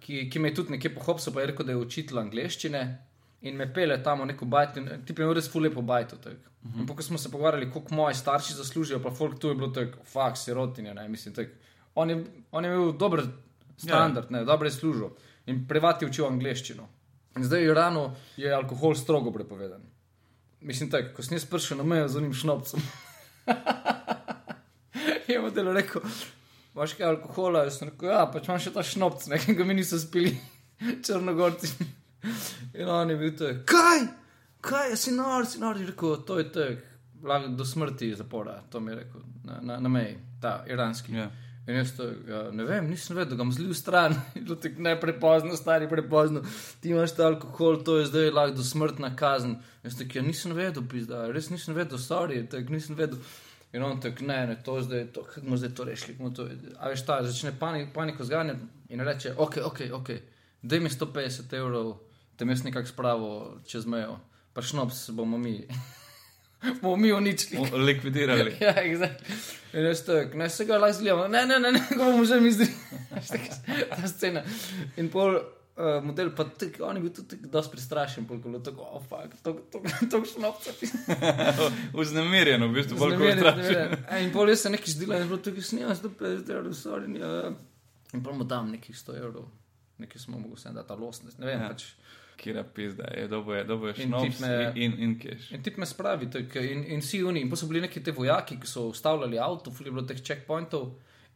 ki, 0.00 0.24
ki 0.30 0.38
me 0.38 0.48
je 0.48 0.54
tudi 0.54 0.70
nekje 0.70 0.94
pohopsil, 0.94 1.32
pa 1.32 1.40
je 1.40 1.46
rekel, 1.46 1.66
da 1.66 1.72
je 1.72 1.78
učitelj 1.78 2.18
angleščine. 2.18 2.82
In 3.46 3.56
me 3.56 3.68
pele 3.72 4.00
tam 4.02 4.24
v 4.24 4.32
neko 4.32 4.46
bajto, 4.50 4.80
in 4.80 5.04
ti 5.06 5.14
pa 5.14 5.22
je 5.22 5.34
res 5.34 5.50
fulepo 5.50 5.82
bajto. 5.82 6.16
Uh 6.16 6.32
-huh. 6.32 6.80
In 6.80 6.86
ko 6.86 7.02
smo 7.02 7.18
se 7.18 7.30
pogovarjali, 7.30 7.70
koliko 7.70 7.94
moji 7.94 8.14
starši 8.14 8.54
zaslužijo, 8.54 9.02
pa 9.02 9.10
folk 9.10 9.38
tu 9.38 9.48
je 9.48 9.54
bilo 9.54 9.68
tako, 9.68 9.98
fak, 10.04 10.36
sirotinje, 10.36 10.94
ne, 10.94 11.08
mislim, 11.08 11.34
tak. 11.34 11.48
On 11.94 12.10
je, 12.10 12.24
on 12.50 12.64
je 12.64 12.74
imel 12.74 12.92
dober 12.92 13.22
standard, 13.76 14.30
ne, 14.30 14.44
dobro 14.44 14.66
je 14.66 14.70
služil 14.70 15.08
in 15.46 15.68
privati 15.68 16.06
učil 16.06 16.26
angleščino. 16.26 16.88
In 17.36 17.44
zdaj 17.44 17.60
v 17.60 17.70
Iranu 17.70 18.10
je 18.36 18.54
alkohol 18.54 18.94
strogo 18.94 19.32
prepovedan. 19.32 19.82
Mislim, 20.60 20.90
tako, 20.90 21.14
ko 21.16 21.22
sem 21.22 21.36
jaz 21.36 21.44
prišel 21.44 21.78
na 21.78 21.84
mejo 21.84 22.08
z 22.08 22.18
unim 22.18 22.34
šnopcem. 22.34 22.82
je 25.28 25.40
model 25.40 25.72
rekel, 25.72 26.02
imaš 26.74 26.96
kaj 26.98 27.06
alkohola? 27.06 27.62
Jaz 27.68 27.78
sem 27.78 27.92
rekel, 27.92 28.10
ja, 28.10 28.24
pač 28.32 28.48
imam 28.48 28.60
še 28.62 28.74
ta 28.74 28.82
šnopc, 28.82 29.28
nekaj 29.30 29.56
ga 29.60 29.68
mi 29.68 29.78
niso 29.78 30.00
spili, 30.02 30.34
črnogorci. 31.06 31.70
In 32.78 32.88
on 32.88 33.10
je 33.10 33.16
bil 33.16 33.34
tak, 33.38 33.64
kaj, 33.64 34.06
kaj, 34.60 34.96
si 34.96 35.12
nor, 35.16 35.46
si 35.46 35.60
nor, 35.60 35.78
je 35.80 35.86
rekel, 35.86 36.16
to 36.26 36.38
je 36.38 36.48
tek, 36.52 36.86
lahko 37.22 37.48
do 37.58 37.64
smrti 37.64 38.14
zapora, 38.14 38.62
to 38.70 38.80
mi 38.80 38.92
je 38.92 38.96
rekel, 39.02 39.20
na, 39.44 39.60
na, 39.62 39.80
na 39.80 39.88
meji, 39.88 40.18
ta 40.40 40.64
iranski. 40.68 41.14
Ja. 41.14 41.30
In 41.68 41.76
jaz 41.76 41.90
to, 41.96 42.06
ja, 42.28 42.46
ne 42.52 42.64
vem, 42.64 42.86
nisem 42.88 43.16
vedel, 43.16 43.34
da 43.34 43.36
ga 43.36 43.44
bom 43.44 43.50
zlil 43.52 43.74
stran, 43.76 44.14
Lutek, 44.48 44.78
ne 44.80 44.94
prepozno, 45.00 45.56
stari 45.56 45.88
prepozno, 45.88 46.40
ti 46.80 46.94
imaš 46.94 47.12
ta 47.18 47.26
alkohol, 47.28 47.82
to 47.84 47.98
je 47.98 48.06
zdaj 48.08 48.30
lahko 48.32 48.56
do 48.56 48.64
smrtna 48.64 49.10
kazen. 49.16 49.58
Jaz 49.84 49.98
tako, 49.98 50.18
ja, 50.18 50.22
nisem 50.24 50.54
vedel, 50.56 50.86
pizda, 50.88 51.26
res 51.34 51.50
nisem 51.52 51.76
vedel, 51.76 52.00
sorry, 52.00 52.40
tako 52.48 52.72
nisem 52.72 52.96
vedel. 52.96 53.20
In 53.76 53.84
on 53.84 54.00
tako, 54.00 54.24
ne, 54.24 54.38
ne, 54.48 54.56
to 54.64 54.78
je 54.78 54.86
zdaj, 54.86 55.04
to, 55.12 55.26
kako 55.28 55.44
bomo 55.44 55.60
zdaj 55.60 55.74
to 55.76 55.84
rešili. 55.84 56.16
kako 56.16 56.24
bomo 56.24 56.34
To, 56.36 56.48
a 56.80 56.88
veš, 56.88 57.04
ta 57.04 57.18
začne 57.26 57.52
panik, 57.60 57.92
paniko 57.94 58.24
zganjati 58.24 58.64
in 58.88 59.04
reče, 59.04 59.34
ok, 59.36 59.60
ok, 59.64 59.80
ok. 59.92 60.10
da 60.62 60.80
mi 60.80 60.88
150 60.88 61.52
evrov, 61.56 61.98
te 62.38 62.46
mi 62.46 62.54
je 62.54 62.64
nekako 62.64 62.88
spravo 62.88 63.28
čez 63.66 63.86
mejo, 63.86 64.16
pa 64.54 64.62
šnops 64.62 65.10
bomo 65.10 65.38
mi. 65.38 65.58
bomo 66.82 66.96
mi 66.96 67.12
uničili. 67.12 67.66
Likvidirali. 67.74 68.56
ja, 68.60 68.74
exactly. 68.78 69.36
In 69.72 69.84
jaz 69.84 70.00
tak, 70.06 70.32
ne 70.34 70.46
se 70.50 70.64
ga 70.64 70.78
lahko 70.78 70.98
zlijamo, 70.98 71.26
ne, 71.28 71.42
ne, 71.46 71.58
ne, 71.60 71.72
ne, 71.72 71.82
ko 71.90 72.04
bomo 72.06 72.24
že 72.24 72.38
mi 72.40 72.52
zdaj. 72.52 72.70
Ta 73.90 74.08
scena. 74.08 74.42
In 74.96 75.10
pol 75.12 75.34
uh, 75.36 75.98
model, 76.02 76.30
pa 76.34 76.46
tak, 76.48 76.78
on 76.80 76.96
je 76.96 77.02
bil 77.04 77.12
tudi 77.12 77.36
dosti 77.52 77.74
prestrašen, 77.74 78.24
pol 78.26 78.40
ko 78.40 78.54
je 78.54 78.62
tako, 78.70 78.86
oh, 78.96 79.02
fuck, 79.04 79.34
to, 79.42 79.52
to, 79.74 79.82
to 80.10 80.22
šnopca. 80.24 80.72
Vznemirjen, 81.94 82.64
v 82.64 82.72
bistvu, 82.74 82.96
bolj 82.98 83.12
kot 83.12 83.20
Vznemirjen, 83.20 83.38
strašen. 83.38 83.62
vznemirjen. 83.62 84.24
In 84.24 84.32
pol 84.34 84.48
jaz 84.50 84.64
sem 84.64 84.74
nekaj 84.74 84.94
zdela 84.94 85.18
in 85.20 85.28
bilo 85.28 85.40
tukaj 85.42 85.66
snimam, 85.68 85.94
150 85.94 86.52
evrov, 86.54 86.72
sorry. 86.78 87.12
Ja. 87.20 87.52
In 88.16 88.22
pol 88.24 88.38
mu 88.40 88.46
dam 88.48 88.70
nekih 88.72 88.96
100 88.96 89.18
evrov, 89.20 89.50
nekaj 90.00 90.22
smo 90.24 90.38
mogli 90.40 90.56
vsem 90.56 90.74
dati, 90.78 90.96
losne, 90.98 91.34
ne 91.38 91.46
vem, 91.46 91.58
Ja. 91.58 91.68
ja. 91.68 91.74
pač. 91.74 91.90
Kira 92.38 92.62
pizda, 92.64 93.04
je 93.10 93.26
dobro, 93.26 93.54
je 93.54 93.64
dobro, 93.64 93.88
In 93.90 93.94
šnops 94.04 94.22
tip 94.28 94.40
me- 94.40 94.72
in, 94.76 94.92
in 94.98 95.18
keš. 95.18 95.50
In 95.50 95.62
ti 95.62 95.72
me 95.76 95.86
spravi, 95.86 96.28
tak, 96.28 96.54
in, 96.56 96.84
in 96.86 97.00
vsi 97.00 97.24
oni. 97.24 97.40
In 97.40 97.50
pa 97.50 97.56
so 97.56 97.66
bili 97.66 97.80
neki 97.80 97.98
te 98.00 98.12
vojaki, 98.12 98.56
ki 98.56 98.66
so 98.68 98.86
ustavljali 98.88 99.38
avto, 99.40 99.70
fuli 99.72 99.88
je 99.88 99.92
bilo 99.92 100.04
teh 100.04 100.20
checkpointov. 100.20 100.88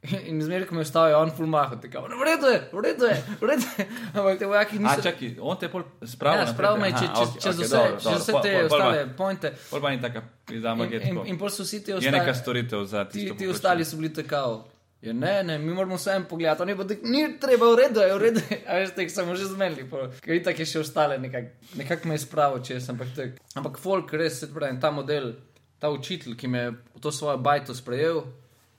In, 0.02 0.14
in 0.30 0.40
zmeraj, 0.40 0.66
ko 0.66 0.74
me 0.74 0.80
ustavijo, 0.80 1.18
on 1.18 1.30
ful 1.30 1.46
maha, 1.46 1.76
tako, 1.76 2.04
no, 2.06 2.16
v 2.16 2.24
redu 2.24 2.46
je, 2.46 2.60
v 2.70 2.80
redu 2.80 3.04
je, 3.04 3.16
v 3.36 3.44
redu 3.44 3.66
je. 3.72 3.86
Ampak 4.14 4.38
te 4.38 4.46
vojaki 4.46 4.76
A, 4.76 4.80
niso. 4.80 5.02
čakaj, 5.02 5.34
on 5.40 5.58
te 5.58 5.68
pol 5.68 5.82
spravo. 6.04 6.36
Ja, 6.38 6.46
spravi 6.48 6.80
me, 6.80 6.90
če, 6.92 7.06
če, 7.08 7.26
če, 7.28 7.40
čez 7.40 7.60
vse, 7.60 7.82
čez 8.00 8.18
vse 8.18 8.32
te 8.40 8.52
ostale 8.64 9.04
pointe. 9.16 9.52
Pol 9.70 9.80
pa 9.80 9.90
ni 9.90 10.00
taka 10.00 10.22
ampak 10.64 10.86
In, 10.86 10.92
je 10.92 11.00
in, 11.00 11.06
tako. 11.08 11.26
in 11.26 11.38
pol 11.38 11.50
so 11.50 11.62
vsi 11.62 11.80
ti 11.80 11.90
Je 11.92 11.98
neka 12.00 12.18
ostali. 12.24 12.34
storitev 12.36 12.84
za 12.84 13.04
Ti, 13.04 13.12
tisto. 13.12 13.20
ti 13.20 13.28
poplačilo. 13.28 13.52
ostali 13.52 13.84
so 13.84 13.96
bili 13.96 14.12
tako. 14.12 14.68
Ja, 15.02 15.12
ne, 15.12 15.42
ne, 15.42 15.58
mi 15.58 15.72
moramo 15.74 15.96
vsem 15.98 16.24
pogledati, 16.30 16.62
oni 16.62 16.74
bodo, 16.78 16.94
ni 17.02 17.24
treba, 17.40 17.66
v 17.72 17.78
redu 17.80 18.00
je, 18.00 18.14
v 18.14 18.18
redu 18.22 18.40
je. 18.50 18.58
A 18.70 18.76
veš, 18.78 18.92
tek 18.94 19.10
smo 19.10 19.34
že 19.34 19.48
zmenili, 19.50 19.82
pol. 19.90 20.12
ker 20.22 20.36
itak 20.36 20.60
je 20.62 20.66
še 20.66 20.84
ostale, 20.84 21.16
nekako 21.18 21.78
nekak 21.80 22.04
me 22.06 22.14
je 22.14 22.22
spravo, 22.22 22.60
če 22.62 22.78
sem 22.80 22.94
ampak 22.94 23.10
tek. 23.16 23.40
Ampak 23.58 23.80
folk, 23.82 24.12
res 24.14 24.38
se 24.44 24.46
pravi, 24.54 24.78
ta 24.78 24.92
model, 24.94 25.32
ta 25.82 25.90
učitelj, 25.90 26.36
ki 26.38 26.46
me 26.46 26.62
je 26.62 26.76
to 27.02 27.10
svojo 27.10 27.40
bajto 27.42 27.74
sprejel, 27.74 28.22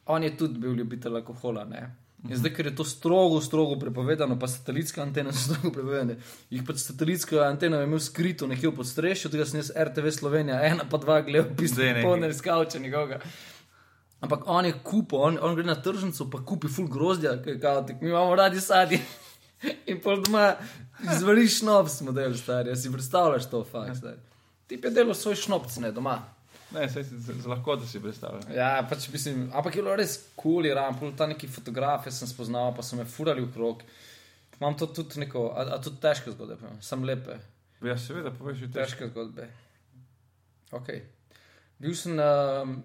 on 0.06 0.24
je 0.24 0.32
tudi 0.40 0.64
bil 0.64 0.80
ljubitelj 0.80 1.20
alkohola, 1.20 1.66
ne. 1.68 1.84
In 2.24 2.38
zdaj, 2.40 2.54
ker 2.56 2.70
je 2.70 2.76
to 2.80 2.86
strogo, 2.88 3.42
strogo 3.44 3.76
prepovedano, 3.76 4.38
pa 4.40 4.48
satelitske 4.48 5.02
antene 5.04 5.34
so 5.36 5.50
strogo 5.50 5.74
prepovedane, 5.76 6.16
jih 6.50 6.64
pač 6.64 6.86
satelitska 6.86 7.42
antena 7.44 7.82
je 7.82 7.90
imel 7.90 8.00
skrito 8.00 8.48
nekje 8.48 8.70
v 8.72 8.78
podstrešju, 8.78 9.32
tega 9.34 9.44
sem 9.44 9.60
jaz 9.60 9.74
RTV 9.76 10.14
Slovenija, 10.22 10.62
ena 10.64 10.88
pa 10.88 11.02
dva 11.04 11.20
gledal, 11.20 11.52
Zdaj 11.52 11.60
pisne, 11.60 11.90
nekaj. 11.90 12.06
polne 12.08 12.32
skavče 12.34 12.80
njegovega. 12.80 13.20
Ampak 14.24 14.46
on 14.48 14.66
je 14.66 14.74
kupil, 14.84 15.20
on, 15.20 15.38
on 15.42 15.56
gre 15.58 15.66
na 15.68 15.76
tržnico, 15.76 16.30
pa 16.32 16.40
kupi 16.48 16.70
full 16.72 16.88
grozdja, 16.88 17.36
ki 17.44 17.56
je 17.56 17.60
kao, 17.60 17.82
tak, 17.88 18.02
mi 18.02 18.10
imamo 18.10 18.36
radi 18.40 18.62
sadje. 18.64 19.02
In 19.92 20.00
pol 20.04 20.22
doma 20.24 20.54
izvariš 21.12 21.60
šnops, 21.60 22.02
model 22.08 22.36
star, 22.40 22.68
ja 22.68 22.76
si 22.76 22.92
predstavljaš 22.92 23.50
to, 23.52 23.64
fakt. 23.68 23.98
star. 24.00 24.16
Ti 24.68 24.80
pa 24.82 24.92
delo 24.96 25.16
svoj 25.16 25.36
šnops, 25.44 25.82
ne 25.84 25.92
doma. 25.92 26.22
Ne, 26.74 26.88
si 26.90 27.04
z 27.04 27.46
lahkoto 27.46 27.86
si 27.86 28.00
predstavljam. 28.02 28.48
Ja, 28.56 28.80
pač 28.90 29.10
mislim, 29.14 29.50
ampak 29.54 29.76
je 29.76 29.84
bilo 29.84 29.96
res 30.00 30.16
kul, 30.36 30.64
cool, 30.64 30.72
ram, 30.74 30.96
pol 31.00 31.12
ta 31.18 31.28
neki 31.30 31.48
fotografe 31.52 32.12
sem 32.12 32.28
spoznal, 32.28 32.72
pa 32.74 32.82
so 32.82 32.98
me 32.98 33.06
furali 33.06 33.44
v 33.44 33.52
krog. 33.54 33.84
Imam 34.58 34.78
to 34.80 34.88
tudi 34.88 35.20
neko, 35.22 35.52
a, 35.52 35.68
a 35.76 35.82
tudi 35.84 36.00
težke 36.02 36.32
zgodbe, 36.32 36.58
pa, 36.64 36.72
sem 36.82 37.04
lepe, 37.06 37.38
Ja, 37.84 37.98
seveda, 38.00 38.32
poveš, 38.32 38.64
že 38.64 38.68
težko. 38.72 38.80
težke 38.80 39.08
zgodbe. 39.12 39.48
Ok. 40.72 40.90
Bil 41.84 41.96
sem 42.00 42.16
um, 42.16 42.78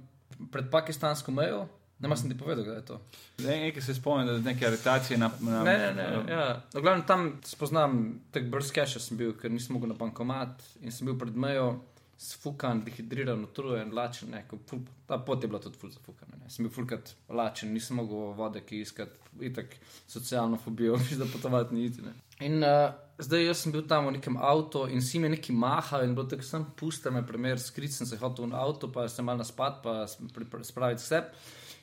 pred 0.53 0.71
pakistansko 0.71 1.33
mejo, 1.33 1.67
ne 2.01 2.17
sem 2.17 2.31
ti 2.31 2.38
povedal, 2.38 2.64
kdaj 2.64 2.77
je 2.77 2.85
to. 2.87 3.01
Nekaj 3.38 3.83
se 3.83 3.95
spomnim, 3.95 4.27
da 4.27 4.38
neke 4.51 4.67
aretacije 4.67 5.19
na. 5.19 5.31
na 5.41 5.62
Ne, 5.64 5.79
ne, 5.79 5.93
ne. 5.95 6.33
Ja. 6.33 6.62
V 6.75 6.83
glavnem 6.83 7.07
tam 7.07 7.33
spoznam, 7.45 8.21
tak 8.31 8.51
brez 8.51 8.71
keša 8.73 9.03
sem 9.03 9.19
bil, 9.19 9.35
ker 9.38 9.51
nisem 9.51 9.75
mogel 9.75 9.93
na 9.93 9.99
bankomat 9.99 10.62
in 10.81 10.95
sem 10.95 11.07
bil 11.07 11.19
pred 11.19 11.37
mejo, 11.37 11.81
sfukan, 12.19 12.83
dehidriran, 12.87 13.45
utrujen, 13.47 13.91
lačen. 13.95 14.31
Ne, 14.35 14.45
ful, 14.67 14.83
ta 15.07 15.19
pot 15.19 15.43
je 15.43 15.51
bila 15.51 15.61
tudi 15.62 15.79
ful 15.79 15.91
zafukana. 15.91 16.38
Ne. 16.38 16.51
Sem 16.51 16.67
bil 16.67 16.75
fulkrat 16.75 17.14
lačen, 17.29 17.75
nisem 17.75 17.99
mogel 17.99 18.33
vode, 18.38 18.62
ki 18.67 18.83
iskati, 18.87 19.19
itak 19.51 19.77
socialno 20.07 20.59
fobijo, 20.64 20.99
da 21.21 21.27
potovati 21.33 21.75
ni 21.75 21.87
iti. 21.91 22.03
Ne. 22.03 22.14
In 22.47 22.62
uh, 22.62 22.91
zdaj 23.18 23.44
jaz 23.44 23.62
sem 23.62 23.72
bil 23.74 23.83
tam 23.90 24.07
v 24.07 24.16
nekem 24.18 24.37
avtu 24.37 24.87
in 24.88 25.02
si 25.02 25.18
mi 25.18 25.28
neki 25.28 25.52
mahal 25.52 26.04
in 26.04 26.14
bilo 26.14 26.26
tako 26.31 26.46
sem 26.46 26.66
pustil 26.78 27.12
me, 27.12 27.24
primer, 27.26 27.59
skrit 27.59 27.92
sem 27.92 28.07
se 28.07 28.16
hotel 28.16 28.46
v 28.46 28.54
avto, 28.54 28.92
pa 28.92 29.09
sem 29.09 29.26
mal 29.26 29.38
na 29.38 29.44
spad, 29.44 29.83
pa 29.83 30.07
sem 30.07 30.28
pri- 30.31 30.46
pri- 30.46 30.64
spraviti 30.64 31.02
vse. 31.02 31.24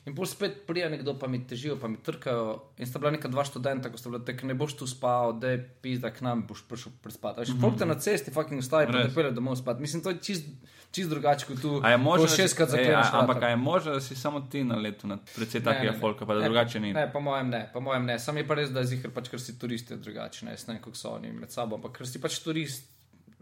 In 0.06 0.14
pol 0.14 0.26
spet 0.30 0.60
prija 0.68 0.86
nekdo, 0.86 1.16
pa 1.18 1.26
mi 1.26 1.40
težijo, 1.46 1.74
pa 1.82 1.88
mi 1.90 1.98
trkajo. 1.98 2.60
In 2.78 2.86
sta 2.86 3.00
bila 3.02 3.10
neka 3.10 3.26
dva 3.28 3.42
študenta, 3.44 3.90
ko 3.90 3.98
sta 3.98 4.12
bila 4.12 4.20
tako, 4.22 4.46
ne 4.46 4.54
boš 4.54 4.76
tu 4.78 4.86
spal, 4.86 5.32
da 5.42 5.50
je 5.56 5.58
pizda 5.82 6.12
k 6.14 6.22
nam, 6.22 6.44
boš 6.46 6.62
prišel 6.70 6.94
prespati. 7.02 7.48
Še 7.50 7.56
folk 7.58 7.80
te 7.80 7.88
na 7.90 7.96
cesti, 7.98 8.30
fucking 8.30 8.62
ustavi, 8.62 8.86
pa 8.86 9.02
te 9.02 9.10
pelje 9.16 9.34
domov 9.34 9.58
spati. 9.58 9.82
Mislim, 9.82 10.04
to 10.06 10.14
je 10.14 10.20
čist, 10.22 10.46
čist 10.94 11.10
drugače 11.10 11.50
kot 11.50 11.58
tu. 11.58 11.74
A 11.82 11.90
je 11.96 11.98
možno, 11.98 12.30
šestkrat 12.30 12.70
ej, 12.70 12.86
zakleneš. 12.86 13.12
ampak 13.18 13.42
a 13.42 13.50
je 13.50 13.58
možno, 13.58 13.98
da 13.98 14.04
si 14.06 14.14
samo 14.16 14.44
ti 14.46 14.62
na 14.64 14.78
letu 14.78 15.10
na 15.10 15.18
precej 15.34 15.64
takega 15.66 15.98
folka, 15.98 16.22
pa 16.22 16.38
da 16.38 16.46
Ne, 16.46 16.52
drugače 16.52 16.80
ni. 16.80 16.92
Ne, 16.94 17.08
po 17.12 17.20
mojem 17.20 17.50
ne, 17.50 17.64
po 17.72 17.82
mojem 17.82 18.06
ne. 18.06 18.20
Sam 18.22 18.38
je 18.38 18.46
pa 18.46 18.54
res, 18.54 18.70
da 18.70 18.86
je 18.86 18.94
zihar 18.94 19.10
pač, 19.10 19.32
ker 19.32 19.42
si 19.42 19.58
turist, 19.58 19.90
je 19.90 19.98
drugače, 19.98 20.46
ne, 20.46 20.54
ne 20.68 20.78
kako 20.78 20.94
so 20.94 21.16
oni 21.18 21.34
med 21.34 21.50
sabo, 21.50 21.80
ampak 21.82 21.98
ker 21.98 22.06
si 22.06 22.22
pač 22.22 22.38
turist, 22.46 22.86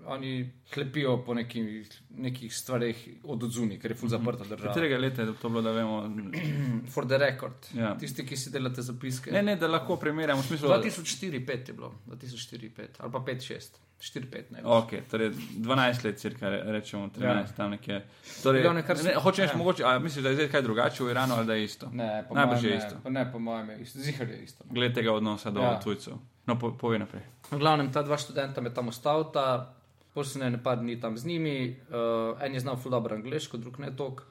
oni 0.07 0.51
klepijo 0.75 1.17
po 1.25 1.35
nekih, 1.35 1.89
nekih 2.11 2.55
stvareh 2.57 2.97
od 3.25 3.43
odzuni, 3.43 3.79
ker 3.81 3.91
je 3.91 3.97
ful 3.97 4.09
zaprta 4.09 4.45
država. 4.45 4.73
Katerega 4.73 4.99
leta 4.99 5.23
je 5.23 5.35
to 5.41 5.49
bilo, 5.49 5.63
da 5.63 5.71
vemo? 5.73 6.03
For 6.95 7.07
the 7.07 7.19
record. 7.19 7.55
Ja. 7.75 7.95
Tisti, 7.99 8.27
ki 8.27 8.37
si 8.37 8.51
delate 8.51 8.83
zapiske. 8.83 9.31
Ne, 9.33 9.43
ne, 9.43 9.57
da 9.57 9.69
lahko 9.69 9.97
primerjamo 9.97 10.43
smislu. 10.43 10.69
2004-2005 10.69 11.69
je 11.69 11.75
bilo, 11.75 11.95
2004-2005 12.07 12.81
ali 12.99 13.13
pa 13.13 13.19
5-6, 13.19 13.79
4-5 14.01 14.43
ne. 14.51 14.61
Ok, 14.65 14.93
torej 15.11 15.31
12 15.31 16.05
let, 16.05 16.19
cirka, 16.19 16.49
re- 16.49 16.63
rečemo 16.67 17.09
13, 17.09 17.25
ja. 17.25 17.45
tam 17.57 17.71
nekje. 17.71 18.03
Torej, 18.43 18.63
Glavne, 18.63 18.83
kar 18.83 18.97
ne, 18.97 19.03
se- 19.03 19.15
hočeš, 19.15 19.51
ja. 19.51 19.57
mogoče, 19.57 19.85
a 19.85 19.99
misliš, 19.99 20.23
da 20.23 20.29
je 20.29 20.35
zdaj 20.35 20.49
kaj 20.49 20.63
drugače 20.63 21.05
v 21.05 21.11
Iranu 21.11 21.35
ali 21.35 21.47
da 21.47 21.55
je 21.55 21.65
isto? 21.65 21.91
Ne, 21.93 22.25
po 22.29 22.35
Najbrž 22.35 22.65
je 22.65 22.71
ne, 22.71 22.77
isto. 22.77 23.11
ne, 23.11 23.33
po 23.33 23.39
mojem 23.39 23.71
je 23.71 23.81
isto. 23.81 23.99
Zihar 23.99 24.29
je 24.29 24.43
isto. 24.45 24.65
no. 24.69 24.75
Glede 24.75 24.95
tega 24.95 25.13
odnosa 25.13 25.51
do 25.51 25.61
ja. 25.61 25.81
tujcev. 25.81 26.15
No, 26.47 26.59
po, 26.59 26.75
povej 26.77 26.99
naprej. 26.99 27.23
V 27.51 27.59
glavnem, 27.59 27.89
ta 27.93 28.03
dva 28.03 28.17
študenta 28.21 28.61
me 28.61 28.69
tam 28.75 28.89
ostavita, 28.89 29.74
potem 30.15 30.53
ne 30.53 30.63
par 30.63 30.79
dni 30.79 31.01
tam 31.01 31.19
z 31.19 31.27
njimi, 31.27 31.77
uh, 31.91 32.39
en 32.43 32.55
je 32.55 32.61
znal 32.61 32.77
ful 32.77 32.93
dobro 32.93 33.17
angliško, 33.17 33.59
drug 33.59 33.79
ne 33.79 33.91
tok. 33.97 34.23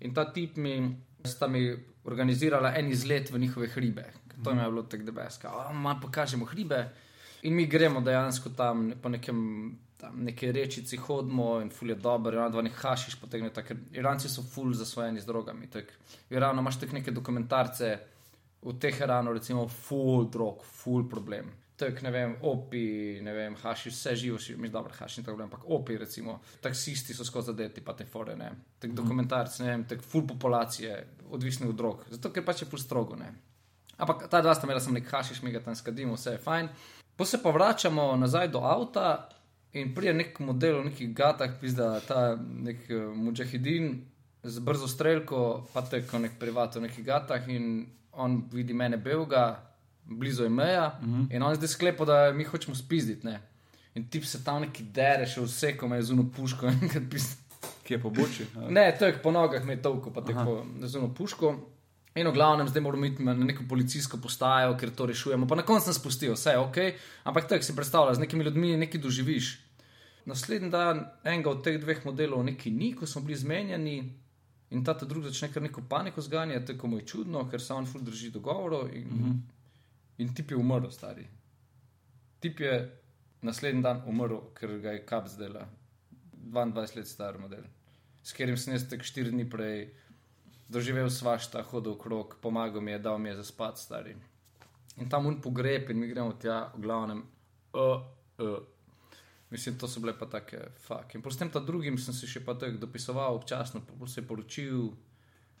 In 0.00 0.14
ta 0.14 0.24
tip 0.32 0.56
mi, 0.56 0.96
sta 1.24 1.48
mi 1.48 1.68
organizirala 2.04 2.74
en 2.76 2.90
izlet 2.92 3.30
v 3.30 3.38
njihove 3.38 3.68
hribe. 3.68 4.04
To 4.44 4.50
jim 4.50 4.58
je 4.58 4.68
bilo 4.68 4.82
tako 4.82 5.02
debeska. 5.02 5.52
Malo 5.72 5.98
pokažemo 6.02 6.44
hribe 6.44 6.88
in 7.42 7.54
mi 7.54 7.66
gremo 7.66 8.00
dejansko 8.00 8.50
tam 8.56 8.92
po 9.02 9.08
nekem. 9.08 9.78
Tam 9.96 10.18
neke 10.20 10.50
rečici 10.52 10.98
hodimo 11.00 11.60
in 11.60 11.70
ful 11.72 11.88
je 11.88 11.94
dobro, 11.96 12.36
eno 12.36 12.50
dva 12.52 12.62
nek 12.62 12.74
hašiš 12.76 13.14
potegnete, 13.16 13.62
ker 13.64 13.78
Iranci 13.96 14.28
so 14.28 14.42
ful 14.44 14.74
zasvojeni 14.76 15.20
z 15.20 15.24
drogami. 15.24 15.70
Tak, 15.72 15.88
v 16.28 16.36
Iranu 16.36 16.60
imaš 16.60 16.76
tako 16.82 16.98
neke 16.98 17.14
dokumentarce, 17.16 17.88
v 18.62 18.74
Teheranu, 18.76 19.32
recimo, 19.32 19.64
full 19.68 20.28
drog, 20.28 20.60
full 20.68 21.08
problem. 21.08 21.48
Tak, 21.76 21.98
ne 22.02 22.10
vem, 22.10 22.36
opi, 22.48 23.18
ne 23.20 23.32
vem, 23.36 23.56
hašiš, 23.60 23.92
vse 23.92 24.14
živo, 24.16 24.38
mi 24.56 24.68
dobro 24.72 24.94
hašiš, 24.96 25.24
tako 25.24 25.36
naprej, 25.36 25.44
ampak 25.44 25.66
opi, 25.76 25.98
recimo, 26.00 26.38
taksisti 26.64 27.14
so 27.14 27.24
skozi 27.24 27.52
zadeti, 27.52 27.84
pa 27.84 27.92
te 27.92 28.06
fore, 28.08 28.36
ne. 28.36 28.48
Tak 28.80 28.94
dokumentarci, 28.96 29.62
ne 29.62 29.74
vem, 29.74 29.84
tak 29.84 30.00
full 30.00 30.24
populacije, 30.26 30.96
odvisni 31.36 31.68
od 31.68 31.76
drog, 31.76 32.06
zato 32.10 32.32
ker 32.32 32.44
pač 32.44 32.62
je 32.62 32.70
full 32.70 32.80
strogo, 32.80 33.16
ne. 33.20 33.28
Ampak 33.96 34.24
ta 34.32 34.40
dva 34.40 34.54
sta 34.56 34.64
imela, 34.64 34.80
sem 34.80 34.96
nek 34.96 35.08
hašiš, 35.08 35.42
mi 35.44 35.52
ga 35.52 35.60
tam 35.64 35.76
skadimo, 35.76 36.16
vse 36.16 36.36
je 36.36 36.42
fajn. 36.44 36.68
Pa 37.16 37.24
se 37.24 37.42
pa 37.42 37.52
vračamo 37.52 38.16
nazaj 38.16 38.48
do 38.48 38.60
avta 38.64 39.28
in 39.72 39.94
prije 39.94 40.14
nek 40.14 40.40
model 40.40 40.80
v 40.80 40.90
nekih 40.90 41.14
gatah, 41.16 41.54
pizda 41.60 42.00
ta 42.00 42.36
nek 42.40 42.88
uh, 42.88 43.12
mujahidin 43.16 43.94
z 44.42 44.64
brzo 44.64 44.88
streljko, 44.88 45.66
pa 45.72 45.82
tako 45.84 46.20
nek 46.24 46.36
privat 46.40 46.76
v 46.76 46.86
nekih 46.88 47.04
gatah 47.04 47.48
in 47.48 47.86
on 48.12 48.42
vidi 48.52 48.72
mene 48.72 48.96
belga, 48.96 49.75
blizu 50.06 50.42
je 50.42 50.48
meja 50.48 50.98
uh 51.02 51.08
-huh. 51.08 51.36
in 51.36 51.42
on 51.42 51.54
zdaj 51.54 51.68
sklepa, 51.68 52.04
da 52.04 52.32
mi 52.32 52.44
hočemo 52.44 52.74
spizditi, 52.74 53.26
ne. 53.26 53.40
In 53.94 54.08
tip 54.08 54.24
se 54.24 54.44
tam 54.44 54.60
neki 54.62 54.82
dere, 54.82 55.26
še 55.26 55.40
vse, 55.40 55.76
ko 55.76 55.88
me 55.88 55.96
je 55.96 56.02
zuno 56.02 56.30
puško. 56.36 56.70
Kje 57.86 57.94
je 57.94 58.02
po 58.02 58.10
buči? 58.10 58.46
Ne, 58.68 58.96
tako 58.98 59.18
po 59.22 59.30
nogah 59.30 59.64
me 59.64 59.72
je 59.72 59.82
tolko, 59.82 60.10
pa 60.10 60.20
tako 60.20 60.66
zuno 60.82 61.14
puško. 61.14 61.54
In 62.14 62.28
v 62.28 62.32
glavnem, 62.32 62.68
zdaj 62.68 62.82
moramo 62.82 63.06
iti 63.06 63.24
na 63.24 63.34
neko 63.34 63.64
policijsko 63.68 64.16
postajo, 64.16 64.76
ker 64.80 64.90
to 64.90 65.06
rešujemo. 65.06 65.46
Pa 65.46 65.56
na 65.56 65.62
koncu 65.62 65.84
sem 65.84 65.94
spustil, 65.94 66.32
vse 66.32 66.50
je 66.50 66.58
ok, 66.58 66.76
ampak 67.24 67.48
tako 67.48 67.64
si 67.64 67.76
predstavljaš, 67.76 68.16
z 68.16 68.20
nekimi 68.20 68.44
ljudmi 68.44 68.76
nekaj 68.76 69.00
doživiš. 69.00 69.58
Naslednji 70.24 70.70
dan 70.70 71.04
enega 71.24 71.50
od 71.50 71.64
teh 71.64 71.76
dveh 71.80 72.04
modelov 72.04 72.44
neki 72.44 72.70
ni, 72.70 72.94
ko 72.96 73.06
smo 73.06 73.20
bili 73.22 73.36
zmenjeni, 73.38 73.98
in 74.70 74.84
ta 74.84 74.92
drugi 74.92 75.28
začne 75.28 75.52
kar 75.52 75.62
neko 75.62 75.82
paniko 75.88 76.20
zganjati, 76.20 76.66
tako 76.72 76.86
mu 76.86 76.98
je 76.98 77.06
čudno, 77.06 77.44
ker 77.50 77.62
se 77.62 77.74
on 77.74 77.86
ful 77.86 78.00
drži 78.02 78.30
dogovorov 78.30 78.88
in, 78.94 79.04
mm 79.04 79.24
-hmm. 79.24 79.55
In 80.18 80.34
tip 80.34 80.50
je 80.50 80.56
umrl, 80.56 80.90
stari. 80.90 81.26
Tip 82.40 82.60
je 82.60 82.76
naslednji 83.42 83.82
dan 83.82 84.02
umrl, 84.06 84.40
ker 84.54 84.78
ga 84.80 84.96
je 84.96 85.04
kap 85.06 85.28
zdela. 85.28 85.66
22 86.46 86.96
let 86.96 87.08
star 87.08 87.38
model, 87.38 87.64
s 88.22 88.32
katerim 88.32 88.56
sem 88.56 88.74
jaz 88.74 88.84
tako 88.88 89.02
4 89.02 89.32
dni 89.34 89.48
prej 89.50 89.88
doživel 90.68 91.10
svašta, 91.10 91.62
hodil 91.70 91.94
okrog, 91.94 92.36
pomagal 92.42 92.82
mi 92.82 92.94
je, 92.94 92.98
dal 92.98 93.18
mi 93.18 93.28
je 93.28 93.36
za 93.40 93.44
spat, 93.44 93.78
stari. 93.78 94.14
In 94.96 95.10
tam 95.10 95.26
un 95.26 95.40
pogreb 95.42 95.90
in 95.90 96.00
mi 96.00 96.08
gremo 96.08 96.32
tja, 96.40 96.70
v 96.74 96.82
glavnem, 96.86 97.24
uh, 97.74 98.00
uh. 98.38 98.56
Mislim, 99.50 99.76
to 99.78 99.86
so 99.88 100.00
bile 100.02 100.16
pa 100.18 100.26
take 100.26 100.58
fuk. 100.82 101.14
In 101.14 101.22
potem 101.22 101.50
ta 101.50 101.60
drugim 101.62 101.98
sem 102.02 102.14
se 102.14 102.26
še 102.26 102.42
pa 102.42 102.56
tako 102.58 102.80
dopisoval 102.82 103.36
občasno, 103.36 103.84
pa 103.86 104.06
se 104.10 104.20
je 104.20 104.26
poročil. 104.26 104.88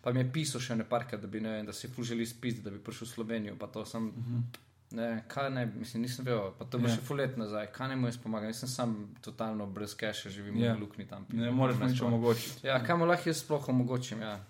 Pa 0.06 0.12
mi 0.12 0.20
je 0.20 0.28
pisal 0.32 0.62
še 0.62 0.76
nekaj, 0.78 1.18
da 1.18 1.26
bi 1.26 1.40
ne, 1.42 1.64
da 1.66 1.72
si 1.74 1.88
fužili 1.90 2.22
spiti, 2.26 2.60
da 2.62 2.70
bi 2.70 2.78
prišel 2.78 3.08
v 3.08 3.10
Slovenijo. 3.10 3.54
Pa 3.58 3.66
to 3.66 3.82
sem, 3.84 4.04
uh 4.06 4.14
-huh. 4.14 4.42
ne, 4.90 5.24
kaj 5.28 5.50
ne, 5.50 5.66
mislim, 5.66 6.02
nisem 6.02 6.24
vedel, 6.24 6.52
pa 6.58 6.64
to 6.64 6.78
bo 6.78 6.86
yeah. 6.86 6.90
Ja. 6.90 6.96
še 6.96 7.02
fulet 7.02 7.36
nazaj, 7.36 7.66
kaj 7.72 7.88
ne 7.88 7.96
mu 7.96 8.06
jaz 8.06 8.16
pomagam. 8.16 8.48
Jaz 8.48 8.60
sem 8.60 8.68
sam 8.68 9.08
totalno 9.20 9.66
brez 9.66 9.96
keša, 9.96 10.30
živim 10.30 10.62
Ja. 10.62 10.74
v 10.74 10.80
lukni 10.80 11.08
tam. 11.08 11.26
Ne 11.32 11.50
moreš 11.50 11.76
nič 11.78 12.02
omogočiti. 12.02 12.66
Ja, 12.66 12.78
kaj 12.84 12.96
mu 12.96 13.04
lahko 13.06 13.28
jaz 13.28 13.42
sploh 13.42 13.68
omogočim, 13.68 14.22
ja. 14.22 14.44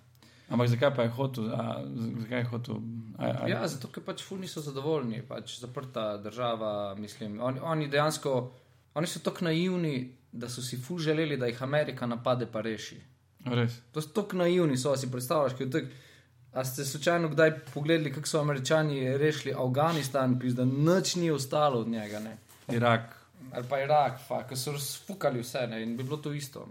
Ampak 0.49 0.69
zakaj 0.69 0.95
pa 0.95 1.03
je 1.03 1.09
hotel? 1.09 1.45
A, 1.55 1.85
zakaj 2.21 2.39
je 2.39 2.45
hotel? 2.45 2.77
A, 3.19 3.25
a, 3.25 3.49
Ja, 3.49 3.67
zato 3.69 3.89
ker 3.89 4.05
pač 4.05 4.23
ful 4.23 4.39
niso 4.39 4.61
zadovoljni, 4.61 5.23
pač 5.23 5.59
zaprta 5.61 6.17
država. 6.17 6.95
Mislim, 6.99 7.41
oni, 7.41 7.61
oni 7.63 7.89
dejansko, 7.89 8.53
oni 8.95 9.07
so 9.07 9.21
tako 9.21 9.45
naivni, 9.45 10.13
da 10.33 10.49
so 10.49 10.63
si 10.63 10.77
ful 10.77 10.99
želeli, 10.99 11.37
da 11.37 11.47
jih 11.47 11.63
Amerika 11.63 12.07
napade 12.07 12.47
pa 12.47 12.61
reši. 12.61 13.16
Res. 13.47 13.79
To 13.93 14.03
so 14.03 14.11
tako 14.15 14.41
naivni, 14.43 14.77
so 14.79 14.97
si 14.97 15.11
predstavljaš, 15.11 15.57
kot 15.59 15.73
tak. 15.73 15.95
A 16.57 16.65
ste 16.65 16.85
slučajno 16.89 17.29
kdaj 17.29 17.51
pogledali, 17.75 18.13
kako 18.13 18.27
so 18.27 18.41
američani 18.41 19.19
rešili 19.19 19.55
Afganistan, 19.59 20.39
pis, 20.41 20.55
da 20.57 20.65
nič 20.65 21.17
ni 21.21 21.31
ostalo 21.31 21.81
od 21.81 21.89
njega, 21.89 22.21
ne? 22.21 22.37
Irak. 22.73 23.17
ali 23.53 23.67
pa 23.69 23.81
Irak, 23.81 24.21
ki 24.49 24.57
so 24.57 24.73
razfukali 24.73 25.41
vse 25.41 25.67
ne? 25.67 25.83
in 25.83 25.97
bi 25.97 26.05
bilo 26.05 26.17
to 26.17 26.33
isto. 26.33 26.69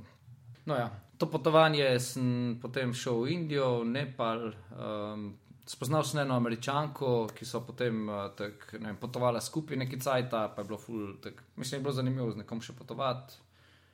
No, 0.66 0.76
ja. 0.76 0.90
To 1.18 1.30
potovanje 1.32 2.00
sem 2.00 2.60
potem 2.62 2.94
šel 2.94 3.22
v 3.22 3.32
Indijo, 3.32 3.80
v 3.80 3.86
Nepal. 3.86 4.52
Um, 4.76 5.38
spoznal 5.66 6.04
sem 6.04 6.20
eno 6.20 6.36
američanko, 6.36 7.30
ki 7.36 7.46
so 7.46 7.62
potem 7.64 8.10
uh, 8.10 8.28
tak, 8.36 8.74
ne 8.80 8.92
vem, 8.92 8.98
potovala 9.00 9.42
skupaj 9.42 9.78
neki 9.78 10.00
cajt, 10.00 10.30
pa 10.30 10.58
je 10.58 10.68
bilo 10.68 10.78
ful. 10.78 11.16
Tak, 11.24 11.44
mislim, 11.56 11.80
je 11.80 11.84
bilo 11.84 11.94
zanimivo 11.94 12.32
z 12.32 12.44
nekom 12.44 12.62
še 12.62 12.74
potovati. 12.74 13.45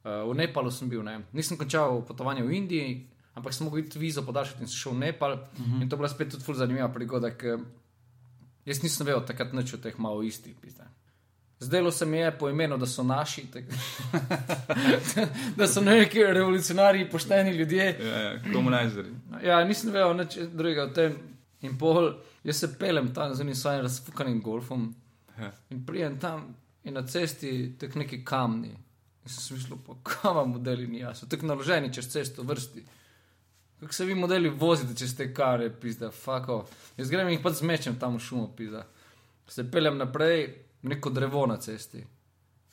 Uh, 0.04 0.32
v 0.32 0.36
Nepalu 0.36 0.72
sem 0.72 0.90
bil, 0.90 1.04
ne. 1.04 1.20
nisem 1.34 1.58
končal 1.58 2.02
potovanje 2.08 2.44
v 2.44 2.54
Indiji, 2.58 3.08
ampak 3.38 3.54
sem 3.54 3.68
mogel 3.68 3.84
iti 3.84 4.00
vizo 4.00 4.24
podaljšati 4.26 4.64
in 4.64 4.68
sem 4.68 4.78
šel 4.78 4.92
v 4.92 4.98
Nepal. 4.98 5.34
Uh 5.34 5.40
-huh. 5.60 5.82
In 5.82 5.90
to 5.90 5.96
je 5.96 5.98
bila 5.98 6.10
spet 6.10 6.32
tudi 6.32 6.58
zanimiva 6.58 6.90
prigoda, 6.90 7.30
ker 7.38 7.60
jaz 8.66 8.84
nisem 8.84 9.06
vedel 9.06 9.26
takrat 9.26 9.54
nič 9.54 9.74
o 9.74 9.78
teh 9.78 10.00
malo 10.00 10.24
istih. 10.24 10.56
Pizda. 10.62 10.88
Zdelo 11.60 11.92
se 11.92 12.06
mi 12.06 12.18
je 12.18 12.32
po 12.32 12.50
imenu, 12.50 12.78
da 12.78 12.86
so 12.86 13.04
naši, 13.04 13.46
tak, 13.52 13.64
da 15.58 15.68
so 15.68 15.82
neki 15.82 16.24
revolucionarji, 16.24 17.10
pošteni 17.10 17.52
ljudje. 17.52 17.98
Ja, 18.00 18.18
ja, 18.18 18.40
komunizeri. 18.54 19.10
Ja, 19.44 19.64
nisem 19.64 19.92
vedel 19.92 20.14
nič 20.18 20.38
drugega 20.54 20.84
o 20.84 20.88
tem. 20.88 21.18
In 21.62 21.78
pol, 21.78 22.14
jaz 22.44 22.56
se 22.56 22.80
pelem 22.80 23.14
tam 23.14 23.36
z 23.36 23.42
enim 23.42 23.56
svojim 23.56 23.82
razfukanim 23.82 24.42
golfom 24.42 24.96
Ja. 25.40 25.52
in 25.70 25.86
prijem 25.86 26.20
tam 26.20 26.56
in 26.84 26.94
na 26.94 27.08
cesti 27.08 27.76
tek 27.80 27.96
neki 27.96 28.26
kamni. 28.26 28.78
In 29.24 29.30
sem 29.30 29.58
mislil, 29.58 29.78
pa 29.86 29.96
kava 30.04 30.46
modeli 30.46 30.88
ni 30.88 31.00
jasno, 31.00 31.28
tako 31.30 31.46
naloženi 31.46 31.94
čez 31.94 32.10
cesto 32.10 32.44
vrsti. 32.44 32.84
Kako 33.80 33.94
se 33.94 34.06
vi 34.06 34.16
modeli 34.16 34.50
vozite 34.50 34.96
čez 34.98 35.16
te 35.18 35.34
kare, 35.34 35.70
pizda, 35.82 36.12
fako. 36.12 36.66
Jaz 36.98 37.10
grem 37.10 37.28
in 37.28 37.34
jih 37.38 37.44
pa 37.44 37.50
zmečem 37.50 38.00
tam 38.00 38.16
v 38.18 38.20
šumo, 38.20 38.48
pizda. 38.58 38.86
Se 39.48 39.66
pelem 39.72 39.98
naprej, 39.98 40.48
neko 40.82 41.10
drevo 41.10 41.46
na 41.46 41.58
cesti. 41.58 42.04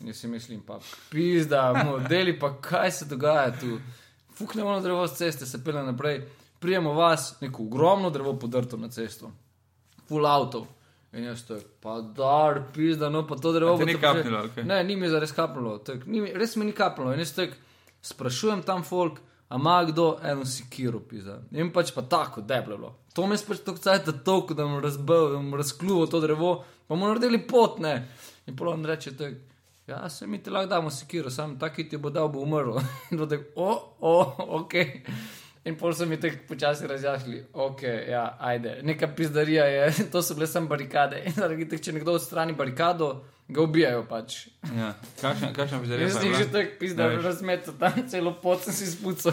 In 0.01 0.09
jaz 0.09 0.16
si 0.16 0.28
mislim, 0.28 0.61
pa 0.66 0.78
pizda, 1.11 1.72
modeli, 1.84 2.38
pa 2.38 2.53
kaj 2.61 2.92
se 2.92 3.05
dogaja 3.05 3.53
tu. 3.61 3.78
Fuknemo 4.36 4.72
na 4.72 4.80
drevo 4.80 5.07
z 5.07 5.16
ceste, 5.16 5.46
se 5.46 5.64
pelem 5.64 5.86
naprej, 5.86 6.22
prijemo 6.59 6.92
vas, 6.92 7.40
neko 7.40 7.62
ogromno 7.62 8.11
drevo 8.11 8.36
podrto 8.38 8.76
na 8.76 8.88
cesto, 8.88 9.32
full 10.09 10.26
avto. 10.26 10.66
In 11.12 11.24
jaz 11.24 11.42
to 11.48 11.54
je, 11.54 11.62
pa 11.80 12.00
dar, 12.00 12.62
pizda, 12.74 13.09
no 13.09 13.22
pa 13.26 13.36
to 13.36 13.52
drevo. 13.52 13.78
Ni 13.80 13.94
kapnilo, 13.94 14.38
ali 14.38 14.50
kaj? 14.54 14.64
Ne, 14.64 14.82
ni 14.84 14.96
mi 14.96 15.09
zares 15.09 15.32
kapnilo, 15.32 15.78
tak, 15.78 16.06
ni, 16.06 16.20
mi- 16.20 16.32
res 16.32 16.56
mi 16.56 16.64
ni 16.64 16.72
kapnilo. 16.72 17.12
In 17.12 17.18
jaz 17.18 17.32
tak 17.32 17.54
sprašujem 18.02 18.62
tam 18.62 18.84
folk, 18.84 19.18
a 19.48 19.56
ima 19.56 19.84
kdo 19.84 20.18
eno 20.22 20.44
sikiro, 20.44 21.00
pizda. 21.00 21.38
In 21.52 21.72
pač 21.72 21.94
pa 21.94 22.02
tako, 22.02 22.40
deblo. 22.40 22.76
je. 22.76 23.14
To 23.14 23.26
me 23.26 23.34
je 23.34 23.46
pač 23.48 23.62
tako 23.64 23.78
cajt, 23.78 24.06
da 24.06 24.12
toliko, 24.12 24.54
da 24.54 24.64
bom 24.64 24.80
razbil, 24.80 25.30
da 25.30 25.36
bom 25.36 25.54
razkljuval 25.54 26.06
to 26.06 26.20
drevo, 26.20 26.50
pa 26.86 26.94
bomo 26.94 27.09
naredili 27.09 27.40
pot, 27.40 27.78
ne. 27.78 27.94
In 28.46 28.56
polon 28.56 28.84
reče, 28.84 29.16
tak, 29.16 29.34
ja, 29.86 30.09
se 30.09 30.26
mi 30.26 30.42
ti 30.42 30.50
lahko 30.50 30.68
damo 30.68 30.90
sikiro, 30.90 31.30
sam 31.30 31.59
taki 31.59 31.88
ti 31.88 31.96
bo 31.96 32.11
dal, 32.11 32.28
bo 32.28 32.40
umrl. 32.40 32.76
In 33.11 33.24
tako, 33.28 33.44
o, 33.56 33.72
o, 34.00 34.14
ok. 34.61 34.74
In 35.64 35.76
pol 35.76 35.92
so 35.92 36.06
mi 36.06 36.16
tako 36.16 36.36
počasi 36.48 36.86
razjasnili, 36.86 37.44
ok, 37.52 37.82
ja, 38.09 38.36
ajde, 38.40 38.78
neka 38.82 39.09
pizdarija 39.09 39.64
je, 39.66 39.88
to 40.12 40.22
so 40.22 40.34
bile 40.34 40.46
samo 40.46 40.66
barikade. 40.66 41.22
In 41.26 41.32
zaradi 41.32 41.68
tega, 41.68 41.82
če 41.82 41.92
nekdo 41.92 42.12
odstrani 42.12 42.52
barikado, 42.52 43.09
ga 43.48 43.62
ubijajo 43.62 44.04
pač. 44.04 44.46
Ja. 44.70 44.94
Kakšna, 45.20 45.52
kakšna 45.52 45.80
pizarija? 45.80 46.06
Jaz 46.06 46.18
sem 46.18 46.34
že 46.34 46.46
tako 46.48 46.78
pizda, 46.80 47.02
Ne 47.02 47.16
veš. 47.16 47.24
razmetal 47.24 47.74
tam 47.74 48.09
celo 48.09 48.32
pot, 48.34 48.62
sem 48.62 48.72
si 48.74 48.86
spucal. 48.88 49.32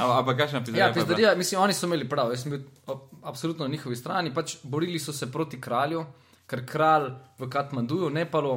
Ampak 0.00 0.36
kakšna 0.38 0.60
pizarija? 0.60 0.86
Ja, 0.86 0.92
pizdarija, 0.94 1.34
mislim, 1.34 1.60
oni 1.60 1.74
so 1.74 1.86
imeli 1.86 2.08
prav, 2.08 2.30
jaz 2.30 2.42
sem 2.42 2.52
bil 2.52 2.62
ab- 2.86 3.02
absolutno 3.24 3.66
na 3.66 3.72
njihovi 3.72 3.96
strani, 3.96 4.34
pač 4.34 4.56
borili 4.62 4.98
so 4.98 5.12
se 5.12 5.28
proti 5.28 5.60
kralju, 5.60 6.06
ker 6.46 6.62
kralj 6.66 7.10
v 7.38 7.48
Katmanduju, 7.48 8.08
Nepalu, 8.10 8.54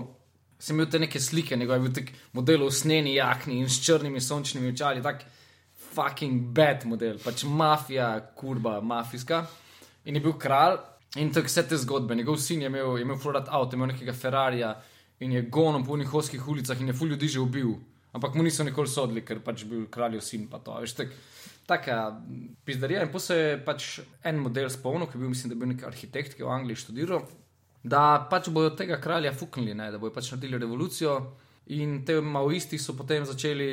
sem 0.59 0.75
imel 0.75 0.87
te 0.87 0.99
neke 0.99 1.19
slike, 1.19 1.57
njegov 1.57 1.75
je 1.75 1.81
bil 1.81 1.93
tak 1.93 2.11
model 2.33 2.63
v 2.63 2.71
sneni 2.71 3.15
jakni 3.15 3.59
in 3.59 3.69
s 3.69 3.81
črnimi 3.81 4.21
sončnimi 4.21 4.71
očali, 4.71 5.01
tak 5.03 5.25
fucking 5.93 6.53
bad 6.53 6.85
model, 6.85 7.19
pač 7.23 7.43
mafija, 7.43 8.13
kurba, 8.35 8.79
mafijska. 8.81 9.43
In 10.05 10.17
je 10.17 10.21
bil 10.23 10.37
kralj 10.39 10.79
in 11.21 11.31
tako 11.33 11.51
vse 11.51 11.67
te 11.67 11.77
zgodbe. 11.77 12.15
Njegov 12.15 12.39
sin 12.41 12.61
je 12.61 12.71
imel, 12.71 12.97
je 12.97 13.05
imel 13.05 13.19
florat 13.19 13.49
avto, 13.49 13.75
imel 13.75 13.91
nekega 13.93 14.13
Ferrarija 14.13 14.75
in 15.21 15.31
je 15.31 15.41
gonom 15.41 15.85
po 15.85 15.93
unih 15.93 16.13
oskih 16.13 16.47
ulicah 16.47 16.79
in 16.81 16.87
je 16.87 16.93
ful 16.93 17.07
ljudi 17.07 17.27
že 17.27 17.39
ubil. 17.39 17.75
Ampak 18.11 18.35
mu 18.35 18.43
niso 18.43 18.63
nikoli 18.63 18.87
sodili, 18.91 19.23
ker 19.25 19.39
pač 19.39 19.63
bil 19.63 19.85
kraljev 19.91 20.21
sin 20.21 20.47
pa 20.51 20.59
to. 20.59 20.75
Veš, 20.83 20.95
tak, 20.97 21.13
taka 21.65 21.97
pizdarija. 22.65 23.05
In 23.05 23.11
potem 23.11 23.25
se 23.25 23.37
je 23.37 23.53
pač 23.65 23.91
en 24.27 24.41
model 24.43 24.69
spomnil, 24.69 25.07
ki 25.07 25.15
je 25.15 25.21
bil, 25.21 25.31
mislim, 25.31 25.51
da 25.51 25.55
je 25.55 25.61
bil 25.61 25.71
nek 25.71 25.85
arhitekt, 25.87 26.35
ki 26.35 26.43
je 26.43 26.47
v 26.47 26.55
Angliji 26.55 26.81
študiral, 26.83 27.23
da 27.83 28.03
pač 28.31 28.49
bojo 28.51 28.73
tega 28.77 28.99
kralja 29.01 29.31
fuknili, 29.33 29.75
ne, 29.77 29.87
da 29.93 30.01
bojo 30.01 30.13
pač 30.15 30.33
naredili 30.33 30.59
revolucijo. 30.59 31.15
In 31.77 32.01
te 32.05 32.17
maoisti 32.19 32.79
so 32.81 32.97
potem 32.97 33.23
začeli, 33.25 33.69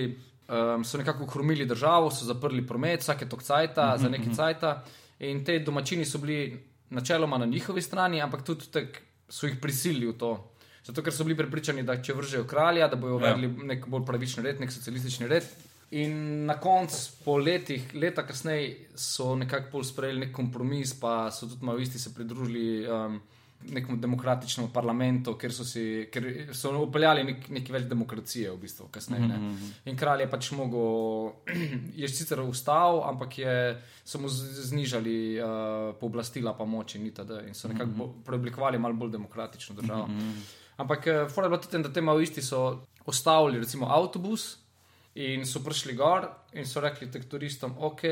um, 0.48 0.84
so 0.84 0.98
nekako 0.98 1.24
ukromili 1.24 1.66
državo, 1.66 2.10
so 2.10 2.24
zaprli 2.24 2.66
promet, 2.66 3.00
vsake 3.00 3.28
tok 3.28 3.42
cajta, 3.42 3.94
za 3.98 4.08
neki 4.08 4.34
cajta. 4.34 4.82
In 5.18 5.44
te 5.44 5.58
domačini 5.58 6.04
so 6.04 6.18
bili 6.18 6.58
načeloma 6.90 7.38
na 7.38 7.46
njihovi 7.46 7.82
strani, 7.82 8.22
ampak 8.22 8.44
tudi 8.44 8.70
tak, 8.72 9.02
so 9.28 9.46
jih 9.46 9.58
prisilili 9.60 10.06
v 10.06 10.18
to. 10.18 10.32
Zato, 10.84 11.02
ker 11.02 11.12
so 11.12 11.24
bili 11.24 11.36
prepričani, 11.36 11.82
da 11.84 11.98
če 12.02 12.14
vržejo 12.16 12.46
kralja, 12.48 12.88
da 12.88 12.96
bodo 12.96 13.18
uvedli 13.18 13.48
nek 13.68 13.88
bolj 13.92 14.06
pravični 14.08 14.44
red, 14.46 14.60
nek 14.60 14.72
socialistični 14.72 15.28
red. 15.28 15.48
In 15.90 16.46
na 16.48 16.58
koncu, 16.60 16.96
po 17.24 17.36
letih, 17.40 17.90
leta 17.94 18.24
kasneje, 18.26 18.88
so 18.96 19.34
nekako 19.36 19.78
bolj 19.78 19.88
sprejeli 19.90 20.26
nek 20.26 20.32
kompromis, 20.36 20.94
pa 21.00 21.30
so 21.32 21.48
tudi 21.48 21.66
maoisti 21.68 22.00
se 22.00 22.14
pridružili 22.14 22.86
um, 22.88 23.20
nekemu 23.62 23.96
demokratičnemu 23.98 24.70
parlamentu, 24.72 25.34
ker 25.38 25.52
so, 25.52 25.64
si, 25.66 26.06
ker 26.12 26.24
so 26.56 26.70
upeljali 26.78 27.24
nek, 27.26 27.48
nekaj 27.52 27.74
več 27.74 27.86
demokracije, 27.90 28.50
v 28.52 28.60
bistvu, 28.62 28.88
kasneje. 28.94 29.26
Mm 29.26 29.32
-hmm. 29.32 29.72
In 29.90 29.96
kralj 29.96 30.22
je 30.22 30.30
pač 30.30 30.50
mogel, 30.52 31.32
je 32.02 32.08
sicer 32.08 32.40
ustal, 32.40 33.02
ampak 33.08 33.38
je, 33.38 33.82
so 34.04 34.18
mu 34.18 34.28
znižali 34.28 35.40
uh, 35.40 35.94
pooblastila, 36.00 36.54
pa 36.54 36.64
moči, 36.64 36.98
in, 36.98 37.06
itd. 37.06 37.30
in 37.48 37.54
so 37.54 37.68
nekako 37.68 37.90
mm 37.90 38.00
-hmm. 38.00 38.22
preoblikovali 38.24 38.78
malo 38.78 38.94
bolj 38.94 39.10
demokratično 39.10 39.74
državo. 39.74 40.06
Mm 40.06 40.18
-hmm. 40.18 40.42
Ampak 40.76 40.98
uh, 40.98 41.30
fora 41.30 41.46
je 41.46 41.50
bilo 41.50 41.62
tudi, 41.62 41.82
da 41.82 41.92
te 41.92 42.00
maoisti 42.00 42.42
so 42.42 42.84
ostavili, 43.06 43.58
recimo, 43.58 43.86
avtobus. 43.86 44.58
In 45.14 45.46
so 45.46 45.60
prišli 45.60 45.94
gor 45.94 46.28
in 46.52 46.66
so 46.66 46.80
rekli 46.80 47.10
tem 47.10 47.22
turistom, 47.22 47.74
ok, 47.78 48.02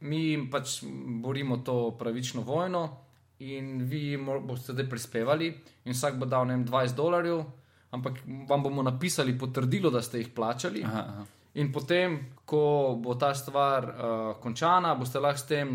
mi 0.00 0.30
jim 0.30 0.50
pač 0.50 0.82
borimo 1.22 1.56
to 1.56 1.96
pravično 1.98 2.42
vojno 2.42 3.01
in 3.42 3.82
vi 3.88 4.16
boste 4.46 4.72
zdaj 4.72 4.88
prispevali 4.90 5.48
in 5.84 5.92
vsak 5.92 6.18
bo 6.18 6.26
dal 6.26 6.46
ne 6.46 6.56
vem 6.56 6.64
20 6.66 6.94
dolarjev, 6.94 7.44
ampak 7.90 8.20
vam 8.48 8.62
bomo 8.62 8.82
napisali 8.82 9.34
potrdilo, 9.38 9.90
da 9.90 10.02
ste 10.02 10.18
jih 10.22 10.30
plačali. 10.34 10.84
Aha, 10.84 11.04
aha. 11.08 11.24
In 11.54 11.72
potem, 11.72 12.14
ko 12.48 12.62
bo 12.96 13.14
ta 13.14 13.34
stvar 13.34 13.84
uh, 13.84 13.96
končana, 14.40 14.94
boste 14.96 15.20
lahko 15.20 15.38
s 15.38 15.46
tem 15.50 15.74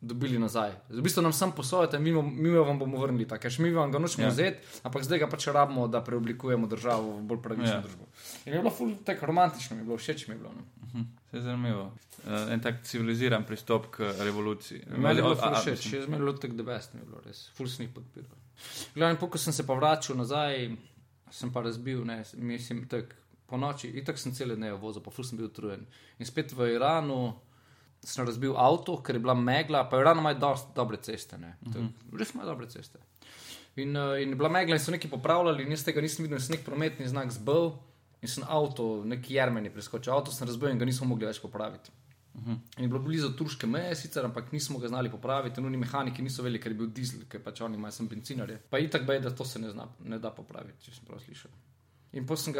dobili 0.00 0.38
nazaj. 0.38 0.70
V 0.88 1.02
bistvu 1.02 1.22
nam 1.22 1.32
sam 1.32 1.50
posojate, 1.52 1.98
mi, 1.98 2.12
mi 2.12 2.50
vam 2.50 2.78
bomo 2.78 3.00
vrnili 3.00 3.26
ta 3.26 3.38
cash, 3.38 3.58
mi 3.58 3.70
vam 3.74 3.90
ga 3.90 3.98
nočemo 3.98 4.22
Ja. 4.22 4.28
ja. 4.28 4.32
vzeti, 4.32 4.58
ampak 4.86 5.02
zdaj 5.02 5.18
ga 5.18 5.26
pač 5.26 5.48
rabimo, 5.50 5.88
da 5.88 6.00
preoblikujemo 6.04 6.66
državo 6.66 7.16
v 7.18 7.22
bolj 7.26 7.42
pravično 7.42 7.72
Ja. 7.72 7.80
ja. 7.80 7.82
družbo. 7.82 8.04
In 8.46 8.52
je 8.54 8.60
bilo 8.60 8.70
ful 8.70 8.92
tako 9.04 9.26
romantično, 9.26 9.76
mi 9.76 9.82
je 9.82 9.86
bilo 9.86 9.98
všeč 9.98 10.28
mi 10.28 10.34
je 10.34 10.38
bilo. 10.38 10.52
No. 10.54 11.04
Se 11.36 11.40
je 11.40 11.42
zanimivo. 11.42 11.92
Uh, 12.26 12.52
en 12.52 12.60
tak 12.60 12.82
civiliziran 12.82 13.44
pristop 13.44 13.90
k 13.90 14.08
revoluciji. 14.18 14.80
Meni 14.96 15.18
je 15.18 15.22
bilo 15.22 15.36
všeč, 15.36 15.84
meni 15.92 16.14
je 16.14 16.18
bilo 16.18 16.32
tako 16.32 16.56
debest, 16.56 16.94
mi 16.94 17.00
je 17.00 17.06
bilo 17.06 17.20
res, 17.26 17.42
ful 17.54 17.68
sem 17.68 17.84
jih 17.84 17.90
podpiral. 17.92 18.38
Glavno, 18.94 19.28
ko 19.28 19.38
sem 19.38 19.52
se 19.52 19.66
pa 19.66 19.76
vračal 19.76 20.16
nazaj, 20.16 20.70
sem 21.30 21.52
pa 21.52 21.60
razbil, 21.66 22.00
ne, 22.08 22.22
mislim, 22.40 22.86
tako 22.88 23.20
po 23.46 23.60
noči, 23.60 23.92
itak 24.00 24.18
sem 24.18 24.32
cele 24.34 24.56
dneve 24.56 24.78
vozil, 24.80 25.04
pa 25.04 25.12
ful 25.12 25.28
sem 25.28 25.36
bil 25.36 25.50
utrujen. 25.50 25.84
In 26.18 26.26
spet 26.26 26.56
v 26.56 26.72
Iranu 26.72 27.20
sem 28.00 28.24
razbil 28.24 28.56
avto, 28.56 28.96
ker 29.04 29.20
je 29.20 29.22
bila 29.26 29.36
megla, 29.36 29.84
pa 29.90 30.00
Iran 30.00 30.24
ima 30.24 30.32
dobre 30.34 31.02
ceste, 31.04 31.36
ne, 31.38 31.58
tako, 31.68 31.90
res 32.16 32.32
ima 32.32 32.48
dobre 32.48 32.70
ceste. 32.72 33.02
In, 33.76 33.92
uh, 33.92 34.16
in 34.16 34.32
bila 34.40 34.48
megla 34.48 34.80
in 34.80 34.82
so 34.82 34.94
nekaj 34.94 35.12
popravljali, 35.12 35.68
in 35.68 35.76
jaz 35.76 35.84
tega 35.84 36.00
nisem 36.00 36.24
videl, 36.24 36.40
in 36.40 36.48
sem 36.48 36.56
nek 36.56 36.64
prometni 36.64 37.12
znak 37.12 37.28
zbal, 37.36 37.74
in 38.22 38.28
sem 38.28 38.44
avto, 38.48 39.04
neki 39.04 39.34
jermeni 39.34 39.70
preskočil, 39.70 40.12
avto 40.14 40.32
sem 40.32 40.48
razbil 40.48 40.72
in 40.72 40.78
ga 40.78 40.88
nismo 40.88 41.06
mogli 41.06 41.26
več 41.26 41.40
popraviti. 41.42 41.90
Uh 42.34 42.42
-huh. 42.42 42.58
In 42.76 42.82
je 42.84 42.88
bilo 42.88 43.00
blizu 43.00 43.32
turške 43.36 43.66
meje, 43.66 43.94
sicer, 43.94 44.24
ampak 44.24 44.52
nismo 44.52 44.78
ga 44.78 44.88
znali 44.88 45.10
popraviti, 45.10 45.60
nujni 45.60 45.76
mehaniki 45.76 46.22
niso 46.22 46.42
vedeli, 46.42 46.60
ker 46.60 46.72
je 46.72 46.78
bil 46.78 46.86
dizel, 46.86 47.20
ker 47.28 47.42
pač 47.42 47.60
oni 47.60 47.76
imajo 47.76 47.92
sem 47.92 48.08
bencinarje. 48.08 48.58
Pa 48.70 48.78
itak 48.78 49.06
bej, 49.06 49.20
da 49.20 49.30
to 49.30 49.44
se 49.44 49.58
ne, 49.58 49.70
zna, 49.70 49.88
ne 50.04 50.18
da 50.18 50.30
popraviti, 50.30 50.84
če 50.84 50.92
sem 50.94 51.04
prav 51.04 51.20
slišal. 51.20 51.50
In 52.12 52.26
potem 52.26 52.54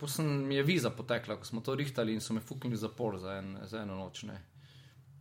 pos 0.00 0.18
mi 0.18 0.54
je 0.54 0.62
viza 0.62 0.90
potekla, 0.90 1.36
ko 1.36 1.44
smo 1.44 1.60
to 1.60 1.74
rihtali 1.74 2.14
in 2.14 2.20
so 2.20 2.34
me 2.34 2.40
fuknili 2.40 2.76
zapor 2.76 3.18
za, 3.18 3.38
en, 3.38 3.58
za 3.62 3.82
eno 3.82 3.94
noč. 3.94 4.22
Ne. 4.22 4.42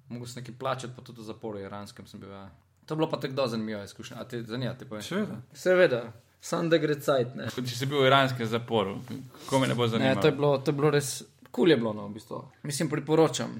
Mogoče 0.10 0.32
sem 0.32 0.44
nekaj 0.44 0.56
plačati, 0.60 0.94
pa 0.96 1.02
tudi 1.02 1.22
v 1.22 1.24
zaporu, 1.24 1.60
iranskem 1.60 2.08
sem 2.08 2.20
bil. 2.20 2.30
Ja. 2.30 2.50
To 2.86 2.94
je 2.94 2.96
bilo 2.96 3.10
pa 3.10 3.20
tako 3.20 3.48
zanimivo 3.48 3.84
izkušnja. 3.84 4.18
A 4.20 4.28
te 4.28 4.44
zanimate? 4.44 4.86
Seveda. 5.02 5.42
Seveda. 5.54 6.12
Sam 6.46 6.70
da 6.70 6.78
gre 6.78 6.94
cajt. 7.02 7.32
Če 7.56 7.74
si 7.74 7.88
bil 7.90 8.04
v 8.04 8.10
iranskem 8.12 8.46
zaporu, 8.46 9.00
ko 9.48 9.58
me 9.58 9.66
ne 9.66 9.74
bo 9.78 9.88
zanimalo. 9.90 10.14
Ne, 10.14 10.22
to 10.22 10.30
je 10.30 10.36
bilo, 10.38 10.52
to 10.62 10.70
je 10.70 10.78
bilo 10.78 10.92
res 10.94 11.10
kul, 11.50 11.72
je 11.74 11.78
bilo 11.80 11.94
no, 11.98 12.06
v 12.06 12.20
bistvu. 12.20 12.42
Mislim, 12.70 12.92
priporočam. 12.92 13.56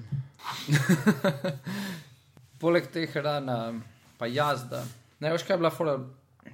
Poleg 2.62 2.86
teh 2.94 3.16
rana, 3.18 3.58
pa 4.20 4.28
jazda. 4.30 4.84
Ne 5.18 5.34
veš, 5.34 5.42
kaj 5.48 5.56
je 5.56 5.62
bila 5.64 5.72
fora, 5.74 5.96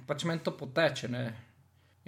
pač 0.09 0.25
meni 0.25 0.41
to 0.41 0.55
poteče. 0.57 1.11
Ne? 1.13 1.23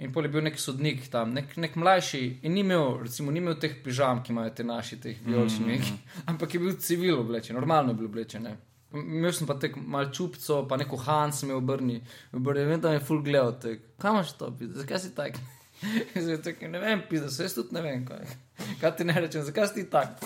In 0.02 0.10
pol 0.12 0.26
je 0.26 0.32
bil 0.34 0.42
nek 0.44 0.58
sodnik 0.58 1.06
tam, 1.12 1.30
nek, 1.36 1.54
nek 1.62 1.78
mlajši, 1.78 2.22
in 2.42 2.58
ni 2.58 2.64
imel, 2.66 3.04
recimo, 3.06 3.30
ni 3.30 3.38
imel 3.40 3.54
teh 3.62 3.78
pižam, 3.84 4.24
ki 4.26 4.34
imajo 4.34 4.56
te 4.58 4.66
naši, 4.66 4.98
teh 5.06 5.22
vijoličnih, 5.22 5.80
mm 5.80 5.86
-hmm. 5.86 6.26
ampak 6.34 6.54
je 6.54 6.60
bil 6.60 6.74
civil 6.76 7.20
oblečen, 7.20 7.56
normalno 7.56 7.94
je 7.94 8.00
bil 8.02 8.10
oblečen. 8.10 8.50
Imel 8.96 9.32
sem 9.36 9.48
pa 9.48 9.58
tek 9.60 9.76
malo 9.76 10.10
čupco, 10.14 10.62
pa 10.68 10.78
neko 10.80 10.96
Hans 11.04 11.42
me 11.48 11.54
obrni, 11.54 12.00
obrni, 12.32 12.64
vem, 12.64 12.80
da 12.80 12.94
me 12.94 13.00
je 13.00 13.04
full 13.04 13.22
gledal, 13.24 13.54
kam 14.02 14.18
imaš 14.18 14.32
to, 14.40 14.50
zakaj 14.80 15.02
si 15.04 15.14
tak? 15.14 15.38
Zdaj, 16.24 16.40
tak, 16.42 16.62
ne 16.70 16.80
vem, 16.80 17.02
pisa, 17.10 17.30
se 17.30 17.44
jaz 17.44 17.54
tudi 17.54 17.76
ne 17.76 17.82
vem, 17.84 18.06
kaj, 18.08 18.24
kaj 18.80 18.96
ti 18.96 19.04
ne 19.04 19.20
rečem, 19.20 19.44
zakaj 19.44 19.68
si 19.74 19.86
tak? 19.92 20.22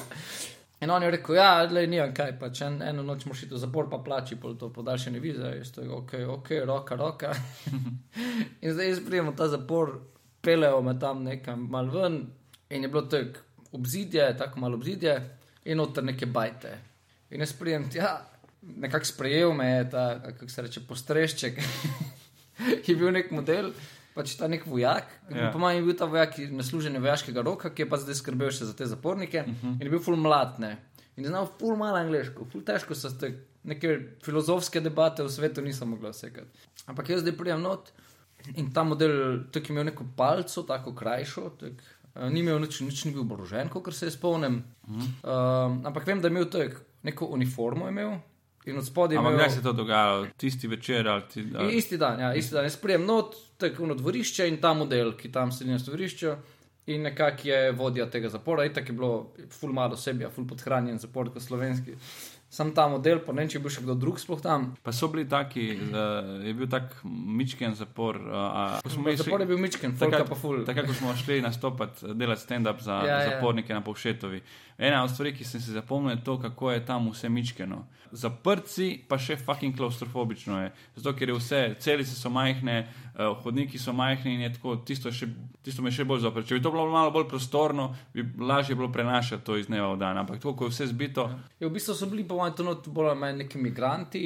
In 0.80 0.90
on 0.90 1.02
je 1.02 1.10
rekel, 1.12 1.34
ja, 1.36 1.62
le 1.68 1.82
ni 1.90 1.98
on 2.00 2.12
kaj, 2.16 2.38
pač 2.40 2.62
en, 2.64 2.78
eno 2.82 3.02
noč 3.04 3.26
moraš 3.28 3.42
iti 3.44 3.52
v 3.52 3.60
zapor, 3.60 3.90
pa 3.92 3.98
plači 4.04 4.38
pol 4.40 4.54
to 4.56 4.70
podaljšanje 4.72 5.20
vize, 5.20 5.50
jaz 5.58 5.72
to 5.74 5.84
je 5.84 5.90
ok, 5.92 6.14
ok, 6.38 6.48
roka, 6.70 6.96
roka. 6.96 7.32
in 8.62 8.72
zdaj 8.72 8.88
jaz 8.88 9.02
prijem 9.04 9.28
v 9.28 9.34
ta 9.36 9.50
zapor, 9.52 9.98
pelejo 10.40 10.80
me 10.86 10.96
tam 10.98 11.20
nekam 11.26 11.66
mal 11.68 11.90
ven 11.92 12.22
in 12.70 12.86
je 12.86 12.88
bilo 12.88 13.02
tako 13.12 13.44
obzidje, 13.76 14.24
tako 14.38 14.64
malo 14.64 14.80
obzidje 14.80 15.18
in 15.64 15.76
noter 15.76 16.04
neke 16.04 16.26
bajte. 16.26 16.72
In 17.30 17.44
jaz 17.44 17.52
prijem, 17.58 17.84
ja, 17.94 18.16
nekako 18.62 19.04
sprejel 19.04 19.52
me 19.54 19.66
je 19.66 19.90
ta, 19.90 20.04
kako 20.22 20.48
se 20.48 20.62
reče, 20.62 20.80
postrešček, 20.88 21.61
ki 22.84 22.92
je 22.92 22.96
bil 22.96 23.12
nek 23.12 23.30
model. 23.30 23.72
Pač 24.11 24.32
ta 24.36 24.48
nek 24.50 24.64
vojak, 24.66 25.06
ja. 25.30 25.52
po 25.54 25.58
mojem, 25.62 25.78
je 25.78 25.86
bil 25.86 25.96
ta 25.96 26.04
vojak 26.11 26.34
na 26.50 26.64
služenju 26.66 26.98
vojaškega 27.00 27.44
roka, 27.46 27.70
ki 27.70 27.84
je 27.84 27.88
pa 27.88 27.96
zdaj 27.96 28.16
skrbel 28.18 28.50
še 28.50 28.66
za 28.66 28.74
te 28.76 28.86
zapornike 28.86 29.40
uh 29.40 29.46
Mhm. 29.46 29.56
-huh. 29.62 29.74
in 29.80 29.86
je 29.86 29.90
bil 29.90 30.00
ful 30.02 30.16
mladne. 30.16 30.76
In 31.16 31.24
je 31.24 31.30
znal 31.30 31.46
ful 31.58 31.76
malo 31.76 31.96
angliško, 31.96 32.44
ful 32.52 32.62
težko 32.62 32.94
so 32.94 33.11
te 33.11 33.30
neke 33.64 34.16
filozofske 34.24 34.80
debate 34.80 35.22
v 35.22 35.28
svetu 35.28 35.61
nisem 35.62 35.88
mogla 35.88 36.11
vsekati. 36.11 36.50
Ampak 36.86 37.08
jaz 37.08 37.20
zdaj 37.20 37.36
prijem 37.36 37.62
not 37.62 37.92
in 38.56 38.72
ta 38.72 38.82
model, 38.82 39.44
tako 39.52 39.66
je 39.66 39.72
imel 39.72 39.84
neko 39.84 40.04
palco, 40.16 40.62
tako 40.62 40.94
krajšo, 40.94 41.50
tak, 41.61 41.72
uh, 42.14 42.30
ni 42.30 42.40
imel 42.40 42.58
nič, 42.58 42.80
nič 42.80 43.04
ni 43.04 43.12
bil 43.12 43.20
oborožen, 43.20 43.68
kot 43.68 43.94
se 43.94 44.11
spomnim. 44.11 44.64
Uh 44.88 44.96
-huh. 44.96 45.08
uh, 45.22 45.86
ampak 45.86 46.06
vem, 46.06 46.20
da 46.20 46.28
je 46.28 46.30
imel 46.30 46.44
tak, 46.50 46.80
neko 47.02 47.26
uniformo 47.26 47.88
imel. 47.88 48.18
In 48.66 48.78
od 48.78 48.86
spodaj 48.86 49.16
Ampak 49.16 49.30
imel. 49.30 49.38
kdaj 49.38 49.50
se 49.50 49.58
je 49.58 49.62
to 49.62 49.72
dogajalo? 49.72 50.26
Tisti 50.36 50.68
večer 50.68 51.08
ali 51.08 51.22
ti. 51.32 51.40
I- 51.40 51.52
Ali... 51.56 51.74
Isti 51.74 51.96
dan, 51.98 52.20
ja, 52.20 52.34
isti 52.34 52.54
dan. 52.54 52.64
Jaz 52.64 52.76
prijem 52.76 53.06
not, 53.06 53.34
tako 53.56 53.86
na 53.86 53.94
dvorišče 53.94 54.48
in 54.48 54.61
ta 54.61 54.74
model, 54.74 55.16
ki 55.16 55.32
tam 55.32 55.52
sedi 55.52 55.70
na 55.70 55.78
dvorišču. 55.78 56.34
In 56.86 57.02
nekako 57.02 57.48
je 57.48 57.72
vodja 57.72 58.11
tega 58.11 58.28
zapora, 58.28 58.64
in 58.64 58.74
tako 58.74 58.86
je 58.86 58.92
bilo, 58.92 59.11
ful 59.50 59.72
malo 59.72 59.94
osebja, 59.94 60.30
ful 60.30 60.46
podhranjen 60.46 60.98
zapor 60.98 61.32
kot 61.32 61.42
slovenski. 61.42 61.94
Sam 62.51 62.72
ta 62.74 62.88
model, 62.90 63.20
pa 63.22 63.30
ne 63.30 63.44
vem, 63.44 63.48
če 63.48 63.61
je 63.61 63.62
bil 63.62 63.70
še 63.70 63.82
kdo 63.84 63.94
drug 63.94 64.16
sploh 64.18 64.40
tam. 64.42 64.64
Pa 64.82 64.90
so 64.90 65.07
bili 65.07 65.22
taki, 65.30 65.68
uh, 65.78 66.40
je 66.42 66.51
bil 66.59 66.66
tak 66.66 66.96
mičken 67.07 67.76
zapor. 67.78 68.18
Uh, 68.18 68.80
smo 68.90 69.05
imeli 69.05 69.20
Zapor 69.20 69.40
je 69.40 69.46
bil 69.46 69.61
mičken, 69.62 69.94
Takrat- 69.94 70.26
pa 70.26 70.34
ful. 70.34 70.64
Takrat, 70.66 70.88
ko 70.90 70.96
smo 70.98 71.14
šli 71.14 71.38
nastopati, 71.40 72.11
delati 72.18 72.42
stand-up 72.42 72.82
za 72.82 72.98
Ja, 73.01 73.07
ja, 73.07 73.20
ja. 73.20 73.28
zapornike 73.30 73.70
na 73.70 73.80
Povšetovi. 73.80 74.42
Ena 74.78 75.05
od 75.05 75.11
stvari, 75.14 75.30
ki 75.30 75.44
sem 75.46 75.61
si 75.61 75.70
zapomnil, 75.70 76.16
je 76.16 76.24
to, 76.24 76.40
kako 76.42 76.72
je 76.72 76.82
tam 76.86 77.07
vse 77.12 77.28
mičkeno. 77.30 77.84
Zaprci, 78.11 78.98
pa 79.09 79.14
še 79.14 79.36
fucking 79.38 79.76
klaustrofobično 79.76 80.59
je. 80.62 80.72
Zato, 80.96 81.14
ker 81.14 81.30
je 81.30 81.36
vse, 81.38 81.61
celice 81.78 82.18
so 82.18 82.30
majhne, 82.30 82.80
uh, 83.20 83.36
hodniki 83.42 83.78
so 83.78 83.92
majhni 83.92 84.34
in 84.34 84.40
je 84.40 84.52
tako, 84.54 84.76
tisto, 84.86 85.12
še, 85.12 85.28
tisto 85.62 85.82
me 85.82 85.92
še 85.92 86.06
bolj 86.08 86.24
zapre. 86.24 86.44
Če 86.46 86.58
bi 86.58 86.64
to 86.64 86.72
bilo 86.72 86.86
malo 86.90 87.12
bolj 87.14 87.28
prostorno, 87.28 87.90
bi 88.14 88.24
lažje 88.24 88.76
bilo 88.78 88.88
prenašati 88.92 89.44
to 89.44 89.58
iz 89.60 89.68
dneva 89.68 89.92
v 89.94 90.00
dan. 90.00 90.22
Ampak 90.22 90.40
to, 90.42 90.54
ko 90.56 90.68
je 90.68 90.74
vse 90.74 90.90
zbito, 90.94 91.28
Ja, 91.60 91.68
v 91.68 91.74
bistvu 91.74 91.94
so 91.94 92.08
bili, 92.10 92.24
po 92.24 92.40
mojem, 92.40 92.56
to 92.56 92.66
not 92.66 92.88
bolj 92.88 93.12
ali 93.12 93.20
manj 93.20 93.42
neki 93.44 93.60
migranti, 93.60 94.24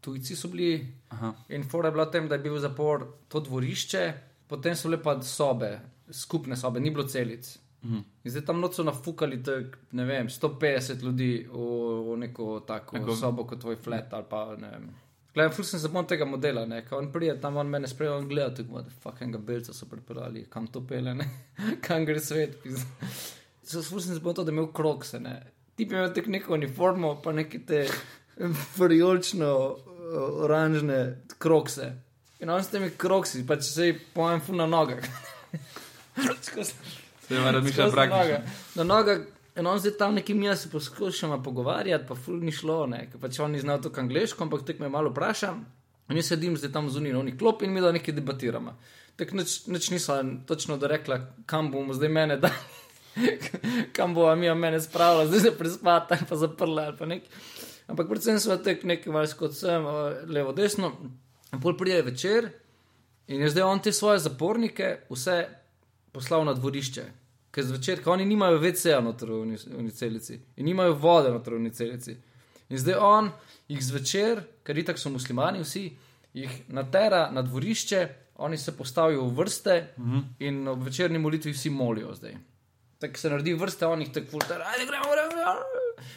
tujci 0.00 0.38
so 0.38 0.48
bili. 0.52 0.78
Aha. 1.10 1.34
In 1.56 1.66
fora 1.66 1.90
je 1.90 1.98
bila 1.98 2.08
tem, 2.10 2.28
da 2.28 2.38
je 2.38 2.44
bil 2.46 2.58
zapor 2.62 3.06
to 3.28 3.42
dvorišče, 3.42 4.02
potem 4.46 4.76
so 4.78 4.90
bile 4.90 5.02
pa 5.02 5.18
sobe, 5.22 5.72
skupne 6.10 6.56
sobe, 6.56 6.80
ni 6.80 6.94
bilo 6.94 7.06
celic. 7.08 7.56
Mhm. 7.86 8.04
In 8.24 8.30
zdaj 8.30 8.44
tam 8.46 8.60
noč 8.60 8.78
so 8.78 8.84
nafukali, 8.86 9.42
tak, 9.44 9.78
vem, 9.92 10.28
150 10.28 11.02
ljudi 11.02 11.46
v, 11.46 11.66
v 12.06 12.16
neko 12.24 12.60
tako 12.66 12.98
neko... 12.98 13.16
sobo 13.16 13.44
kot 13.46 13.60
tvoj 13.62 13.76
flat 13.76 14.14
ali 14.14 14.26
pa 14.30 14.46
ne 14.58 14.70
vem. 14.70 14.88
Gledam, 15.36 15.52
ful 15.52 15.66
sem 15.68 15.80
zapomnil 15.82 16.08
tega 16.08 16.24
modela, 16.24 16.62
ne, 16.64 16.78
ko 16.86 16.96
on 16.96 17.10
pride 17.12 17.34
tam, 17.42 17.58
on 17.60 17.68
mene 17.68 17.88
sprejel 17.90 18.22
in 18.22 18.28
gleda, 18.30 18.54
tako 18.56 18.80
da 18.80 18.94
fucking 19.02 19.36
belca 19.44 19.74
so 19.76 19.84
pripeljali, 19.90 20.46
kam 20.48 20.64
to 20.72 20.80
pele, 20.88 21.12
ne, 21.14 21.26
kam 21.84 22.06
gre 22.08 22.22
svet. 22.24 22.56
Ful 22.64 24.00
sem 24.00 24.16
zapomnil 24.16 24.38
to, 24.38 24.46
da 24.46 24.54
je 24.54 24.56
imel 24.56 24.70
krokse, 24.72 25.20
ne. 25.20 25.34
Ti 25.76 25.84
bi 25.84 25.92
imel 25.92 26.08
tako 26.16 26.32
neko 26.32 26.56
uniformo, 26.56 27.12
pa 27.20 27.36
neke 27.36 27.60
te 27.68 27.82
frijolčno 28.78 29.52
uh, 29.52 30.16
oranžne 30.48 31.02
krokse. 31.38 31.92
In 32.40 32.50
on 32.50 32.64
s 32.64 32.72
temi 32.72 32.88
kroksi, 32.96 33.44
pa 33.46 33.60
če 33.60 33.68
se 33.68 33.92
po 34.14 34.24
mojem 34.24 34.40
ful 34.40 34.56
na 34.56 34.66
nogah. 34.72 35.04
Se 36.48 37.34
je 37.34 37.52
razmišljal 37.52 37.90
skozi 37.90 37.96
praktično. 37.96 38.40
Na 38.80 38.88
nogah. 38.88 39.20
In 39.56 39.66
on 39.66 39.78
zdaj 39.80 39.96
tam 39.96 40.14
nekim 40.14 40.42
jaz 40.42 40.62
se 40.62 40.70
poskušam 40.70 41.42
pogovarjati, 41.42 42.04
pa 42.08 42.14
ful 42.14 42.40
ni 42.44 42.52
šlo, 42.52 42.84
ne, 42.86 43.06
ker 43.10 43.20
pač 43.20 43.38
on 43.40 43.54
ni 43.56 43.60
znal 43.60 43.80
tako 43.82 44.02
angliško, 44.04 44.44
ampak 44.44 44.66
tek 44.68 44.80
me 44.80 44.88
malo 44.92 45.10
vpraša. 45.10 45.52
In 46.10 46.20
jaz 46.20 46.28
sedim 46.34 46.56
zdaj 46.60 46.72
tam 46.74 46.90
zunaj, 46.92 47.14
oni 47.16 47.38
klop 47.38 47.62
in 47.62 47.72
mi 47.72 47.80
da 47.80 47.92
nekaj 47.92 48.14
debatiramo. 48.14 48.76
Tako 49.16 49.40
nič, 49.40 49.54
nič 49.72 49.90
niso 49.90 50.18
točno 50.46 50.76
dorekla, 50.76 51.20
kam 51.46 51.70
bomo 51.72 51.96
zdaj 51.96 52.12
mene 52.12 52.36
dali, 52.42 53.32
kam 53.96 54.14
bo 54.14 54.28
mi 54.36 54.52
mene 54.54 54.80
spravila, 54.80 55.26
zdaj 55.26 55.40
se 55.40 55.56
prespata 55.58 56.18
ali 56.18 56.28
pa 56.28 56.36
zaprla 56.36 56.82
ali 56.90 56.96
pa 56.98 57.06
nekaj. 57.06 57.28
Ampak 57.86 58.08
predvsem 58.10 58.40
so 58.42 58.56
tek 58.58 58.84
nekaj 58.84 59.12
vas 59.12 59.34
kot 59.34 59.54
sem, 59.54 59.84
levo, 60.28 60.52
desno. 60.52 60.92
In 61.52 61.62
pol 61.62 61.76
pride 61.78 62.02
večer 62.02 62.50
in 63.26 63.40
je 63.40 63.50
zdaj 63.50 63.62
on 63.64 63.80
te 63.80 63.92
svoje 63.92 64.18
zapornike 64.18 65.06
vse 65.10 65.46
poslal 66.12 66.44
na 66.44 66.52
dvorišče. 66.52 67.04
Ker 67.56 67.64
zvečer, 67.64 68.02
ko 68.04 68.12
oni 68.12 68.26
nimajo 68.28 68.58
WC-ja 68.60 68.98
noter 69.00 69.30
v 69.32 69.40
uni- 69.40 69.76
uni 69.78 69.90
celici 69.90 70.34
in 70.56 70.66
nimajo 70.68 70.92
vode 71.00 71.30
noter 71.32 71.54
v 71.54 71.56
uni 71.56 71.70
celici. 71.72 72.16
In 72.68 72.78
zdaj 72.78 72.98
on 73.00 73.30
jih 73.68 73.80
zvečer, 73.80 74.42
ker 74.62 74.76
itak 74.76 74.98
so 75.00 75.08
muslimani 75.10 75.62
vsi, 75.64 75.86
jih 76.36 76.58
natera 76.68 77.30
na 77.32 77.42
dvorišče, 77.42 78.02
oni 78.44 78.58
se 78.60 78.76
postavijo 78.76 79.24
v 79.24 79.36
vrste 79.38 79.94
mm 79.96 80.04
-hmm. 80.04 80.22
in 80.38 80.68
ob 80.68 80.82
večerni 80.82 81.18
molitvi 81.18 81.52
vsi 81.52 81.70
molijo 81.70 82.14
zdaj. 82.14 82.36
Tako 82.98 83.18
se 83.18 83.30
naredi 83.30 83.54
vrste, 83.54 83.86
oni 83.86 84.12
tako 84.12 84.26
fulter, 84.30 84.62
ajde 84.62 84.86
gremo, 84.86 85.04
gremo, 85.12 85.30
gremo, 85.32 85.60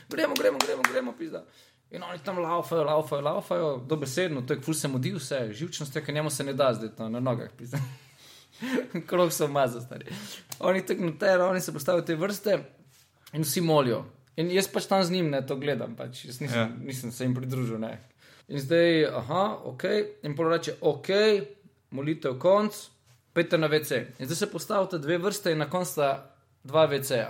gremo, 0.10 0.34
gremo, 0.36 0.58
gremo, 0.66 0.84
gremo, 0.92 1.14
pizda. 1.18 1.46
In 1.92 2.04
oni 2.04 2.20
tam 2.20 2.38
laufajo, 2.38 2.84
laufajo, 2.84 3.22
laufajo, 3.22 3.86
dobesedno, 3.88 4.42
tako 4.42 4.62
ful 4.62 4.74
se 4.74 4.88
mudi 4.88 5.12
vse, 5.12 5.54
živčnost 5.54 5.96
je, 5.96 6.04
ker 6.06 6.16
njemu 6.16 6.30
se 6.30 6.44
ne 6.44 6.54
da 6.54 6.74
zdaj 6.74 6.90
to 6.98 7.10
na 7.10 7.20
nogah, 7.20 7.50
pizda. 7.58 7.78
Krog 9.07 9.34
so 9.34 9.47
maza, 9.47 9.82
stari. 9.82 10.05
Oni 10.60 10.86
tako 10.86 11.05
notero, 11.05 11.49
oni 11.49 11.62
se 11.62 11.74
postavijo 11.74 12.05
te 12.05 12.16
vrste 12.16 12.60
in 13.34 13.43
vsi 13.43 13.62
molijo. 13.62 14.03
In 14.39 14.51
jaz 14.51 14.68
pač 14.72 14.86
tam 14.88 15.03
z 15.03 15.12
njim 15.12 15.30
ne 15.30 15.41
to 15.45 15.55
gledam, 15.60 15.95
pač 15.95 16.26
jaz 16.26 16.39
nisem, 16.39 16.60
Ja. 16.60 16.68
yeah. 16.68 16.86
nisem 16.86 17.12
se 17.12 17.24
jim 17.24 17.36
pridružil. 17.36 17.80
Ne. 17.80 17.97
In 18.47 18.60
zdaj, 18.60 19.05
aha, 19.05 19.60
ok, 19.64 19.84
in 20.24 20.36
pol 20.36 20.49
reče, 20.49 20.78
ok, 20.82 21.10
molitev 21.91 22.39
konc, 22.39 22.74
pete 23.34 23.57
na 23.57 23.68
WC. 23.68 24.05
In 24.20 24.26
zdaj 24.26 24.36
se 24.36 24.51
postavite 24.51 24.97
dve 24.97 25.18
vrste 25.18 25.51
in 25.51 25.62
na 25.62 25.70
koncu 25.70 25.91
sta 25.91 26.10
dva 26.64 26.88
WC-ja. 26.88 27.30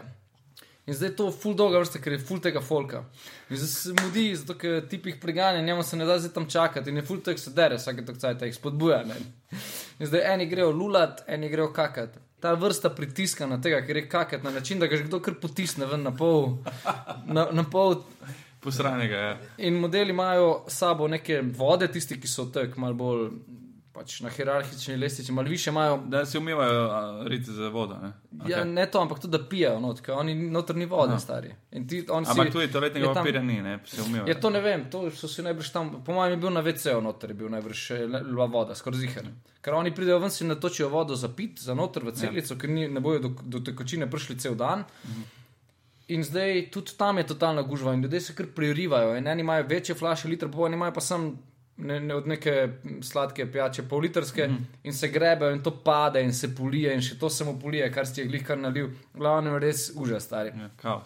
In 0.87 0.95
zdaj 0.95 1.09
je 1.09 1.15
to 1.15 1.31
full 1.31 1.57
dolga 1.57 1.81
vrsta, 1.83 1.99
ker 2.01 2.15
je 2.15 2.21
full 2.23 2.39
tega 2.41 2.61
folka. 2.61 3.03
In 3.49 3.57
zdaj 3.57 3.67
se 3.69 3.93
mudi, 3.99 4.29
zato 4.35 4.55
ker 4.57 4.79
tip 4.89 5.05
jih 5.05 5.19
preganja, 5.21 5.61
njemu 5.61 5.83
se 5.83 5.97
ne 5.97 6.05
da 6.05 6.19
zdaj 6.19 6.33
tam 6.33 6.47
čakati 6.49 6.89
in 6.89 6.97
je 6.97 7.05
full 7.05 7.21
tega 7.25 7.37
se 7.37 7.51
dere, 7.53 7.77
vsake 7.77 8.05
tok 8.05 8.17
cajt 8.17 8.41
jih 8.47 8.55
spodbuja. 8.55 9.03
Ne? 9.05 9.19
In 9.99 10.07
zdaj 10.07 10.25
eni 10.33 10.45
grejo 10.49 10.71
lulat, 10.71 11.23
eni 11.27 11.49
grejo 11.49 11.73
kakat. 11.73 12.17
Ta 12.39 12.53
vrsta 12.55 12.89
pritiska 12.95 13.47
na 13.47 13.57
tega, 13.61 13.81
ker 13.85 13.97
je 13.97 14.09
kakat 14.09 14.43
na 14.43 14.51
način, 14.55 14.79
da 14.79 14.87
ga 14.87 14.97
že 14.97 15.07
kdo 15.09 15.19
kar 15.19 15.35
potisne 15.41 15.85
ven 15.85 16.03
na 16.03 16.15
pol. 16.15 16.57
Na, 17.25 17.49
na 17.51 17.63
pol 17.63 17.99
Posranega 18.59 19.15
je. 19.15 19.37
In 19.57 19.79
modeli 19.79 20.11
imajo 20.11 20.65
sabo 20.67 21.07
neke 21.07 21.41
vode, 21.41 21.87
tisti, 21.87 22.19
ki 22.19 22.27
so 22.27 22.49
tako 22.51 22.81
malo 22.83 22.93
bolj 22.93 23.29
pač 23.99 24.21
na 24.23 24.29
hierarhični 24.31 24.95
lestvici, 24.97 25.31
malo 25.31 25.49
više 25.49 25.69
imajo. 25.69 25.97
Da 26.07 26.25
si 26.25 26.37
umivajo 26.37 27.23
riti 27.27 27.51
za 27.51 27.67
vodo. 27.67 27.97
Ne? 28.01 28.11
Okay. 28.31 28.51
Ja, 28.51 28.63
ne 28.63 28.85
to, 28.91 29.01
ampak 29.01 29.19
tudi 29.19 29.37
da 29.37 29.49
pijejo, 29.49 29.79
not, 29.79 29.99
oni 30.09 30.35
notrni 30.35 30.85
vode, 30.85 31.13
no. 31.13 31.19
stari. 31.19 31.51
Ti, 31.89 32.05
ampak 32.13 32.47
si, 32.47 32.51
tudi 32.51 32.71
toaletnega 32.71 33.13
papirja 33.13 33.41
ni, 33.43 33.61
ne, 33.61 33.79
se 33.85 34.01
umivajo. 34.01 34.29
Ja, 34.31 34.39
to 34.39 34.49
ne 34.49 34.61
vem, 34.61 34.85
to 34.91 35.09
so 35.11 35.27
si 35.27 35.43
najbrž 35.43 35.71
tam, 35.75 35.91
po 36.05 36.15
mojem, 36.15 36.37
je 36.37 36.41
bil 36.45 36.55
na 36.55 36.63
WC-u 36.63 37.01
noter, 37.03 37.33
je 37.33 37.39
bil 37.41 37.51
najbrž 37.51 37.83
lva 38.29 38.47
voda, 38.47 38.75
skoraj 38.75 39.03
zihar. 39.03 39.27
Ker 39.61 39.75
oni 39.75 39.91
pridejo 39.95 40.21
ven, 40.23 40.31
si 40.31 40.47
natočijo 40.47 40.87
vodo 40.89 41.19
za 41.19 41.27
pit, 41.35 41.59
za 41.59 41.75
noter 41.75 42.07
v 42.07 42.15
celico, 42.15 42.53
ja. 42.55 42.59
ker 42.61 42.71
ni, 42.71 42.87
ne 42.87 43.03
bojo 43.03 43.25
do, 43.27 43.33
do 43.43 43.63
tekočine 43.67 44.07
prišli 44.07 44.39
cel 44.39 44.55
dan. 44.55 44.87
Mhm. 45.03 45.27
In 46.09 46.23
zdaj 46.23 46.71
tudi 46.73 46.95
tam 46.97 47.19
je 47.19 47.27
totalna 47.27 47.61
gužva 47.61 47.93
in 47.93 48.01
ljudje 48.01 48.21
se 48.21 48.33
kar 48.35 48.47
pririvajo. 48.55 49.11
Eni 49.15 49.41
imajo 49.41 49.67
večje 49.69 49.95
flaše, 49.95 50.27
liter, 50.27 50.49
pa 50.51 50.63
oni 50.65 50.79
imajo 50.79 50.93
pa 50.95 51.01
sem 51.01 51.35
ne, 51.79 51.99
ne 51.99 52.15
od 52.15 52.27
neke 52.27 52.69
sladke 53.01 53.45
pijače, 53.51 53.83
pol 53.89 53.99
litrske 53.99 54.47
mm. 54.47 54.67
in 54.83 54.93
se 54.93 55.07
grebejo 55.07 55.51
in 55.55 55.63
to 55.63 55.71
pade 55.83 56.21
in 56.21 56.33
se 56.33 56.55
polije 56.55 56.93
in 56.93 57.01
še 57.01 57.17
to 57.19 57.29
se 57.29 57.45
mu 57.45 57.59
polije, 57.59 57.91
kar 57.91 58.07
si 58.07 58.21
je 58.21 58.27
glih 58.27 58.45
kar 58.45 58.57
nalil. 58.57 58.89
Glavno 59.13 59.53
je 59.53 59.59
res 59.59 59.89
užas, 59.95 60.27
stari. 60.27 60.53
Ja, 60.83 60.99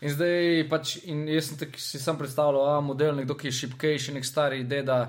in 0.00 0.14
zdaj 0.14 0.66
pač, 0.70 0.96
in 1.04 1.26
jaz 1.28 1.50
sem 1.50 1.60
tak, 1.60 1.78
si 1.80 2.00
sam 2.02 2.18
predstavljal, 2.18 2.76
a 2.76 2.80
model 2.84 3.16
nekdo, 3.20 3.36
ki 3.36 3.50
je 3.50 3.58
šipkejši, 3.62 4.16
nek 4.16 4.28
stari 4.28 4.64
deda. 4.64 5.00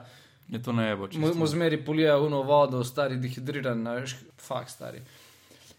Je 0.47 0.61
to 0.63 0.71
ne 0.71 0.93
bo. 0.95 1.09
Mu 1.17 1.47
zmeri 1.47 1.79
polije 1.83 2.15
uno 2.15 2.41
vodo, 2.47 2.83
stari 2.87 3.17
dehidriran, 3.19 3.83
fakt 4.39 4.71
stari. 4.71 5.01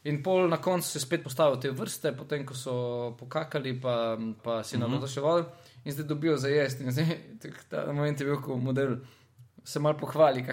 In 0.09 0.23
pol 0.23 0.47
na 0.49 0.57
koncu 0.63 0.89
se 0.89 1.01
spet 1.01 1.25
postavijo 1.25 1.57
te 1.61 1.71
vrste, 1.75 2.13
potem 2.17 2.45
ko 2.47 2.55
so 2.55 2.75
pokakali, 3.19 3.75
pa, 3.81 4.17
pa 4.43 4.63
si 4.63 4.77
mm 4.77 4.83
-hmm. 4.83 4.95
na 4.95 5.01
to 5.01 5.09
še 5.09 5.21
vodili 5.21 5.49
in 5.85 5.93
zdaj 5.93 6.07
dobijo 6.07 6.37
za 6.37 6.49
jesti. 6.49 6.85
In 6.85 6.93
zdaj, 6.93 7.07
ta 7.71 7.93
moment 7.93 8.21
je 8.21 8.27
bil 8.27 8.41
kot 8.43 8.63
model 8.63 8.97
se 9.69 9.81
malo 9.81 9.99
pohvali, 9.99 10.45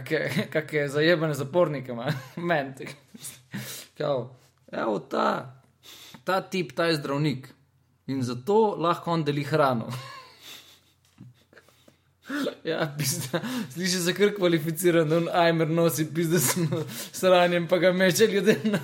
kakšne 0.52 0.80
je 0.80 0.90
zajebane 0.96 1.34
zapornike, 1.34 1.94
menti. 2.50 2.88
Evo, 4.72 5.00
ta, 5.00 5.56
ta 6.24 6.42
tip, 6.42 6.76
ta 6.76 6.86
je 6.86 6.96
zdravnik 6.96 7.48
in 8.08 8.24
zato 8.24 8.76
lahko 8.76 9.12
on 9.12 9.24
deli 9.24 9.44
hrano. 9.44 9.88
Ja, 12.66 12.96
Sliši 13.70 14.00
se 14.02 14.14
kar 14.18 14.32
kvalificiran, 14.34 15.10
da 15.10 15.20
Aimer 15.44 15.70
nosi 15.70 16.08
pizde 16.14 16.40
s 16.40 17.24
ranjem, 17.24 17.68
pa 17.68 17.78
ga 17.78 17.92
meče 17.94 18.26
ljudi 18.28 18.56
na. 18.64 18.80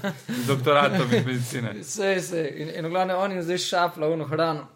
Doktoratom 0.48 1.10
iz 1.14 1.26
medicine. 1.26 1.74
Vse, 1.80 2.12
vse. 2.20 2.44
In, 2.56 2.70
in 2.70 2.86
v 2.86 2.90
glavnem 2.94 3.18
on 3.18 3.32
je 3.32 3.42
zdaj 3.44 3.58
šafla 3.58 4.12
v 4.14 4.28
hrano, 4.30 4.68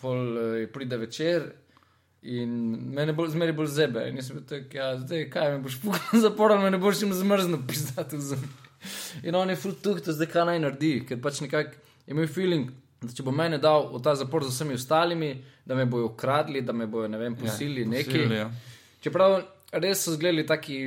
pol 0.00 0.38
uh, 0.38 0.68
pride 0.70 0.96
večer 1.02 1.50
In 2.22 2.50
me 2.94 3.06
ne 3.06 3.12
bo 3.12 3.26
zmeraj 3.26 3.54
bolj 3.58 3.72
zebe. 3.74 4.04
In 4.08 4.20
jaz 4.20 4.28
sem 4.30 4.38
rekel, 4.38 4.78
ja, 4.78 4.92
zdaj 5.00 5.24
kaj 5.30 5.56
me 5.56 5.62
boš 5.64 5.80
pukal 5.82 6.20
zaporom, 6.22 6.62
me 6.62 6.70
ne 6.70 6.78
boš 6.78 7.02
jim 7.02 7.14
zmrznil, 7.18 7.64
pisati 7.66 8.16
v 8.16 8.26
zem. 8.32 8.44
In 9.22 9.34
on 9.34 9.50
je 9.50 9.56
full 9.56 9.74
tuh, 9.82 9.98
to 10.02 10.14
zdaj 10.14 10.30
kaj 10.30 10.46
naj 10.52 10.60
naredi, 10.62 10.92
ker 11.06 11.18
pač 11.22 11.40
nekako 11.42 11.74
je 11.74 12.14
imel 12.14 12.28
feeling, 12.30 12.70
da 13.02 13.10
če 13.10 13.26
bo 13.26 13.34
mene 13.34 13.58
dal 13.62 13.88
v 13.90 14.02
ta 14.02 14.14
zapor 14.18 14.46
z 14.46 14.54
vsemi 14.54 14.78
ostalimi, 14.78 15.32
da 15.66 15.74
me 15.78 15.86
bojo 15.86 16.12
ukradli, 16.12 16.62
da 16.62 16.74
me 16.74 16.86
bojo, 16.90 17.10
ne 17.10 17.18
vem, 17.18 17.34
posili 17.38 17.82
ja, 17.82 17.90
nekaj. 17.96 18.24
Ja. 18.38 18.46
Čeprav 19.02 19.40
res 19.72 20.02
so 20.04 20.12
zgledali 20.12 20.44
taki 20.46 20.78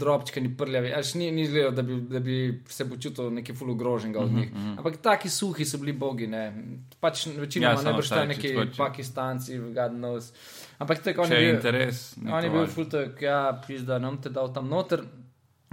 drobčki, 0.00 0.40
ni 0.42 0.50
prljavi, 0.56 0.90
až 0.96 1.14
ni, 1.20 1.30
ni 1.32 1.46
zgledal, 1.46 1.72
da 1.76 1.82
bi, 1.86 1.98
da 2.10 2.20
bi 2.20 2.38
se 2.68 2.88
počutil 2.88 3.30
neki 3.30 3.54
full 3.54 3.70
ogrožen 3.70 4.16
od 4.16 4.32
njih. 4.32 4.52
Mm 4.52 4.58
-hmm. 4.58 4.78
Ampak 4.78 4.96
taki 5.02 5.30
suhi 5.30 5.64
so 5.64 5.78
bili 5.78 5.92
bogi, 5.92 6.26
ne. 6.26 6.52
Pač 7.00 7.26
večinoma 7.26 7.80
ja, 7.80 7.82
ne 7.82 7.92
boš 7.92 8.08
tam 8.08 8.28
neki 8.28 8.54
pakistanci, 8.76 9.58
gadnos. 9.72 10.32
Ampak 10.78 11.02
tako 11.04 11.26
je 11.28 11.38
bil 11.38 11.54
interes. 11.54 12.14
On 12.24 12.44
je 12.44 12.50
bil 12.50 12.66
fultek, 12.66 13.22
ja, 13.22 13.60
pizda, 13.66 13.98
nam 13.98 14.18
te 14.22 14.30
dal 14.30 14.52
tam 14.54 14.68
noter. 14.68 15.04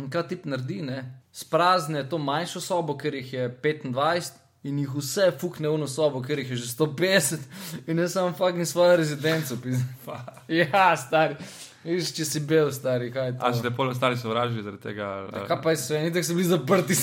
In 0.02 0.10
kaj 0.10 0.28
ti 0.30 0.38
naredi, 0.50 0.82
ne? 0.86 1.02
Sprazne 1.34 2.04
to 2.10 2.18
manjšo 2.18 2.62
sobo, 2.62 2.98
ker 2.98 3.16
jih 3.18 3.34
je 3.34 3.50
25. 3.64 4.38
In 4.70 4.78
jih 4.78 4.92
vse 4.94 5.32
fukne 5.42 5.70
v 5.72 5.80
eno 5.80 5.88
sobo, 5.90 6.22
ker 6.22 6.38
jih 6.38 6.52
je 6.54 6.60
že 6.62 6.68
150, 6.76 7.46
in 7.90 7.98
ne 7.98 8.06
samo 8.10 8.30
fucking 8.38 8.68
svojo 8.70 9.00
rezidenco. 9.02 9.58
ja, 10.62 10.92
stari. 10.98 11.40
Viš, 11.82 12.12
če 12.14 12.28
si 12.30 12.44
bil 12.46 12.70
stari, 12.70 13.10
kaj 13.10 13.32
je 13.32 13.34
to? 13.40 13.46
A 13.46 13.50
že 13.58 13.66
te 13.66 13.72
pol 13.74 13.90
ostali 13.90 14.20
sovražili 14.22 14.62
zaradi 14.62 14.84
tega? 14.84 15.08
Ja, 15.34 15.48
kaj 15.50 15.62
pa 15.64 15.74
je 15.74 15.80
sve, 15.82 16.04
ni 16.06 16.14
tako 16.14 16.30
so 16.30 16.38
bili 16.38 16.50
zaprti. 16.52 16.98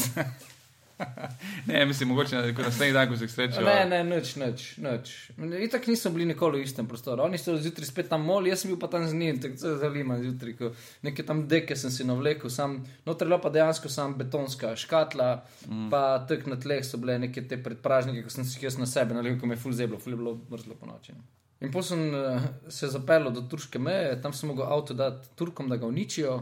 Ne, 1.66 1.86
mislim, 1.86 2.09
mogoče 2.09 2.36
na 2.36 2.53
naslednji 2.53 2.92
dan, 2.92 3.09
ko 3.09 3.16
se 3.16 3.28
srečajo. 3.28 3.66
Ne, 3.66 3.84
ne, 3.86 4.01
noč, 4.05 4.34
noč, 4.36 4.64
noč. 4.82 5.30
Itak 5.62 5.86
niso 5.86 6.11
bili 6.11 6.26
nikoli 6.26 6.61
v 6.61 6.66
istem 6.66 6.86
prostoru. 6.88 7.22
Oni 7.22 7.38
so 7.38 7.57
zjutraj 7.57 7.86
spet 7.86 8.09
tam 8.11 8.24
moli, 8.26 8.51
jaz 8.51 8.64
sem 8.64 8.72
bil 8.72 8.80
pa 8.80 8.90
tam 8.90 9.07
z 9.09 9.14
njim, 9.14 9.40
tako 9.42 9.57
se 9.62 9.74
zalima 9.82 10.18
zjutraj. 10.18 10.72
Nekaj 11.07 11.26
tam 11.26 11.44
deke 11.49 11.76
sem 11.76 11.90
si 11.94 12.07
navlekel, 12.09 12.51
sam, 12.51 12.80
noter 13.07 13.30
pa 13.42 13.51
dejansko 13.55 13.88
sam 13.88 14.14
betonska 14.18 14.74
škatla, 14.76 15.30
mm. 15.68 15.88
pa 15.90 16.03
tek 16.28 16.46
na 16.46 16.59
tleh 16.61 16.84
so 16.84 16.99
bile 16.99 17.18
neke 17.18 17.46
te 17.49 17.61
predpražnike, 17.62 18.24
ko 18.26 18.34
sem 18.34 18.46
si 18.46 18.64
jaz 18.64 18.78
na 18.78 18.86
sebe 18.86 19.14
nalil, 19.14 19.38
ko 19.40 19.46
me 19.46 19.59
je 19.59 19.62
ful 19.62 19.72
zeblo, 19.72 19.99
ful 20.03 20.16
je 20.16 20.22
bilo 20.22 20.38
mrzlo 20.51 20.78
po 20.80 20.90
noči. 20.90 21.14
In 21.61 21.72
potem 21.74 21.88
sem 21.88 22.03
uh, 22.14 22.42
se 22.70 22.86
zapeljal 22.90 23.32
do 23.34 23.42
turške 23.51 23.80
meje, 23.82 24.14
tam 24.22 24.32
sem 24.32 24.51
mogel 24.51 24.66
avto 24.66 24.94
dati 24.94 25.28
Turkom, 25.36 25.68
da 25.68 25.76
ga 25.76 25.86
uničijo, 25.86 26.38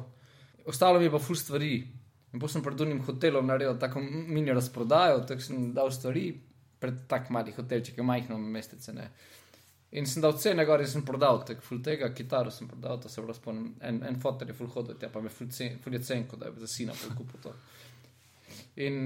ostalo 0.68 0.98
mi 0.98 1.08
je 1.08 1.14
pa 1.14 1.20
ful 1.22 1.36
stvari. 1.36 1.86
In 2.36 2.40
potem 2.40 2.58
sem 2.58 2.64
pred 2.66 2.80
unim 2.84 2.98
hotelom 3.00 3.46
naredil 3.48 3.78
tako 3.80 4.02
mini 4.04 4.52
razprodajo, 4.52 5.22
tako 5.24 5.40
sem 5.40 5.70
dal 5.72 5.88
stvari 5.88 6.26
pred 6.78 6.98
tako 7.08 7.32
malih 7.32 7.56
hotelček, 7.56 8.02
majhno 8.04 8.36
mestece. 8.36 8.92
Ne. 8.92 9.06
In 9.96 10.04
sem 10.04 10.20
dal 10.20 10.34
cene 10.36 10.66
gor 10.68 10.82
in 10.84 10.90
sem 10.90 11.04
prodal 11.06 11.40
tek 11.48 11.62
ful 11.64 11.78
tega, 11.80 12.10
kitaro 12.12 12.50
sem 12.52 12.68
prodal, 12.68 12.98
to 13.00 13.08
se 13.08 13.22
prav 13.24 13.38
spomnim, 13.38 13.70
en, 13.80 14.02
en 14.04 14.18
fotor 14.20 14.50
je 14.52 14.56
ful 14.58 14.68
hodil, 14.74 14.98
ja 15.00 15.08
pa 15.08 15.22
me 15.24 15.32
ful, 15.32 15.48
cen, 15.48 15.78
ful 15.80 15.96
je 15.96 16.02
cenko, 16.04 16.36
da 16.36 16.50
je 16.50 16.60
za 16.66 16.68
sina 16.74 16.96
kupil 17.16 17.40
to. 17.46 17.54
In 18.84 18.98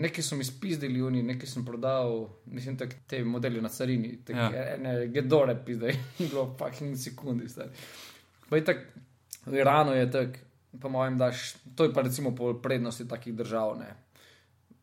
nekaj 0.00 0.26
so 0.26 0.34
mi 0.34 0.42
spizdili, 0.44 1.02
oni, 1.06 1.22
nekaj 1.22 1.52
sem 1.52 1.66
prodal, 1.68 2.24
mislim, 2.50 2.80
tak, 2.80 2.96
te 3.06 3.20
modeli 3.22 3.62
na 3.62 3.70
carini, 3.70 4.16
te 4.26 4.34
ja. 4.34 4.48
ene 4.72 4.96
gedore, 5.14 5.54
pizdaj, 5.68 5.94
bilo 6.24 6.48
fucking 6.58 6.98
sekundi. 6.98 7.46
V 8.50 9.54
Iranu 9.60 9.94
je 9.94 10.10
tako 10.10 10.42
po 10.80 10.88
mojem, 10.88 11.18
daš, 11.18 11.54
to 11.76 11.84
je 11.84 11.92
pa 11.92 12.02
recimo 12.02 12.34
po 12.34 12.54
prednosti 12.54 13.08
takih 13.08 13.34
držav. 13.34 13.78
Ne. 13.78 13.94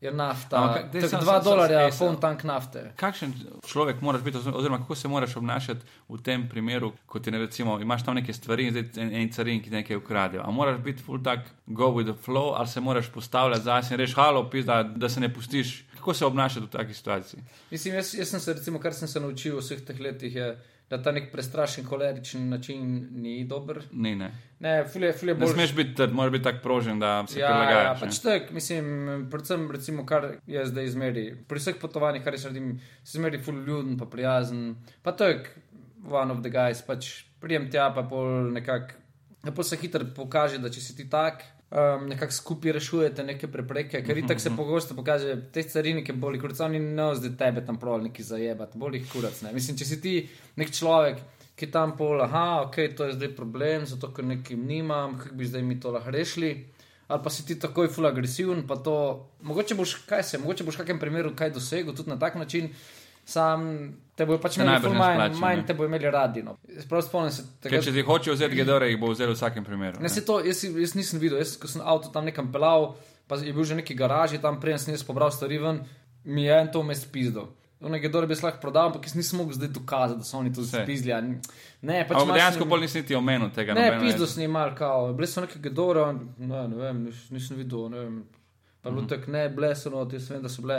Je 0.01 0.11
nafta, 0.11 0.89
da 0.93 1.07
za 1.07 1.19
2 1.19 1.43
dolarja, 1.43 1.89
poln 1.99 2.15
tank 2.17 2.43
nafte. 2.43 2.87
Kakšen 2.97 3.33
človek 3.67 4.01
moraš 4.01 4.23
biti, 4.25 4.37
oziroma 4.37 4.79
kako 4.81 4.95
se 4.95 5.07
moraš 5.07 5.35
obnašati 5.37 5.85
v 6.09 6.17
tem 6.25 6.47
primeru, 6.49 6.91
ko 7.05 7.19
ti 7.19 7.31
ne 7.31 7.37
recimo, 7.37 7.79
imaš 7.79 8.05
tam 8.05 8.17
neke 8.17 8.33
stvari 8.33 8.65
in 8.65 8.73
zdaj 8.73 9.03
en, 9.03 9.13
en 9.21 9.29
carin, 9.31 9.61
ki 9.61 9.69
nekaj 9.69 9.99
ukradejo. 10.01 10.41
A 10.41 10.51
moraš 10.51 10.79
biti 10.81 11.03
full 11.03 11.21
tak, 11.23 11.45
go 11.67 11.91
with 11.93 12.09
the 12.09 12.17
flow, 12.25 12.53
ali 12.57 12.67
se 12.67 12.81
moraš 12.81 13.11
postavljati 13.13 13.61
zase 13.61 13.93
in 13.93 13.99
reči, 13.99 14.13
halo, 14.15 14.49
pizda, 14.49 14.83
da 14.83 15.09
se 15.09 15.19
ne 15.19 15.33
pustiš. 15.33 15.85
Kako 15.95 16.13
se 16.13 16.25
obnašati 16.25 16.65
v 16.65 16.69
takih 16.69 16.97
situacijah? 16.97 17.43
Mislim, 17.71 17.95
jaz, 17.95 18.15
jaz 18.15 18.29
sem 18.29 18.39
se, 18.39 18.53
recimo, 18.53 18.79
kar 18.79 18.93
sem 18.93 19.07
se 19.07 19.19
naučil 19.19 19.55
v 19.55 19.61
vseh 19.61 19.85
teh 19.85 19.99
letih, 20.01 20.35
je, 20.35 20.47
da 20.91 20.97
ta 20.99 21.11
nek 21.15 21.29
prestrašen, 21.31 21.85
koleričen 21.87 22.49
način 22.49 23.07
ni 23.23 23.45
dober. 23.47 23.79
Ni, 23.91 24.11
ne. 24.15 24.31
Ne, 24.59 24.73
fulje, 24.93 25.13
fulje 25.15 25.35
bolj... 25.35 25.47
ne 25.47 25.53
smeš 25.53 25.75
biti 25.75 25.95
trd, 25.95 26.13
moraš 26.13 26.31
biti 26.31 26.43
tako 26.43 26.59
prožen, 26.63 26.99
da 26.99 27.13
se 27.27 27.39
ja, 27.39 27.47
prilagajaš. 27.47 27.85
Ja, 27.87 27.93
pač 28.01 28.19
tak, 28.19 28.51
mislim, 28.51 28.89
predvsem, 29.31 29.63
recimo, 29.71 30.05
kar 30.05 30.27
je 30.47 30.65
zdaj 30.67 30.89
izmeri. 30.91 31.25
Pri 31.47 31.63
vseh 31.63 31.79
potovanjih, 31.79 32.25
kar 32.25 32.35
je 32.35 32.43
sredim, 32.43 32.73
se 33.03 33.17
izmeri 33.17 33.39
fulj 33.39 33.63
ljuden, 33.69 33.95
pa 33.97 34.09
prijazen. 34.11 34.75
Pa 35.01 35.15
to 35.15 35.31
je 35.31 35.39
one 36.11 36.35
of 36.35 36.43
the 36.43 36.51
guys, 36.51 36.83
pač 36.83 37.13
prijem 37.39 37.71
tja, 37.71 37.87
pa 37.95 38.03
pol 38.03 38.51
nekako. 38.51 38.99
Pa 39.55 39.63
se 39.63 39.79
hitro 39.79 40.05
pokaže, 40.15 40.59
da 40.61 40.69
če 40.69 40.83
si 40.83 40.97
ti 40.99 41.07
tak, 41.09 41.47
um, 41.72 42.07
nekako 42.07 42.32
skupaj 42.32 42.72
rešujete 42.72 43.24
neke 43.24 43.47
prepreke, 43.47 44.03
ker 44.03 44.22
tako 44.28 44.39
se 44.39 44.49
mhm. 44.49 44.57
pogosto 44.57 44.95
pokaže, 44.95 45.36
te 45.53 45.63
carinike 45.63 46.13
boli, 46.13 46.39
kot 46.39 46.55
so 46.57 46.65
oni 46.65 46.80
ne 46.80 47.11
zdaj 47.15 47.38
tebe 47.38 47.65
tam 47.65 47.80
prav 47.80 48.01
neki 48.03 48.24
zajebati, 48.24 48.78
boli 48.78 48.99
jih 48.99 49.11
kurac. 49.11 49.41
Ne? 49.41 49.53
Mislim, 49.53 49.78
če 49.78 49.86
si 49.86 50.01
ti 50.01 50.15
nek 50.59 50.74
človek, 50.76 51.24
ki 51.55 51.69
tam 51.72 51.95
pol, 51.97 52.24
aha, 52.26 52.63
ok, 52.67 52.78
to 52.97 53.07
je 53.07 53.17
zdaj 53.17 53.36
problem, 53.38 53.86
zato 53.86 54.09
ker 54.15 54.26
nekim 54.26 54.63
nimam, 54.67 55.17
kako 55.19 55.36
bi 55.36 55.47
zdaj 55.47 55.61
mi 55.61 55.80
to 55.80 55.91
lahko 55.93 56.11
rešili. 56.11 56.55
Ali 57.11 57.19
pa 57.24 57.30
si 57.30 57.43
ti 57.45 57.57
takoj 57.59 57.89
full 57.91 58.07
agresiven, 58.07 58.63
pa 58.67 58.78
to, 58.80 58.95
mogoče 59.43 59.76
boš, 59.76 59.97
kaj 60.07 60.24
se, 60.24 60.39
mogoče 60.39 60.63
boš 60.63 60.78
v 60.78 60.84
kakšnem 60.84 60.99
primeru 60.99 61.34
kaj 61.36 61.51
dosegel 61.51 61.95
tudi 61.95 62.09
na 62.09 62.15
tak 62.19 62.38
način 62.39 62.72
sam 63.32 63.67
te 64.15 64.27
bojo 64.27 64.41
pač 64.43 64.57
imeli 64.59 64.91
manj, 64.97 65.38
manj 65.39 65.63
te 65.67 65.75
bojo 65.77 65.89
imeli 65.89 66.11
radi. 66.11 66.43
No. 66.45 66.57
Se, 66.67 67.45
tega, 67.63 67.79
če 67.82 67.93
ti 67.95 68.03
hoče 68.07 68.36
vzeti 68.36 68.59
gedore, 68.59 68.91
jih 68.91 68.99
bo 69.01 69.13
vzel 69.13 69.32
v 69.32 69.38
vsakem 69.38 69.65
primeru. 69.65 70.01
Ne, 70.03 70.11
ne. 70.11 70.25
To, 70.27 70.41
jaz, 70.45 70.65
jaz 70.67 70.93
nisem 70.99 71.21
videl, 71.23 71.39
jaz, 71.41 71.55
ko 71.61 71.71
sem 71.71 71.84
avto 71.86 72.11
tam 72.13 72.27
nekam 72.27 72.51
pelal, 72.53 72.91
pa 73.29 73.39
je 73.39 73.55
bil 73.55 73.67
že 73.67 73.79
neki 73.79 73.97
garaži 73.97 74.41
tam, 74.43 74.59
prej 74.61 74.82
sem 74.84 74.93
jaz 74.93 75.05
pobral 75.07 75.34
stvari 75.34 75.61
ven, 75.63 75.82
mi 76.27 76.45
je 76.45 76.59
en 76.59 76.71
to 76.73 76.84
mes 76.86 77.03
pizdo. 77.09 77.49
One 77.82 77.97
gedore 77.97 78.27
bi 78.29 78.36
lahko 78.38 78.61
prodal, 78.61 78.91
ampak 78.91 79.07
jaz 79.09 79.15
nisem 79.17 79.39
mogel 79.41 79.57
zdaj 79.57 79.71
dokazati, 79.73 80.21
da 80.21 80.27
so 80.27 80.38
oni 80.38 80.51
to 80.53 80.61
spizli. 80.67 81.15
Ne, 81.82 82.03
pač 82.05 82.19
ampak 82.19 82.38
dejansko 82.38 82.67
bolj 82.69 82.86
nisem 82.86 83.01
niti 83.01 83.17
omenil 83.17 83.49
tega. 83.55 83.73
Ne, 83.73 83.88
pizdo 84.03 84.27
sem 84.29 84.43
imel, 84.45 84.75
kao, 84.77 85.07
bile 85.17 85.29
so 85.29 85.41
neke 85.41 85.57
gedore, 85.63 86.03
ne, 86.38 86.67
ne 86.69 86.77
vem, 86.77 86.99
nis, 87.07 87.23
nisem 87.34 87.57
videl, 87.57 87.88
ne 87.89 88.03
vem. 88.03 88.19
Pa 88.82 88.89
bilo 88.89 89.01
mm 89.01 89.05
-hmm. 89.05 89.09
tako 89.09 89.32
ne, 89.32 89.49
blesono, 89.49 90.05
jaz 90.13 90.29
vem, 90.29 90.43
da 90.43 90.49
so 90.49 90.61
bile. 90.61 90.77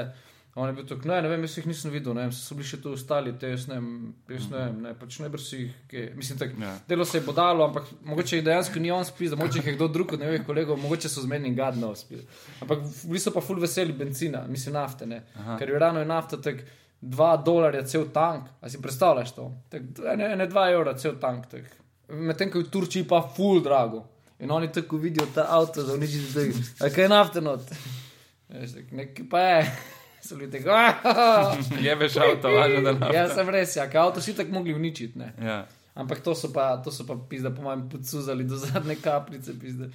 On 0.54 0.68
je 0.68 0.72
bil 0.76 0.84
tako, 0.84 1.08
ne, 1.08 1.22
ne 1.24 1.28
vem, 1.32 1.44
jaz 1.46 1.54
jih 1.56 1.66
nisem 1.70 1.90
videl, 1.94 2.12
ne 2.12 2.26
vem, 2.26 2.32
so 2.36 2.52
bili 2.54 2.66
še 2.68 2.76
tu 2.82 2.90
ostali, 2.92 3.30
te 3.40 3.48
jaz 3.54 3.62
ne 3.70 3.78
vem, 3.78 3.86
jaz 4.28 4.50
ne 4.52 4.58
vem, 4.58 4.82
ne, 4.84 4.90
pač 5.00 5.16
brsi 5.32 5.60
jih, 5.62 5.70
kaj, 5.88 6.02
mislim, 6.18 6.38
tako, 6.42 6.60
Ja. 6.60 6.72
delo 6.88 7.06
se 7.08 7.18
je 7.18 7.24
podalo, 7.24 7.64
ampak 7.64 7.86
mogoče 8.04 8.36
jih 8.36 8.44
dejansko 8.44 8.82
ni 8.84 8.90
on 8.92 9.04
spil, 9.04 9.32
mogoče 9.36 9.58
jih 9.58 9.66
je 9.66 9.74
kdo 9.78 9.88
drug 9.88 10.12
od 10.12 10.20
njegovih 10.20 10.44
kolegov, 10.46 10.76
mogoče 10.76 11.08
so 11.08 11.24
zmeni 11.24 11.54
gadno 11.54 11.94
spil. 11.96 12.20
Ampak 12.60 12.84
bili 13.04 13.20
so 13.20 13.32
pa 13.32 13.40
ful 13.40 13.60
veseli 13.60 13.92
benzina, 13.96 14.44
mislim 14.48 14.74
nafte, 14.76 15.06
ne, 15.06 15.22
Aha. 15.40 15.56
ker 15.58 15.72
je 15.72 15.78
rano 15.78 16.04
je 16.04 16.10
nafta 16.10 16.36
tak 16.36 16.60
2 17.00 17.30
dolarja 17.44 17.82
cel 17.88 18.04
tank, 18.12 18.44
a 18.60 18.68
si 18.68 18.82
predstavljaš 18.82 19.32
to? 19.34 19.48
Tak, 19.72 19.82
ne, 20.20 20.36
ne 20.36 20.46
2 20.52 20.66
evra 20.74 20.92
cel 20.98 21.16
tank. 21.16 21.48
Medtem 22.12 22.50
ko 22.52 22.60
je 22.60 22.68
v 22.68 22.70
Turčiji 22.70 23.08
pa 23.08 23.22
ful 23.24 23.62
drago. 23.64 24.04
In 24.38 24.50
oni 24.50 24.68
tako 24.72 24.96
vidijo 25.00 25.24
ta 25.34 25.46
avto, 25.48 25.82
da 25.82 25.94
uniči 25.94 26.20
zdaj, 26.28 26.52
a 26.80 26.92
kaj 26.92 27.04
je 27.04 27.08
nafte 27.08 27.40
not. 27.40 27.60
Veš, 28.52 28.72
tak, 28.76 28.92
Nekaj 28.92 29.28
pa 29.30 29.40
je. 29.40 29.66
So 30.22 30.34
ljudje 30.34 30.60
tako, 30.60 30.70
"Ah." 30.70 31.56
Jebeš 31.86 32.16
avto, 32.16 32.48
važno 32.48 32.80
da 32.80 32.92
ne. 32.92 33.14
Ja, 33.14 33.28
sem 33.28 33.48
res, 33.48 33.76
ja, 33.76 33.88
avto 33.94 34.20
si 34.20 34.36
tako 34.36 34.52
mogli 34.52 34.74
uničiti, 34.74 35.18
ne. 35.18 35.32
Ja. 35.42 35.66
Ampak 35.94 36.20
to 36.24 36.34
so 36.34 36.52
pa, 36.52 36.76
to 36.84 36.90
so 36.90 37.06
pa 37.06 37.16
pizda, 37.28 37.50
po 37.50 37.62
mojem, 37.62 37.88
podsuzali 37.88 38.44
do 38.44 38.56
zadnje 38.56 38.96
kapljice, 39.02 39.58
pizda. 39.60 39.88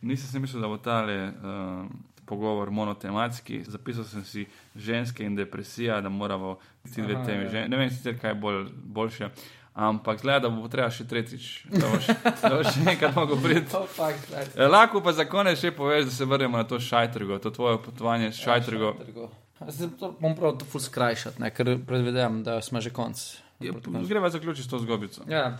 Nisem 0.00 0.28
si 0.28 0.38
mislil, 0.38 0.62
da 0.62 0.68
bo 0.68 0.76
tale 0.76 1.28
uh, 1.28 1.86
pogovor 2.26 2.70
monotematski. 2.70 3.62
Zapisal 3.66 4.04
sem 4.04 4.24
si 4.24 4.46
ženske 4.76 5.24
in 5.24 5.36
depresija, 5.36 6.00
da 6.00 6.08
moramo 6.08 6.56
ti 6.94 7.02
dve 7.02 7.20
temi. 7.26 7.44
ja. 7.44 7.50
Žen... 7.50 7.70
Ne 7.70 7.76
vem 7.76 7.90
sicer, 7.90 8.18
kaj 8.20 8.30
je 8.30 8.34
bolj, 8.34 8.64
boljše. 8.84 9.28
Ampak 9.74 10.18
zgleda, 10.18 10.38
da 10.38 10.48
bo 10.48 10.68
treba 10.68 10.90
še 10.92 11.06
tretjič, 11.08 11.44
da 11.72 11.88
boš, 11.88 12.08
da 12.42 12.50
boš 12.58 12.74
še 12.74 12.82
enkrat 12.92 13.14
mogel 13.16 13.38
priti. 13.40 13.72
Oh. 13.98 14.10
Eh, 14.56 14.66
Lahko 14.68 15.00
pa 15.00 15.12
za 15.12 15.24
konec 15.24 15.60
še 15.60 15.70
poveš, 15.72 16.04
da 16.04 16.10
se 16.10 16.24
vrnemo 16.24 16.58
na 16.58 16.64
to 16.64 16.80
šajtrgo, 16.80 17.38
to 17.38 17.50
tvoje 17.50 17.78
potovanje 17.84 18.32
s 18.32 18.42
šajtrgo. 18.42 18.92
Šajtrgo. 18.98 19.30
Zdaj 19.68 20.14
bom 20.20 20.36
prav 20.36 20.56
to 20.58 20.64
ful 20.68 20.80
skrajšati, 20.80 21.42
ne, 21.42 21.50
ker 21.54 21.76
predvidevam, 21.86 22.42
da 22.42 22.60
smo 22.62 22.80
že 22.80 22.90
konc. 22.90 23.20
Ja, 23.60 23.72
Greva 24.08 24.30
zaključiti 24.30 24.66
s 24.66 24.70
to 24.70 24.78
zgodbico. 24.78 25.22
Ja, 25.30 25.58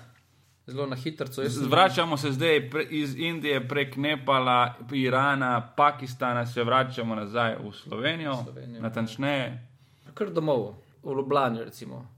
zelo 0.67 0.87
na 0.87 0.97
hitro. 0.97 1.27
Vračamo 1.69 2.17
se 2.17 2.33
zdaj 2.33 2.71
pre, 2.71 2.83
iz 2.91 3.15
Indije 3.19 3.69
prek 3.69 3.97
Nepala, 3.97 4.75
Irana, 4.93 5.73
Pakistana, 5.77 6.47
se 6.47 6.65
vračamo 6.65 7.15
nazaj 7.15 7.57
v 7.57 7.73
Slovenijo, 7.73 8.35
Slovenijo, 8.45 8.83
natančneje. 8.83 9.69
Kar 10.15 10.31
domov, 10.31 10.75
v 11.03 11.15
Ljubljani. 11.17 11.61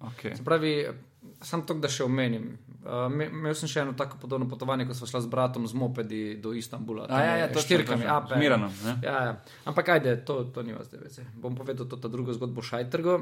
Okay. 0.00 0.36
Se 0.36 0.44
pravi, 0.44 0.86
sam 1.42 1.66
to, 1.66 1.74
da 1.74 1.88
še 1.88 2.04
omenim. 2.04 2.58
Uh, 2.84 3.08
me- 3.08 3.26
imel 3.26 3.54
sem 3.54 3.64
še 3.66 3.80
eno 3.80 3.92
tako 3.92 4.18
podobno 4.18 4.44
potovanje, 4.46 4.84
ko 4.84 4.92
smo 4.92 5.06
šli 5.06 5.16
z 5.18 5.26
bratom 5.26 5.64
z 5.64 5.72
mopedi 5.74 6.36
do 6.36 6.52
Istanbula. 6.52 7.06
A, 7.06 7.16
ja, 7.18 7.34
ja, 7.36 7.46
točno, 7.48 7.62
štirkami, 7.62 8.02
točno. 8.02 8.16
ape. 8.18 8.34
Z 8.34 8.38
Miranom, 8.38 8.72
ne? 8.82 8.92
Ja, 9.02 9.16
ja. 9.22 9.32
Ampak 9.64 9.88
ajde, 9.90 10.18
to, 10.20 10.44
to 10.46 10.60
ni 10.60 10.72
vas 10.72 10.86
devece. 10.86 11.24
Bom 11.34 11.54
povedal 11.54 11.86
to, 11.86 11.96
ta 11.96 12.06
drugo 12.06 12.30
zgodbo 12.30 12.60
o 12.60 12.64
Šajtrgu. 12.64 13.14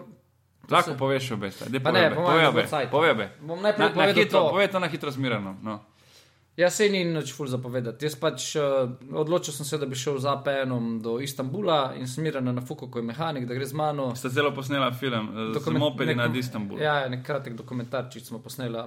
Lahko 0.64 0.94
poveš 0.96 1.30
obe, 1.32 1.50
zdaj 1.52 1.78
Pa 1.80 1.90
ne, 1.90 2.10
povej, 2.12 2.46
obe, 2.48 2.62
povej 2.88 3.10
obe. 3.12 3.26
Bom 3.40 3.58
najprej 3.60 3.78
Na, 3.80 3.88
na 3.88 3.94
povedal 3.96 4.14
hitro, 4.16 4.38
to. 4.40 4.50
povej 4.50 4.68
to 4.68 4.78
na 4.78 4.88
hitro 4.88 5.08
z 5.08 5.18
Miranom. 5.18 5.54
No. 5.60 5.78
Ja, 6.52 6.68
se 6.68 6.84
ni 6.86 7.00
nič 7.02 7.32
ful 7.32 7.46
zapovedati. 7.46 8.02
Jaz 8.02 8.12
pač 8.14 8.54
uh, 8.54 8.84
odločil 9.10 9.50
sem 9.52 9.64
se, 9.64 9.74
da 9.74 9.86
bi 9.86 9.94
šel 9.94 10.18
z 10.18 10.28
APN-om 10.28 10.98
do 10.98 11.16
Istanbula 11.18 11.94
in 11.94 12.04
smiren 12.04 12.44
na 12.44 12.60
Fuku, 12.60 12.86
ko 12.86 12.98
je 12.98 13.04
mehanik, 13.04 13.46
da 13.46 13.54
gre 13.54 13.64
z 13.64 13.72
mano. 13.72 14.10
Ste 14.12 14.28
celo 14.28 14.50
posnela 14.50 14.90
film 14.92 15.30
z 15.32 15.54
Dokument- 15.54 15.80
mopedi 15.80 16.10
nek- 16.10 16.20
nad 16.20 16.34
Istanbulom. 16.34 16.76
Ja, 16.78 17.08
nek 17.08 17.22
kratek 17.22 17.54
dokumentarčič 17.54 18.24
smo 18.24 18.38
posneli. 18.38 18.84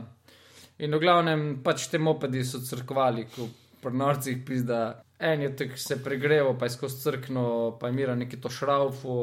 In 0.84 0.91
v 0.91 0.99
glavnem, 0.99 1.43
pač 1.63 1.88
te 1.91 1.99
mopedi 2.01 2.43
so 2.43 2.59
crkvali, 2.59 3.28
ko 3.32 3.47
pri 3.84 3.95
norcih 3.95 4.41
pizda. 4.43 5.01
En 5.19 5.41
je 5.41 5.53
tak 5.55 5.78
se 5.80 5.95
pregreval, 6.03 6.57
pa 6.59 6.67
je 6.67 6.76
skozi 6.76 6.99
crkno, 7.03 7.78
pa 7.80 7.88
je 7.88 7.95
mira 7.95 8.15
neki 8.15 8.41
to 8.41 8.51
šraufo. 8.51 9.15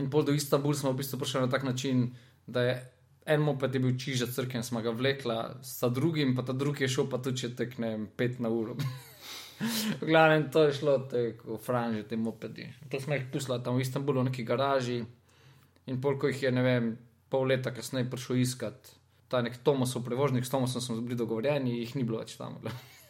In 0.00 0.08
pol 0.08 0.24
do 0.24 0.32
Istanbula 0.32 0.78
smo 0.78 0.94
v 0.94 1.02
bistvu 1.02 1.20
prišli 1.20 1.44
na 1.44 1.52
tak 1.52 1.66
način, 1.68 2.06
da 2.46 2.62
je 2.64 2.76
en 3.26 3.40
moped 3.40 3.74
je 3.74 3.80
bil 3.80 3.98
čiža 3.98 4.26
crkven, 4.26 4.62
smo 4.62 4.80
ga 4.82 4.90
vlekla 4.90 5.58
sa 5.62 5.88
drugim, 5.88 6.34
pa 6.36 6.42
ta 6.42 6.52
drugi 6.52 6.84
je 6.84 6.88
šel 6.96 7.08
pa 7.10 7.20
tudi 7.22 7.44
če 7.44 7.52
tek 7.56 7.76
ne 7.78 7.92
vem, 7.94 8.06
pet 8.16 8.40
na 8.40 8.50
uro. 8.50 8.74
v 10.00 10.08
glavnem, 10.08 10.48
to 10.50 10.64
je 10.66 10.78
šlo 10.80 10.96
tako 11.10 11.58
franži, 11.62 12.02
te 12.08 12.16
mopedi. 12.16 12.66
To 12.90 13.00
smo 13.00 13.14
jih 13.14 13.28
pustili 13.32 13.60
tam 13.62 13.78
v 13.78 13.86
Istanbulu, 13.86 14.24
v 14.24 14.30
neki 14.30 14.46
garaži. 14.48 15.02
In 15.86 16.00
pol, 16.00 16.18
ko 16.18 16.30
jih 16.30 16.42
je, 16.48 16.54
ne 16.54 16.66
vem, 16.66 16.90
pol 17.30 17.46
leta 17.50 17.74
kasneje 17.74 18.10
prišel 18.10 18.42
iskat, 18.42 18.90
ta 19.32 19.40
nek 19.42 19.56
Tomasov 19.64 20.04
prevožnik, 20.04 20.44
s 20.44 20.52
Tomasom 20.52 20.84
smo 20.84 21.00
bili 21.00 21.16
dogovorjeni, 21.16 21.78
jih 21.80 21.96
ni 21.96 22.04
bilo 22.04 22.20
več 22.20 22.36
tam. 22.36 22.58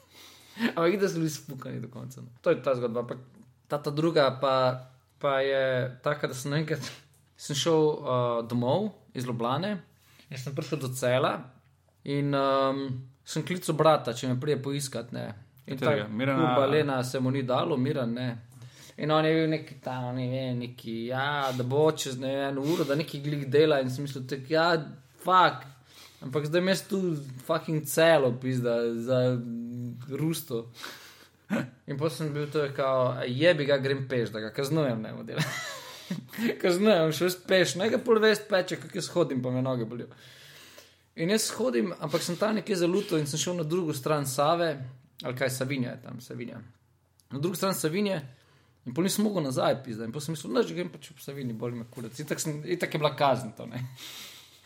Ampak 0.76 0.98
da 1.00 1.08
so 1.08 1.18
bili 1.18 1.30
spukani 1.30 1.80
do 1.82 1.88
konca. 1.90 2.22
no. 2.22 2.28
To 2.42 2.50
je 2.54 2.62
ta 2.62 2.74
zgodba. 2.78 3.02
Pa, 3.08 3.16
ta, 3.68 3.80
ta 3.82 3.90
druga 3.90 4.28
pa, 4.40 4.54
pa 5.18 5.40
je 5.40 5.62
taka, 6.04 6.30
da 6.30 6.34
sem 6.38 6.54
enkrat 6.60 6.86
sem 7.44 7.56
šel 7.58 7.88
uh, 7.88 8.42
domov 8.46 8.92
iz 9.14 9.26
Ljubljane 9.26 9.72
in 10.30 10.38
sem 10.38 10.54
prišel 10.54 10.78
do 10.86 10.92
cela 10.96 11.34
in 12.04 12.30
um, 12.34 12.86
sem 13.24 13.42
klical 13.46 13.74
brata, 13.78 14.14
če 14.14 14.30
me 14.30 14.38
prije 14.40 14.60
poiskat. 14.62 15.10
Ne. 15.12 15.26
In 15.66 15.78
Katerega? 15.78 16.06
ta 16.08 16.14
Mirana- 16.18 16.46
kurba 16.46 16.66
Lena 16.66 17.02
se 17.04 17.20
mu 17.20 17.30
ni 17.30 17.42
dalo, 17.46 17.76
miran 17.76 18.14
ne. 18.14 18.30
In 18.98 19.10
on 19.10 19.24
je 19.24 19.34
bil 19.34 19.48
neki 19.50 19.76
tam, 19.80 20.14
ne 20.16 20.26
vem, 20.28 20.58
neki, 20.58 21.06
ja, 21.08 21.50
da 21.56 21.64
bo 21.64 21.86
čez 21.96 22.18
ne 22.20 22.32
eno 22.48 22.60
uro, 22.60 22.84
da 22.84 22.94
neki 22.98 23.20
glik 23.24 23.46
dela 23.50 23.78
in 23.80 23.90
sem 23.90 24.04
mislil, 24.04 24.26
tak, 24.28 24.50
ja, 24.50 24.66
fuk. 25.24 25.62
Ampak 26.22 26.46
zdaj 26.46 26.62
imaš 26.62 26.80
tu 26.88 27.00
fucking 27.46 27.86
celo, 27.86 28.32
pizda, 28.40 28.76
za 28.94 29.38
rusto. 30.08 30.70
In 31.86 31.98
potem 31.98 32.16
sem 32.16 32.32
bil 32.32 32.46
kao, 32.76 33.16
je 33.26 33.54
bi 33.54 33.64
ga 33.64 33.76
grem 33.78 34.06
peš, 34.08 34.30
da 34.30 34.40
ga 34.40 34.50
kaznujem, 34.50 35.02
ne 35.02 35.12
model. 35.12 35.38
kaznujem, 36.62 37.12
šel 37.12 37.30
speš, 37.30 37.74
ne 37.80 37.90
ga 37.90 37.98
pol 37.98 38.20
vest 38.22 38.46
peče, 38.48 38.78
kako 38.80 38.98
jaz 38.98 39.08
hodim, 39.12 39.42
pa 39.42 39.50
me 39.50 39.62
noge 39.62 39.84
bolijo. 39.84 40.08
In 41.16 41.30
jaz 41.30 41.50
hodim, 41.58 41.92
ampak 42.00 42.22
sem 42.22 42.36
tam 42.40 42.56
nekje 42.56 42.76
zaluto 42.84 43.18
in 43.18 43.26
sem 43.26 43.38
šel 43.38 43.58
na 43.58 43.66
drugo 43.68 43.92
stran 43.94 44.26
Save, 44.26 44.70
ali 45.22 45.36
kaj 45.36 45.50
Savinja 45.50 45.90
je 45.90 46.02
tam, 46.06 46.20
Savinja. 46.20 46.62
Na 47.30 47.38
drugo 47.38 47.56
stran 47.56 47.74
Savinje 47.74 48.22
in 48.86 48.94
pol 48.94 49.04
nisem 49.04 49.24
mogel 49.24 49.44
nazaj 49.44 49.82
pisati. 49.84 50.08
In 50.08 50.12
potem 50.12 50.32
sem 50.32 50.38
mislil, 50.38 50.54
da 50.56 50.66
že 50.66 50.74
grem 50.74 50.90
pač 50.92 51.10
v 51.10 51.22
Savini, 51.22 51.52
bolj 51.52 51.76
me 51.76 51.84
kurac. 51.90 52.18
Itak, 52.18 52.40
itak 52.64 52.94
je 52.94 53.00
bila 53.02 53.12
kazen 53.16 53.52
to, 53.58 53.66
ne. 53.66 53.84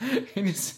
In 0.37 0.51
jaz 0.51 0.75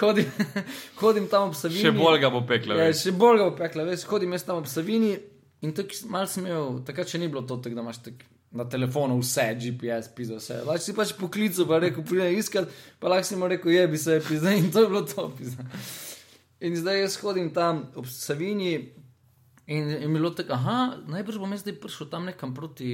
hodim, 0.00 0.28
hodim 1.00 1.28
tam 1.28 1.50
ob 1.50 1.56
Savini. 1.58 1.84
Še 1.84 1.92
bolj 1.96 2.20
ga 2.22 2.30
bo 2.32 2.42
pekla. 2.48 2.78
Ja, 2.80 2.92
še 2.96 3.12
bolj 3.16 3.40
ga 3.40 3.48
bo 3.50 3.56
pekla, 3.58 3.84
veš, 3.88 4.06
hodim 4.10 4.32
jaz 4.36 4.46
tam 4.48 4.62
ob 4.62 4.68
Savini 4.70 5.16
in 5.62 5.74
tako 5.76 6.12
malo 6.12 6.30
sem 6.30 6.46
imel, 6.46 6.78
takrat 6.86 7.12
še 7.12 7.20
ni 7.22 7.28
bilo 7.30 7.44
to, 7.46 7.58
tak, 7.62 7.76
da 7.76 7.84
imaš 7.84 8.00
tak 8.06 8.24
na 8.52 8.64
telefonu 8.68 9.18
vse, 9.20 9.44
GPS, 9.60 10.10
pisa 10.16 10.36
vse. 10.36 10.58
Lahko 10.66 10.84
si 10.84 10.94
pač 10.96 11.12
poklical, 11.16 11.68
pa 11.68 11.78
rekel, 11.80 12.04
pridem 12.04 12.36
iskat, 12.36 12.72
pa 13.00 13.12
lahko 13.12 13.28
si 13.28 13.38
mu 13.40 13.48
rekel, 13.48 13.72
je 13.72 13.84
bi 13.88 14.00
se 14.00 14.18
pisa 14.26 14.52
in 14.56 14.72
to 14.72 14.84
je 14.84 14.90
bilo 14.92 15.04
to, 15.08 15.28
pisa. 15.38 15.68
In 16.62 16.76
zdaj 16.78 17.00
jaz 17.00 17.16
hodim 17.22 17.50
tam 17.54 17.86
ob 17.96 18.08
Savini 18.10 18.74
in, 19.66 19.92
in 19.96 20.12
bilo 20.12 20.32
tako, 20.36 20.56
aha, 20.58 20.78
najbrž 21.12 21.40
bom 21.40 21.52
jaz 21.56 21.64
zdaj 21.64 21.78
prišel 21.80 22.10
tam 22.12 22.28
nekam 22.28 22.52
proti 22.54 22.92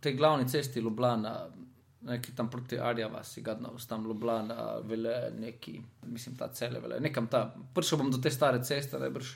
tej 0.00 0.16
glavni 0.16 0.48
cesti 0.48 0.80
Ljubljana. 0.80 1.34
Neki 2.00 2.32
tam 2.36 2.48
proti 2.50 2.78
Arjava, 2.80 3.20
si 3.24 3.42
ga 3.44 3.54
znal, 3.58 3.76
tam 3.88 4.06
Ljubljana, 4.08 4.78
vele 4.88 5.30
neki, 5.36 5.74
mislim, 6.08 6.36
ta 6.36 6.48
cele 6.48 6.80
vele, 6.80 7.00
nekam 7.00 7.26
tam. 7.28 7.68
Prišel 7.74 8.00
bom 8.00 8.10
do 8.10 8.18
te 8.18 8.32
stare 8.32 8.62
ceste, 8.64 8.98
najbrž. 8.98 9.34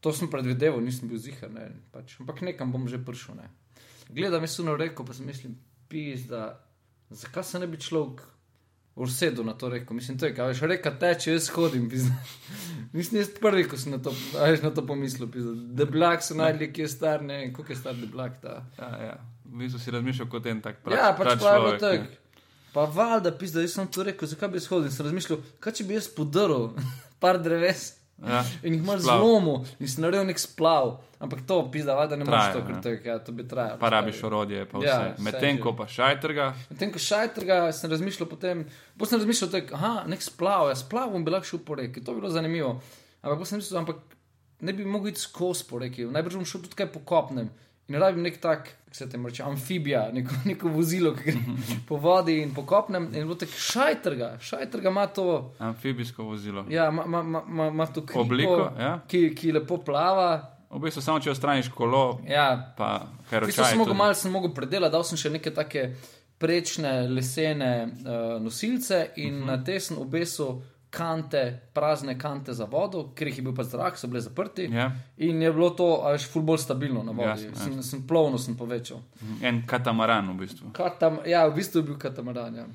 To 0.00 0.12
sem 0.12 0.30
predvideval, 0.32 0.80
nisem 0.82 1.08
bil 1.08 1.20
zihar, 1.20 1.52
ne, 1.52 1.68
pač. 1.92 2.16
ampak 2.20 2.42
nekam 2.42 2.72
bom 2.72 2.88
že 2.88 2.98
prišel. 2.98 3.38
Ne. 3.38 3.50
Gledam, 4.10 4.42
jaz 4.42 4.56
sem 4.58 4.66
rekel, 4.66 5.06
pa 5.06 5.14
si 5.14 5.22
mislim, 5.22 5.54
pis, 5.88 6.26
da 6.26 6.58
zakaj 7.10 7.44
se 7.44 7.58
ne 7.58 7.66
bi 7.70 7.78
človek 7.78 8.22
usedel 8.94 9.44
na 9.44 9.54
to 9.54 9.68
reko. 9.68 9.94
Mislim, 9.94 10.18
to 10.18 10.26
je, 10.26 10.34
kaj 10.34 10.48
veš, 10.52 10.60
reka 10.60 10.92
teče, 10.98 11.32
jaz 11.32 11.48
hodim, 11.54 11.88
pizda. 11.90 12.14
Nisem 12.92 13.20
jaz 13.20 13.30
prvi, 13.40 13.64
ko 13.68 13.78
sem 13.78 13.94
na 13.94 13.98
to, 14.02 14.14
na 14.62 14.70
to 14.74 14.86
pomislil, 14.86 15.30
pizda. 15.30 15.54
Deblak 15.54 16.24
so 16.26 16.34
najdli, 16.38 16.72
ki 16.72 16.84
je 16.84 16.88
star, 16.88 17.22
ne 17.22 17.38
vem, 17.44 17.52
koliko 17.54 17.72
je 17.72 17.78
star 17.78 17.96
deblak 17.96 18.40
ta. 18.42 18.64
Ja, 18.78 18.90
ja. 19.04 19.18
V 19.50 19.58
bistvu 19.58 19.78
si 19.78 19.90
razmišljal 19.90 20.28
kot 20.28 20.46
en 20.46 20.60
tak 20.60 20.80
prav. 20.80 20.94
Ja, 20.94 21.12
pač 21.12 21.34
pa 21.36 21.50
je 21.50 21.60
bilo 21.60 21.76
tako. 21.76 22.04
Pa 22.72 22.84
valjda, 22.86 23.32
pizda, 23.32 23.60
jaz 23.60 23.72
sem 23.72 23.88
to 23.88 24.02
rekel, 24.02 24.28
zakaj 24.28 24.48
bi 24.48 24.56
jaz 24.56 24.68
hodil. 24.68 24.90
Sem 24.90 25.06
razmišljal, 25.06 25.40
kaj 25.58 25.72
če 25.72 25.84
bi 25.84 25.94
jaz 25.94 26.06
podaril 26.08 26.68
par 27.22 27.38
dreves 27.38 27.96
Ja. 28.20 28.42
in 28.62 28.74
jih 28.74 28.82
Splav. 28.82 28.98
zlomil 29.00 29.62
in 29.78 29.88
si 29.88 29.96
naredil 29.98 30.26
nek 30.26 30.36
splav. 30.36 30.90
Ampak 31.18 31.40
to, 31.42 31.56
pizda, 31.66 31.94
valjda 31.94 32.16
ne 32.16 32.24
moreš 32.24 32.52
to, 32.52 32.60
ker 32.60 32.76
to, 32.76 32.88
je, 32.90 32.98
ja, 33.02 33.14
to 33.18 33.32
bi 33.32 33.44
trajalo. 33.44 33.78
Pa 33.78 33.88
rabiš 33.88 34.18
orodje, 34.22 34.66
pa 34.66 34.76
vse. 34.76 34.86
Ja, 34.86 34.98
Ja, 34.98 35.06
vse 35.10 35.22
Medtem 35.22 35.56
že. 35.56 35.62
ko 35.62 35.72
pa 35.72 35.86
šajtrga, 35.88 36.46
Medtem 36.68 36.92
ko 36.92 37.00
šajtrga, 37.00 37.56
sem 37.72 37.90
razmišljal 37.90 38.28
potem, 38.28 38.60
potem 38.92 39.10
sem 39.10 39.18
razmišljal, 39.18 39.50
tak, 39.50 39.72
aha, 39.72 40.04
nek 40.06 40.20
splav, 40.20 40.68
ja, 40.68 40.76
splav 40.76 41.10
bom 41.10 41.24
bi 41.24 41.32
lahko 41.32 41.48
šel 41.48 41.62
po 41.62 41.74
reki, 41.74 42.00
to 42.00 42.12
bi 42.12 42.20
bilo 42.20 42.28
zanimivo. 42.30 42.74
Ampak 43.18 43.38
potem 43.38 43.48
sem 43.48 43.58
mislil, 43.58 43.80
ampak 43.80 44.04
ne 44.60 44.72
bi 44.74 44.84
mogel 44.86 45.10
iti 45.10 45.20
skozi 45.20 45.64
po 45.64 45.80
reki, 45.80 46.04
najbrž 46.06 46.36
bom 46.36 46.44
šel 46.46 46.60
tudi 46.60 46.76
kaj 46.76 46.92
po 46.92 47.00
kopnem. 47.02 47.48
In 47.90 47.98
rabim 47.98 48.22
nek 48.22 48.36
tak, 48.40 48.68
kako 48.86 48.94
se 48.94 49.08
tem 49.10 49.26
reče, 49.26 49.42
amfibija, 49.42 50.04
neko, 50.14 50.34
neko 50.46 50.68
vozilo, 50.70 51.10
ki 51.14 51.24
gre 51.24 51.56
po 51.88 51.96
vodi 51.98 52.36
in 52.42 52.54
po 52.54 52.62
kopnem. 52.66 53.08
In 53.14 53.26
bo 53.28 53.34
tako 53.34 53.58
šajtrga, 53.58 54.36
šajtrga 54.40 54.92
ima 54.94 55.06
to, 55.06 55.26
amfibijsko 55.58 56.22
vozilo. 56.24 56.64
ja, 56.70 56.86
ima, 56.88 57.86
to 57.86 58.04
kripo, 58.06 58.20
Obliko, 58.20 58.70
ja. 58.78 59.00
ki, 59.08 59.34
ki 59.34 59.52
lepo 59.58 59.80
plava. 59.82 60.30
V 60.70 60.78
bistvu 60.78 61.02
samo 61.02 61.18
če 61.20 61.32
ostraniš 61.34 61.68
kolo, 61.74 62.20
Ja, 62.30 62.72
pa 62.78 63.00
Tisto 63.00 63.34
heročaj. 63.34 63.64
sem 63.72 63.78
mogel 63.78 63.94
malo 63.94 64.14
sem 64.14 64.30
mogel 64.30 64.54
predelati, 64.54 64.92
dal 64.92 65.04
sem 65.04 65.18
še 65.18 65.30
neke 65.34 65.50
take 65.50 65.96
prečne 66.38 67.08
lesene 67.10 67.72
uh, 67.86 68.38
nosilce 68.42 69.08
in 69.16 69.34
uh 69.34 69.40
-huh. 69.42 69.46
na 69.46 69.64
te 69.64 69.80
sem 69.80 69.98
obesil 69.98 70.62
kante, 70.90 71.60
prazne 71.72 72.18
kante 72.18 72.52
za 72.52 72.64
vodo, 72.64 73.04
ker 73.14 73.28
jih 73.30 73.38
je 73.38 73.42
bil 73.46 73.54
pa 73.54 73.64
zrak, 73.64 73.98
so 73.98 74.08
bile 74.10 74.20
zaprti. 74.20 74.66
Yeah. 74.68 74.74
Ja. 74.74 75.26
In 75.30 75.42
je 75.42 75.52
bilo 75.52 75.70
to, 75.70 76.02
až 76.06 76.26
ful 76.26 76.42
bolj 76.42 76.58
stabilno 76.64 77.02
na 77.02 77.12
vodi. 77.12 77.46
Jasno, 77.46 77.64
sem, 77.64 77.82
sem 77.82 78.06
plovno 78.06 78.38
sem 78.38 78.56
povečal. 78.58 78.98
En 79.42 79.62
katamaran 79.66 80.32
v 80.34 80.38
bistvu. 80.44 80.70
Katam, 80.74 81.20
ja, 81.26 81.46
v 81.48 81.54
bistvu 81.60 81.80
je 81.80 81.88
bil 81.92 81.98
katamaran. 81.98 82.56
Ja. 82.56 82.66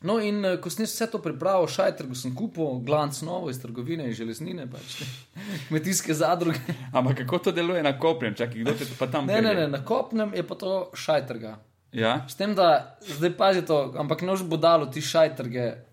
No, 0.00 0.16
in 0.16 0.40
uh, 0.40 0.56
ko 0.56 0.70
sem 0.72 0.86
vse 0.88 1.10
to 1.12 1.18
pripravil, 1.20 1.68
šajter, 1.68 2.08
sem 2.16 2.32
kupil 2.34 2.78
glanc 2.80 3.18
novo 3.20 3.50
iz 3.52 3.58
trgovine 3.60 4.06
in 4.08 4.14
železnine, 4.16 4.64
pač 4.72 5.02
kmetijske 5.68 6.16
zadruge. 6.16 6.60
Ampak 6.92 7.20
kako 7.24 7.38
to 7.38 7.52
deluje 7.52 7.82
na 7.84 7.92
kopnem, 8.00 8.32
čakaj, 8.34 8.62
kdo 8.64 8.72
te 8.72 8.88
pa 8.98 9.10
tam 9.12 9.28
Ne, 9.28 9.42
ne, 9.42 9.52
pelje? 9.52 9.60
ne, 9.60 9.68
na 9.68 9.84
kopnem 9.84 10.32
je 10.34 10.46
pa 10.48 10.56
to 10.56 10.88
šajtrga. 10.96 11.58
Ja, 11.92 12.24
S 12.28 12.38
tem, 12.38 12.54
da 12.54 12.96
zdaj 13.02 13.32
pazi 13.36 13.62
to, 13.66 13.92
ampak 13.98 14.22
nož 14.22 14.46
bo 14.46 14.56
dalo 14.56 14.86
ti 14.86 15.02
šajtrge 15.02 15.89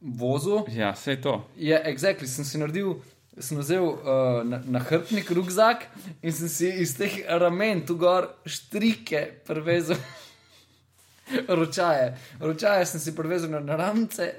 vozu. 0.00 0.64
ja 0.68 0.92
vse 0.92 1.16
to. 1.16 1.44
Je, 1.56 1.82
exactly, 1.84 2.26
sem 2.26 2.44
si 2.44 2.58
naredil, 2.58 2.94
sem 3.38 3.58
vzel 3.58 3.82
uh, 3.84 3.98
na- 4.44 4.62
nahrbtnik, 4.66 5.30
rukzak 5.30 5.86
in 6.22 6.32
sem 6.32 6.48
si 6.48 6.68
iz 6.68 6.96
teh 6.98 7.22
ramen 7.28 7.86
tu 7.86 7.96
gor 7.96 8.28
štrike 8.46 9.26
prevezal. 9.46 9.96
ročaje. 11.48 12.16
Ročaje 12.40 12.86
sem 12.86 13.00
si 13.00 13.16
prevezal 13.16 13.50
na 13.64 13.76
ramce, 13.76 14.32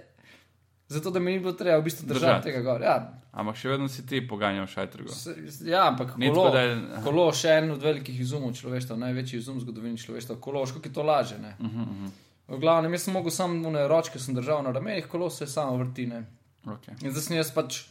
zato 0.87 1.11
da 1.11 1.19
mi 1.19 1.31
ni 1.31 1.39
bilo 1.39 1.53
treba 1.53 1.77
v 1.77 1.83
bistvu 1.83 2.07
držati 2.07 2.25
Držati. 2.25 2.43
tega 2.43 2.61
gor. 2.61 2.81
Ja, 2.81 3.13
Ampak 3.31 3.55
še 3.55 3.69
vedno 3.69 3.87
si 3.87 4.01
ti 4.05 4.27
poganjal 4.27 4.65
šajtrgo. 4.67 5.13
ja 5.61 5.87
ampak 5.87 6.15
kolo, 6.17 6.49
tako, 6.49 6.57
je- 6.57 7.03
kolo 7.03 7.33
še 7.33 7.47
en 7.49 7.71
od 7.71 7.83
velikih 7.83 8.19
izumov 8.19 8.53
človeštva, 8.53 8.97
največji 8.97 9.37
izum 9.37 9.57
v 9.57 9.61
zgodovini 9.61 9.97
človeštva. 9.97 10.35
Kolo, 10.41 10.65
je 10.65 10.93
to 10.93 11.03
laže. 11.03 11.37
Ne? 11.37 11.53
Uh 11.59 11.65
-huh, 11.65 11.81
uh 11.81 11.87
-huh. 11.87 12.09
V 12.49 12.57
glavnem, 12.57 12.93
jaz 12.93 13.05
sem 13.05 13.13
mogel 13.13 13.31
samo 13.31 13.67
one 13.67 13.87
ročke 13.87 14.19
sem 14.19 14.35
držal 14.35 14.63
na 14.65 14.71
ramenih, 14.73 15.07
kolo 15.07 15.29
se 15.29 15.47
samo 15.47 15.77
vrtine. 15.77 16.25
okay. 16.65 16.97
In 17.01 17.11
zdaj 17.11 17.23
sem 17.23 17.37
jaz 17.37 17.53
pač 17.53 17.83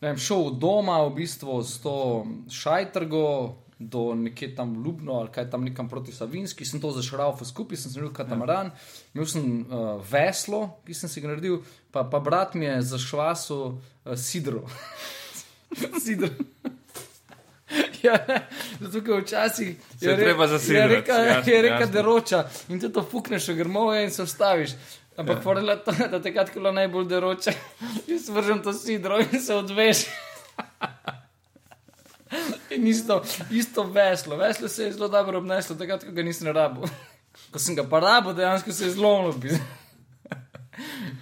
ne 0.00 0.08
vem, 0.08 0.18
šel 0.18 0.48
od 0.50 0.58
doma 0.60 1.02
v 1.06 1.14
bistvu 1.20 1.62
s 1.64 1.80
to 1.84 2.26
šajtrgo 2.52 3.56
do 3.78 4.14
nekje 4.14 4.54
tam 4.56 4.84
Ljubno 4.84 5.12
ali 5.12 5.28
kaj 5.32 5.50
tam 5.50 5.64
nekam 5.64 5.88
proti 5.88 6.12
Savinski, 6.12 6.64
sem 6.64 6.80
to 6.80 6.90
zašral 6.96 7.36
skupaj, 7.44 7.76
sem 7.76 7.92
imel 7.96 8.12
katamaran, 8.12 8.70
imel 9.14 9.26
sem 9.28 9.44
uh, 9.68 10.00
veslo, 10.12 10.80
ki 10.86 10.94
sem 10.94 11.12
si 11.12 11.20
ga 11.20 11.28
naredil, 11.28 11.60
pa, 11.92 12.04
pa 12.04 12.20
brat 12.20 12.54
mi 12.54 12.64
je 12.64 12.80
zašvasil 12.82 13.60
uh, 13.60 14.16
sidro. 14.16 14.64
sidro. 16.04 16.32
Ja, 18.06 18.16
zato, 18.80 19.00
ker 19.00 19.20
včasih 19.20 19.68
je 20.00 20.16
treba 20.16 20.46
je 20.72 20.86
rekel, 20.88 21.24
jasno, 21.26 21.52
je 21.52 21.62
rekel 21.62 21.80
jasno. 21.80 21.92
da 21.92 22.02
roča 22.02 22.40
in 22.68 22.80
ti 22.80 22.88
to 22.88 23.02
fukneš 23.04 23.46
grmovje 23.48 24.04
in 24.04 24.10
se 24.10 24.24
vstaviš. 24.24 24.70
Ampak 25.16 25.36
Ja. 25.36 25.42
ja. 25.68 25.76
to, 25.76 25.92
da 26.10 26.22
takrat, 26.22 26.50
ko 26.50 26.58
je 26.58 26.60
bilo 26.60 26.72
najbolj 26.72 27.06
deroče, 27.06 27.52
jaz 28.08 28.28
vržem 28.28 28.62
to 28.62 28.72
sidro 28.74 29.18
in 29.22 29.40
se 29.40 29.54
odveš. 29.54 30.04
In 32.70 32.86
isto, 32.86 33.22
isto 33.50 33.82
veslo, 33.84 34.36
veslo 34.36 34.68
se 34.68 34.84
je 34.84 34.92
zelo 34.92 35.08
dobro 35.08 35.38
obneslo, 35.38 35.76
takrat, 35.76 36.04
ko 36.04 36.12
ga 36.12 36.22
nisem 36.22 36.48
rabil. 36.48 36.82
Ko 37.50 37.58
sem 37.58 37.76
ga 37.76 37.84
pa 37.84 38.00
rabil, 38.00 38.34
dejansko 38.34 38.72
se 38.72 38.84
je 38.84 38.90
zlomilo. 38.90 39.32
bi- 39.32 39.60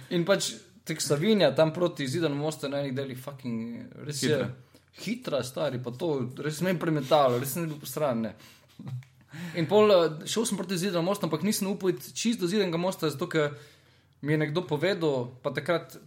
In 0.09 0.25
pač 0.25 0.51
tek 0.83 1.01
Savinja, 1.01 1.51
tam 1.51 1.73
proti 1.73 2.07
zidanu 2.07 2.35
mosta 2.35 2.67
na 2.67 2.79
enih 2.79 2.93
delih, 2.93 3.19
fucking 3.19 3.75
res 4.03 4.23
je. 4.23 4.29
Hitra, 4.29 4.49
stari, 5.43 5.79
pa 5.83 5.91
to 5.91 6.31
res 6.37 6.61
je 6.61 6.79
premetalo, 6.79 7.39
res 7.39 7.53
sem 7.53 7.67
bil 7.67 7.77
posran. 7.77 8.21
ne. 8.21 8.35
In 9.55 9.67
pol 9.67 9.91
eh, 9.91 10.27
šel 10.27 10.45
sem 10.45 10.57
proti 10.57 10.77
zidanu 10.77 11.03
mosta, 11.05 11.27
ampak 11.27 11.43
nisem 11.43 11.67
upal 11.67 11.91
čist 12.13 12.39
do 12.39 12.47
zidanega 12.47 12.77
mosta, 12.77 13.09
zato 13.09 13.27
ker 13.27 13.51
mi 14.21 14.33
je 14.33 14.37
nekdo 14.37 14.61
povedal, 14.61 15.31
pa 15.43 15.51
takrat, 15.51 15.97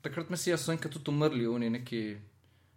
takrat 0.00 0.26
si 0.38 0.50
jaz 0.50 0.64
so 0.64 0.72
enkrat 0.72 0.92
tudi 0.92 1.10
umrli, 1.10 1.46
oni 1.46 1.70
neki, 1.70 2.16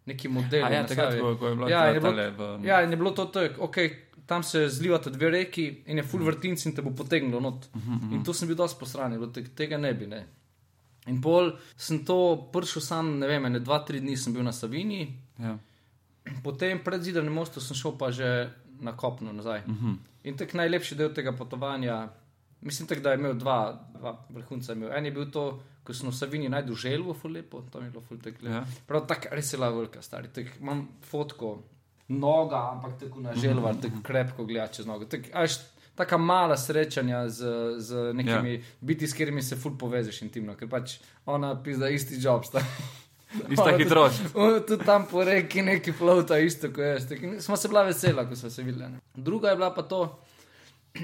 neki 0.05 0.27
modeli. 0.27 0.63
A 0.63 0.69
ja, 0.69 0.85
takrat, 0.85 1.19
ko, 1.19 1.35
ko 1.35 1.47
je 1.47 1.55
bilo 1.55 1.69
Ja, 1.69 1.87
in 1.89 1.95
je 1.95 2.01
bilo- 2.01 2.57
v- 2.59 2.65
Ja, 2.67 2.81
in 2.83 2.91
je 2.91 2.97
bilo 2.97 3.11
to 3.11 3.25
tako, 3.25 3.67
okay, 3.67 3.89
tam 4.27 4.43
se 4.43 4.69
zlivata 4.69 5.09
dve 5.09 5.29
reki 5.29 5.83
in 5.85 5.97
je 5.97 6.03
full 6.03 6.23
vrtinc 6.23 6.65
in 6.65 6.75
te 6.75 6.81
bo 6.81 6.91
potegnilo 6.91 7.39
not. 7.39 7.67
Uh 7.73 7.81
-huh. 7.81 8.13
In 8.13 8.23
to 8.23 8.33
sem 8.33 8.47
bil 8.47 8.55
dosti 8.57 8.79
posran, 8.79 9.11
bilo 9.11 9.27
te, 9.27 9.43
tega 9.43 9.77
ne 9.77 9.93
bi. 9.93 10.07
Ne. 10.07 10.27
In 11.07 11.21
pol 11.21 11.51
sem 11.77 12.05
to 12.05 12.49
prišel 12.53 12.81
sam, 12.81 13.19
ne 13.19 13.27
vem, 13.27 13.51
ne 13.51 13.59
dva, 13.59 13.79
tri 13.79 13.99
dni 13.99 14.17
sem 14.17 14.33
bil 14.33 14.43
na 14.43 14.51
Savini, 14.51 15.17
Ja. 15.41 15.57
potem 16.43 16.79
pred 16.83 17.01
zidanim 17.01 17.33
mostom 17.33 17.63
sem 17.63 17.75
šel 17.77 17.97
pa 17.97 18.11
že 18.11 18.49
na 18.81 18.93
kopno 18.97 19.33
nazaj. 19.33 19.61
Uh 19.67 19.73
-huh. 19.73 19.95
In 20.23 20.37
tak 20.37 20.53
najlepši 20.53 20.95
del 20.95 21.13
tega 21.13 21.31
potovanja, 21.31 22.09
mislim, 22.61 22.87
tak, 22.87 22.99
da 23.01 23.11
je 23.11 23.17
imel 23.17 23.33
dva, 23.33 23.89
dva 23.93 24.25
vrhunca. 24.29 24.73
Imel. 24.73 24.91
En 24.93 25.05
je 25.05 25.11
bil 25.11 25.31
to, 25.31 25.63
ko 25.83 25.93
sem 25.93 26.09
v 26.09 26.13
Savini 26.13 26.49
najdel 26.49 26.75
želvo, 26.75 27.13
ful 27.13 27.31
lepo, 27.31 27.61
tam 27.71 27.83
je 27.83 27.89
bilo 27.89 28.01
ful 28.01 28.17
tek 28.17 28.41
lepo. 28.41 28.55
Ja. 28.55 28.65
Prav 28.87 29.07
tako, 29.07 29.27
res 29.31 29.53
je 29.53 29.57
bila 29.57 29.69
velika, 29.69 30.01
stari. 30.01 30.27
Tak, 30.27 30.45
imam 30.59 30.87
fotko, 31.01 31.63
noga, 32.07 32.69
ampak 32.71 32.99
tako 32.99 33.21
na 33.21 33.35
želvar, 33.35 33.75
tako 33.81 34.01
krepko 34.03 34.45
gleda 34.45 34.67
čez 34.67 34.85
nogo. 34.85 35.05
Tak, 35.05 35.21
až, 35.33 35.57
taka 35.95 36.17
mala 36.17 36.57
srečanja 36.57 37.29
z, 37.29 37.45
z 37.77 38.13
nekimi 38.13 38.53
ja. 38.53 38.59
biti, 38.81 39.07
s 39.07 39.13
katerimi 39.13 39.41
se 39.41 39.55
ful 39.55 39.77
povežeš 39.77 40.21
intimno, 40.21 40.55
ker 40.55 40.69
pač 40.69 40.99
ona 41.25 41.55
pisa 41.63 41.89
isti 41.89 42.21
job. 42.21 42.45
Sta. 43.31 43.47
Ista 43.49 43.77
hitrost. 43.77 44.21
tudi- 44.67 44.85
tam 44.85 45.05
po 45.07 45.23
reki 45.23 45.61
neki 45.61 45.93
plovta, 45.93 46.37
isto 46.37 46.67
kot 46.67 46.83
jaz. 46.83 47.07
Smo 47.39 47.55
se 47.57 47.67
bila 47.67 47.83
vesela, 47.83 48.25
ko 48.25 48.35
smo 48.35 48.49
se 48.49 48.63
videli. 48.63 48.89
Ne. 48.89 48.99
Druga 49.15 49.49
je 49.49 49.55
bila 49.55 49.73
pa 49.73 49.81
to, 49.83 50.19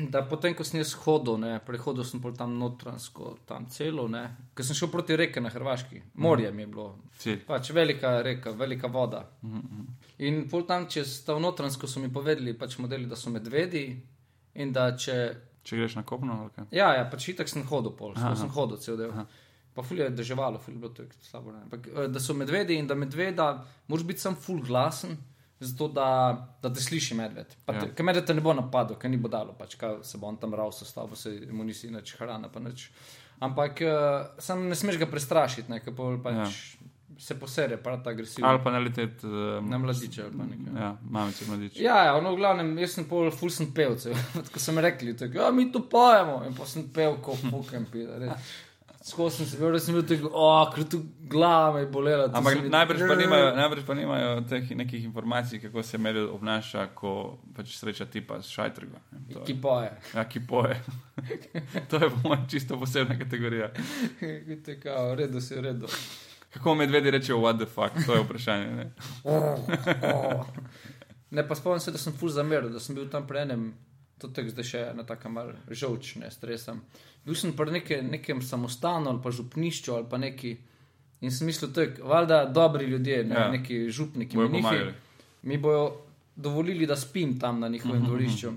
da 0.09 0.21
potem, 0.21 0.53
ko 0.53 0.63
sem 0.63 0.79
jaz 0.81 0.91
hodil, 0.93 1.37
ne, 1.37 1.59
prehodil 1.65 2.03
sem 2.03 2.19
pol 2.21 2.33
tam 2.35 2.57
notransko, 2.59 3.37
tam 3.45 3.65
celo, 3.65 4.07
ne, 4.07 4.25
ker 4.53 4.65
sem 4.65 4.75
šel 4.75 4.91
proti 4.91 5.15
reke 5.15 5.39
na 5.41 5.49
Hrvaški, 5.49 6.01
morje 6.15 6.51
mi 6.51 6.61
je 6.61 6.67
bilo, 6.67 6.87
Cilj. 7.17 7.39
pač 7.47 7.69
velika 7.71 8.21
reka, 8.21 8.51
velika 8.51 8.87
voda. 8.87 9.23
In 10.19 10.49
pol 10.49 10.65
tam 10.67 10.87
čez 10.91 11.23
ta 11.25 11.39
notransko 11.39 11.87
so 11.87 11.99
mi 11.99 12.09
povedali, 12.13 12.53
pač 12.53 12.77
modeli, 12.77 13.05
da 13.05 13.15
so 13.15 13.29
medvedi 13.29 14.01
in 14.55 14.73
da 14.73 14.91
če. 14.97 15.35
Če 15.63 15.75
greš 15.77 15.95
na 15.95 16.03
kopno, 16.03 16.35
ali 16.41 16.49
kaj? 16.55 16.65
Ja, 16.71 16.91
ja 16.93 17.07
pač 17.11 17.29
itak 17.29 17.47
sem 17.47 17.63
hodil 17.63 17.91
pol. 17.91 18.13
Aha. 18.15 18.35
sem 18.35 18.49
hodil 18.49 18.77
cel 18.77 18.97
del. 18.97 19.11
Aha. 19.11 19.25
Pa 19.77 19.85
ful 19.85 19.99
je 20.01 20.09
deževalo, 20.09 20.57
ful 20.57 20.73
je 20.73 20.79
bilo 20.81 20.89
to 20.97 21.05
slabo. 21.21 21.51
Ne. 21.53 21.61
Ampak, 21.67 21.87
eh, 21.93 22.07
da 22.09 22.19
so 22.19 22.33
medvedi 22.33 22.79
in 22.81 22.87
da 22.89 22.95
medveda, 22.97 23.51
moraš 23.87 24.05
biti 24.09 24.23
sam 24.25 24.35
ful 24.35 24.57
glasen, 24.65 25.13
zato 25.59 25.87
da, 25.93 26.07
da 26.61 26.69
te 26.73 26.81
sliši 26.81 27.15
medved. 27.17 27.53
Pa 27.65 27.73
Ja. 27.77 27.79
te, 27.85 27.91
ker 27.93 28.05
medved 28.05 28.25
te 28.25 28.33
ne 28.33 28.41
bo 28.45 28.53
napadel, 28.57 28.97
ker 28.97 29.09
ni 29.09 29.17
bo 29.21 29.29
dalo, 29.29 29.53
pač 29.57 29.75
kaj 29.77 29.99
se 30.05 30.17
bo 30.17 30.27
on 30.29 30.37
tam 30.41 30.53
ravsal, 30.57 30.89
stavo 30.89 31.15
se 31.17 31.31
mu 31.51 31.63
nisi 31.65 31.89
nič 31.93 32.15
hrana, 32.19 32.49
pa 32.49 32.59
nič. 32.59 32.89
Ampak 33.39 33.81
uh, 33.85 34.41
sam 34.41 34.65
ne 34.69 34.75
smeš 34.75 34.97
ga 34.97 35.05
prestrašiti, 35.05 35.69
ne, 35.69 35.79
ker 35.85 35.93
pač 36.23 36.35
ja. 36.41 36.45
se 37.21 37.37
posere, 37.39 37.77
pa 37.77 37.97
ta 38.01 38.09
agresivno. 38.13 38.49
Ali 38.49 38.61
pa 38.63 38.71
naleteti 38.73 39.25
um, 39.29 39.69
Na 39.69 39.77
mladiče 39.77 40.23
ali 40.23 40.37
pa 40.37 40.45
nekaj. 40.45 40.73
Ja, 40.81 40.91
mamice 41.09 41.45
mladiče. 41.49 41.83
Ja, 41.83 41.97
ja, 42.05 42.15
no, 42.21 42.33
v 42.33 42.41
glavnem, 42.41 42.71
jaz 42.81 42.93
sem 42.97 43.05
pol, 43.09 43.29
ful 43.33 43.49
sem 43.53 43.69
pevcev. 43.73 44.17
Ko 44.53 44.61
so 44.61 44.73
mi 44.73 44.81
rekli, 44.85 45.13
tako, 45.17 45.37
ja, 45.41 45.51
mi 45.51 45.71
tu 45.71 45.83
pojemo. 45.89 46.43
In 46.49 46.57
pa 46.57 46.65
sem 46.65 46.89
pel, 46.93 47.17
ko 47.21 47.37
fucking 47.37 47.89
pil. 47.93 48.09
Skozi 49.07 49.37
sem 49.37 49.45
se 49.45 49.57
bil, 49.57 49.79
sem 49.79 49.95
bil 49.95 50.03
tako, 50.03 50.29
oh, 50.35 50.65
ker 50.73 50.83
tu 50.91 50.99
glava 51.31 51.73
me 51.73 51.85
je 51.85 51.87
bolela. 51.91 52.25
Ampak 52.35 52.65
najbrž 52.67 53.05
pa, 53.07 53.15
nimajo, 53.15 53.45
najbrž 53.55 53.85
pa 53.87 53.95
nimajo 53.95 54.33
teh 54.49 54.71
nekih 54.75 55.05
informacij, 55.07 55.61
kako 55.63 55.83
se 55.83 55.97
medved 55.97 56.27
obnaša, 56.27 56.89
ko 56.97 57.37
pač 57.55 57.77
sreča 57.77 58.09
tipa 58.11 58.41
s 58.43 58.51
šajtrgo. 58.51 58.99
Ki 59.47 59.55
poje. 59.63 59.93
Ja, 60.11 60.27
ki 60.27 60.43
poje. 60.47 60.81
to 61.89 62.03
je 62.03 62.09
po 62.09 62.27
mojem 62.27 62.43
čisto 62.51 62.79
posebna 62.79 63.15
kategorija. 63.19 63.71
Tako, 64.65 65.15
redo 65.15 65.41
si, 65.41 65.61
redo. 65.61 65.87
Kako 66.53 66.75
medvedi 66.75 67.11
rečejo, 67.11 67.39
what 67.39 67.63
the 67.63 67.65
fuck, 67.65 67.95
to 68.05 68.13
je 68.13 68.27
vprašanje. 68.27 68.67
Ne? 68.75 68.91
Ne, 71.29 71.47
pa 71.47 71.55
spomnim 71.55 71.79
se, 71.79 71.91
da 71.91 71.97
sem 71.99 72.13
ful 72.15 72.29
zameril, 72.31 72.69
da 72.71 72.79
sem 72.79 72.95
bil 72.95 73.09
tam 73.11 73.25
pri 73.27 73.41
enem, 73.41 73.65
to 74.15 74.29
tek 74.31 74.47
zdaj 74.47 74.65
še 74.65 74.83
ena 74.93 75.03
taka 75.03 75.29
mal 75.29 75.51
žolč, 75.67 76.15
ne 76.21 76.31
stresam. 76.31 76.79
Bil 77.27 77.35
sem 77.35 77.51
pri 77.53 77.71
neke, 77.73 77.97
nekem 78.03 78.39
samostanu 78.41 79.09
ali 79.09 79.19
pa 79.19 79.31
župnišču 79.31 79.93
ali 79.93 80.05
pa 80.07 80.17
neki. 80.17 80.55
In 81.21 81.31
sem 81.31 81.47
mislil, 81.47 81.71
tak, 81.71 81.97
valjda 81.99 82.45
dobri 82.47 82.85
ljudje, 82.85 83.23
ne, 83.25 83.35
Ja. 83.35 83.51
neki 83.51 83.89
župniki, 83.91 84.37
Bojo 84.37 84.47
menihi, 84.47 84.63
pomagali. 84.63 84.93
mi 85.43 85.57
bojo 85.57 85.87
dovolili, 86.37 86.85
da 86.85 86.95
spim 86.95 87.39
tam 87.39 87.59
na 87.59 87.67
njihovem 87.67 87.97
Mhm, 87.97 88.05
dvorišču. 88.05 88.51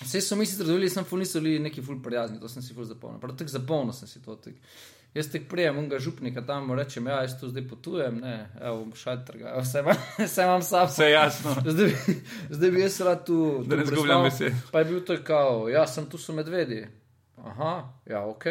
Vse 0.00 0.20
so 0.20 0.36
mi 0.36 0.46
sicer 0.46 0.66
dovolili, 0.66 0.88
sem 0.90 1.04
ful 1.04 1.18
niso 1.18 1.40
bili 1.40 1.58
neki 1.60 1.82
ful 1.82 2.02
prijazni, 2.02 2.40
to 2.40 2.48
sem 2.48 2.62
si 2.62 2.74
ful 2.74 2.84
zapomnil. 2.84 3.20
Prav 3.20 3.36
tako 3.36 3.50
zapomnil 3.50 3.92
sem 3.92 4.08
si 4.08 4.22
to. 4.22 4.34
Tak. 4.36 4.54
Jaz 5.14 5.28
tek 5.28 5.44
prijem 5.46 5.78
unga 5.78 5.98
župnika 5.98 6.40
tam, 6.42 6.72
rečem, 6.72 7.06
ja, 7.06 7.20
jaz 7.20 7.34
tu 7.36 7.48
zdaj 7.48 7.68
potujem, 7.68 8.16
ne, 8.16 8.32
evo, 8.62 8.86
šatrga, 8.94 9.52
vse 9.60 9.78
imam, 9.80 9.96
vse 10.20 10.42
imam 10.42 10.62
sam. 10.62 10.86
Vse 10.86 11.10
jasno. 11.10 11.52
Zdaj, 11.66 11.86
bi- 11.86 12.16
zdaj 12.50 12.70
bi 12.70 12.80
jaz 12.80 13.00
rad 13.00 13.26
tu. 13.26 13.38
Da 13.62 13.76
ne 13.76 13.84
tu 13.84 13.92
izgubljam 13.92 14.22
prestal, 14.22 14.48
besed. 14.48 14.70
Pa 14.72 14.78
je 14.78 14.84
bil 14.86 15.00
to 15.02 15.16
kao, 15.22 15.68
ja, 15.68 15.86
sem 15.86 16.06
tu 16.06 16.18
so 16.18 16.32
medvedi. 16.32 16.86
Aha, 17.42 18.02
ja, 18.06 18.24
ok. 18.26 18.46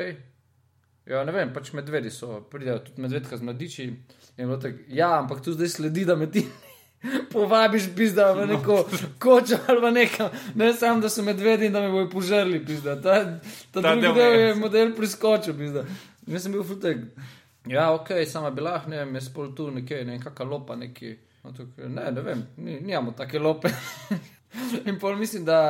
Ja, 1.05 1.23
ne 1.25 1.33
vem, 1.33 1.49
pač 1.53 1.71
medvedi 1.73 2.11
so, 2.13 2.41
pridejo 2.51 2.81
tudi 2.85 3.01
medvedka 3.01 3.37
z 3.37 3.47
mladiči. 3.47 3.85
In 4.37 4.51
je 4.51 4.57
tako, 4.59 4.85
ja, 4.87 5.13
ampak 5.19 5.41
tu 5.43 5.53
zdaj 5.55 5.69
sledi, 5.69 6.03
da 6.05 6.15
me 6.15 6.27
ti, 6.31 6.43
povabiš, 7.33 7.87
pizda, 7.95 8.31
v 8.37 8.47
neko 8.51 8.77
kočo 9.19 9.57
ali 9.67 9.81
v 9.81 9.91
nekam. 9.95 10.35
Ne 10.55 10.73
samo, 10.73 11.01
da 11.01 11.09
so 11.09 11.23
medvedi 11.23 11.69
in 11.69 11.73
da 11.73 11.81
me 11.81 11.91
bojo 11.91 12.09
požrli, 12.11 12.59
pizda. 12.65 12.97
Ta, 13.01 13.17
ta, 13.71 13.81
ta 13.81 13.95
drugi 13.95 14.13
del 14.19 14.39
je 14.39 14.55
model 14.59 14.93
priskočil, 14.97 15.57
pizda. 15.57 15.85
Jaz 16.27 16.45
sem 16.45 16.53
bil 16.53 16.63
futek. 16.67 17.07
Ja, 17.69 17.91
ok, 17.93 18.13
sama 18.27 18.51
bila, 18.51 18.81
ne 18.87 19.01
vem, 19.01 19.15
jaz 19.15 19.31
pol 19.33 19.55
tu 19.55 19.69
nekaj, 19.71 20.05
ne 20.05 20.17
vem, 20.17 20.21
kakšna 20.21 20.49
lopa 20.49 20.75
neki. 20.75 21.15
No, 21.41 21.55
tukaj, 21.55 21.89
ne, 21.89 22.11
ne 22.13 22.21
vem, 22.27 22.45
nimamo 22.57 23.15
take 23.17 23.39
lope. 23.39 23.71
in 24.87 24.99
pol 24.99 25.17
mislim, 25.17 25.47
da. 25.47 25.61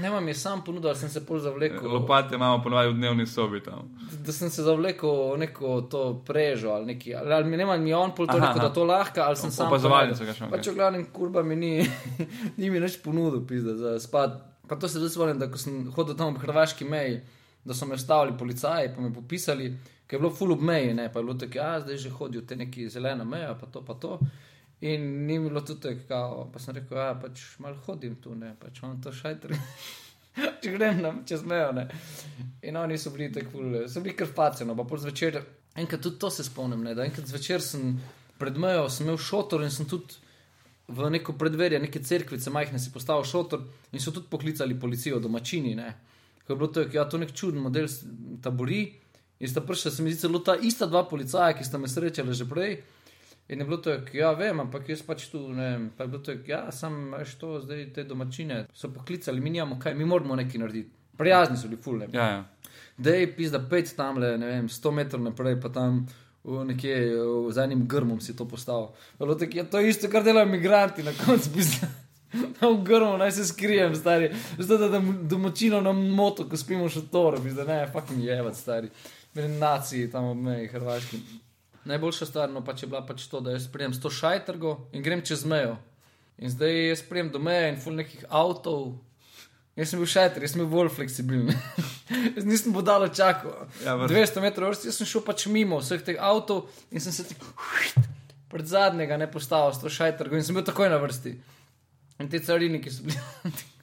Ne 0.00 0.10
vem, 0.10 0.28
jaz 0.28 0.40
sam 0.42 0.62
ponudil, 0.64 0.88
da 0.90 0.94
sem 0.98 1.10
se 1.10 1.22
pol 1.26 1.38
zavlekel. 1.38 1.86
Lopate 1.92 2.34
imamo 2.34 2.58
ponovadi 2.62 2.90
v 2.90 2.96
dnevni 2.96 3.26
sobi 3.26 3.60
tam. 3.62 3.86
Da, 4.26 4.32
sem 4.32 4.50
se 4.50 4.64
zavlekel 4.66 5.12
v 5.34 5.38
neko 5.44 5.80
to 5.90 6.02
prežo 6.26 6.72
ali 6.74 6.92
neki. 6.92 7.14
Ali, 7.14 7.32
ali 7.34 7.50
mi 7.50 7.56
ne 7.56 7.78
mi 7.78 7.94
on 7.94 8.14
pol 8.14 8.26
to 8.26 8.38
rekel, 8.38 8.60
da 8.62 8.72
to 8.74 8.84
lahko, 8.84 9.20
ali 9.20 9.36
sem 9.36 9.50
sam. 9.50 9.70
Pa 9.70 9.78
zavalnico, 9.78 10.24
kaj 10.24 10.34
še. 10.34 10.50
Pač 10.50 10.70
v 10.70 10.74
glavnem 10.74 11.06
kurba 11.14 11.42
mi 11.46 11.56
ni, 11.56 11.72
ni 12.58 12.70
mi 12.70 12.82
več 12.82 12.98
ponudil, 13.04 13.44
pizda, 13.46 13.76
za 13.78 13.94
spad. 14.02 14.40
Pa 14.66 14.76
to 14.76 14.88
se 14.88 14.98
zdaj 14.98 15.14
spomnim, 15.14 15.38
da 15.38 15.50
ko 15.50 15.60
sem 15.62 15.84
hodil 15.94 16.18
tam 16.18 16.34
v 16.34 16.42
hrvaški 16.42 16.88
meji, 16.90 17.20
da 17.66 17.74
so 17.74 17.86
me 17.86 17.98
stavili 17.98 18.34
policaji, 18.38 18.90
pa 18.96 19.02
me 19.02 19.12
popisali, 19.14 19.70
ker 20.06 20.18
je 20.18 20.22
bilo 20.24 20.32
full 20.34 20.56
ob 20.56 20.62
meji, 20.66 20.94
ne, 20.98 21.06
pa 21.12 21.22
je 21.22 21.28
bilo 21.28 21.38
tako, 21.38 21.60
ja, 21.60 21.70
zdaj 21.84 22.02
že 22.02 22.10
hodijo 22.10 22.42
te 22.42 22.58
neki 22.58 22.88
zelena 22.90 23.24
meja, 23.24 23.54
pa 23.54 23.70
to, 23.70 23.84
pa 23.86 23.94
to. 23.94 24.18
In 24.80 25.26
ni 25.26 25.38
bilo 25.40 25.60
tudi 25.64 25.80
tako, 25.80 26.50
pa 26.52 26.60
sem 26.60 26.74
rekel, 26.76 26.98
ja, 27.00 27.14
pač 27.20 27.44
malo 27.64 27.78
hodim 27.86 28.18
tu, 28.20 28.34
ne, 28.36 28.52
pač 28.60 28.82
imam 28.82 28.98
to 29.00 29.12
šajter. 29.12 29.54
Če 30.62 30.72
grem 30.74 31.00
na 31.00 31.14
čez 31.24 31.46
mejo, 31.48 31.70
ne. 31.72 31.86
In 32.68 32.76
oni 32.76 32.98
so 33.00 33.12
bili 33.14 33.30
tako, 33.32 33.64
so 33.88 34.02
bili 34.04 34.12
kar 34.18 34.28
paceno, 34.36 34.76
pa 34.76 34.84
pol 34.84 35.00
zvečer, 35.00 35.38
enkrat 35.80 36.02
tudi 36.04 36.20
to 36.20 36.30
se 36.30 36.44
spomnim, 36.44 36.82
ne, 36.84 36.92
da 36.96 37.06
enkrat 37.08 37.24
zvečer 37.30 37.64
sem 37.64 37.94
pred 38.36 38.58
mejo, 38.60 38.90
sem 38.92 39.06
imel 39.06 39.16
šotor 39.16 39.64
in 39.64 39.72
sem 39.72 39.88
tudi 39.88 40.20
v 40.92 41.08
neko 41.10 41.34
predverje, 41.40 41.80
neke 41.80 42.02
cerkvice 42.04 42.52
majhne 42.52 42.78
si 42.78 42.92
postavil 42.92 43.24
šotor 43.26 43.64
in 43.96 44.02
so 44.02 44.12
tudi 44.12 44.28
poklicali 44.30 44.76
policijo, 44.78 45.22
domačini, 45.24 45.72
ne. 45.74 45.88
Ko 46.44 46.52
je 46.52 46.58
bilo 46.60 46.68
to, 46.68 46.84
ja, 46.92 47.06
to 47.08 47.18
nek 47.18 47.32
čuden 47.32 47.64
model 47.64 47.88
tabori 48.44 48.84
in 49.40 49.48
sta 49.48 49.64
prišla, 49.64 49.90
se 49.90 50.04
mi 50.04 50.12
zdi 50.12 50.26
celo 50.26 50.44
ta 50.44 50.54
ista 50.60 50.86
dva 50.86 51.02
policaja, 51.08 51.56
ki 51.56 51.64
sta 51.64 51.80
me 51.80 51.88
srečala 51.88 52.36
že 52.36 52.44
prej. 52.44 52.76
In 53.48 53.58
je 53.58 53.64
bilo 53.64 53.76
to, 53.76 53.94
ja, 54.12 54.32
vem, 54.32 54.60
ampak 54.60 54.88
jaz 54.88 55.04
pač 55.06 55.28
tu 55.30 55.38
ne 55.54 55.70
vem. 55.70 55.90
Pa 55.96 56.04
je 56.04 56.08
bilo 56.08 56.22
to, 56.22 56.34
ja, 56.46 56.64
sam 56.74 57.12
veš 57.14 57.36
to, 57.38 57.60
zdaj 57.62 57.84
te 57.94 58.04
domačine 58.04 58.64
so 58.74 58.90
poklicali, 58.90 59.40
mi 59.40 59.50
nimamo 59.54 59.78
kaj, 59.78 59.94
mi 59.94 60.04
moramo 60.04 60.36
nekaj 60.36 60.60
narediti. 60.60 60.90
Prijazni 61.16 61.56
so 61.56 61.70
bili, 61.70 61.82
fulne. 61.82 62.08
Ja, 62.12 62.26
ja. 62.26 62.72
Dej, 62.98 63.28
pizda, 63.36 63.60
pet 63.70 63.92
tam 63.96 64.18
le, 64.18 64.34
ne 64.38 64.50
vem, 64.50 64.68
sto 64.68 64.90
metrov 64.90 65.22
naprej, 65.22 65.60
pa 65.62 65.70
tam 65.70 66.02
v 66.44 66.64
nekje 66.66 66.96
v 67.14 67.52
zadnjim 67.54 67.86
grmom 67.88 68.20
si 68.20 68.36
to 68.36 68.48
postavil. 68.48 68.90
Je 69.20 69.48
ja, 69.60 69.64
to 69.64 69.80
isto, 69.80 70.10
kar 70.10 70.26
delajo 70.26 70.46
imigranti 70.46 71.06
na 71.06 71.14
koncu, 71.24 71.50
pizda. 71.54 71.88
Na 72.60 72.68
grmu 72.84 73.16
naj 73.16 73.32
se 73.32 73.44
skrijem, 73.46 73.94
stari. 73.94 74.32
Zdaj, 74.58 74.88
da 74.90 75.00
domačino 75.30 75.80
na 75.80 75.92
moto, 75.92 76.44
ko 76.50 76.58
spimo 76.58 76.88
še 76.90 77.06
toro, 77.12 77.38
pizda, 77.40 77.64
ne, 77.64 77.78
fucking 77.92 78.24
jevat, 78.24 78.58
stari. 78.58 78.90
Meni 79.34 79.58
naciji 79.60 80.10
tam 80.10 80.32
ob 80.34 80.42
meji, 80.42 80.66
hrvaški 80.74 81.20
najboljša 81.86 82.26
stvar 82.26 82.50
no, 82.52 82.62
pač 82.64 82.82
je 82.82 82.90
bila 82.90 83.02
pač 83.06 83.26
to, 83.30 83.40
da 83.40 83.54
jaz 83.54 83.66
sprejem 83.68 83.94
sto 83.94 84.10
šajtrgo 84.10 84.76
in 84.92 85.04
grem 85.06 85.22
čez 85.24 85.44
mejo. 85.48 85.76
In 86.36 86.52
zdaj 86.52 86.88
jaz 86.90 87.02
sprejem 87.04 87.30
do 87.32 87.40
meje 87.40 87.70
in 87.72 87.78
full 87.80 87.96
nekih 87.96 88.26
avtov. 88.28 88.96
Jaz 89.76 89.92
sem 89.92 90.00
bil 90.00 90.08
šajter, 90.08 90.44
jaz 90.44 90.54
sem 90.54 90.62
bil 90.62 90.70
bolj 90.72 90.90
fleksibilen. 90.96 91.52
jaz 92.36 92.44
nisem 92.48 92.74
bodalo 92.76 93.08
čakal. 93.08 93.66
Ja, 93.84 93.96
200 94.00 94.44
metrov, 94.44 94.76
jaz 94.76 94.98
sem 94.98 95.08
šel 95.08 95.24
pač 95.24 95.46
mimo 95.52 95.80
vseh 95.82 96.04
teh 96.04 96.20
avtov 96.20 96.66
in 96.90 97.04
sem 97.04 97.12
se 97.12 97.26
tako 97.28 97.52
pred 98.48 98.66
zadnjega 98.66 99.16
ne 99.20 99.28
postavil 99.30 99.74
sto 99.74 99.90
šajtrgo 99.92 100.36
in 100.38 100.44
sem 100.46 100.56
bil 100.56 100.64
takoj 100.64 100.88
na 100.92 101.00
vrsti. 101.02 101.34
In 102.22 102.30
te 102.32 102.40
cariniki 102.40 102.92
so 102.92 103.04
bili. 103.04 103.20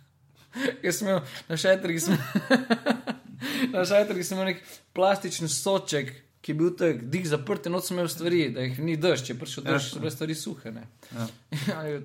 jaz 0.85 0.99
sem 0.99 1.09
imel 1.09 1.21
na 1.49 1.57
šajtrgi, 1.57 1.99
sem... 2.01 2.17
na 3.73 3.85
šajtrgi 3.85 4.25
sem 4.25 4.37
imel 4.37 4.53
nek 4.53 4.63
plastični 4.97 5.49
soček 5.51 6.13
ki 6.43 6.51
je 6.51 6.55
bil 6.59 6.73
tako 6.75 7.07
dik 7.13 7.27
zaprt, 7.27 7.67
in 7.69 7.79
sem 7.81 7.97
imel 7.97 8.09
stvari, 8.11 8.41
da 8.51 8.65
jih 8.65 8.81
ni 8.83 8.97
dež, 8.99 9.23
če 9.23 9.37
prišel 9.39 9.63
dež, 9.69 9.87
so 9.93 10.01
bile 10.03 10.11
stvari 10.11 10.35
suhe. 10.35 10.75
Ja. 10.75 11.29
Ja, 11.69 12.01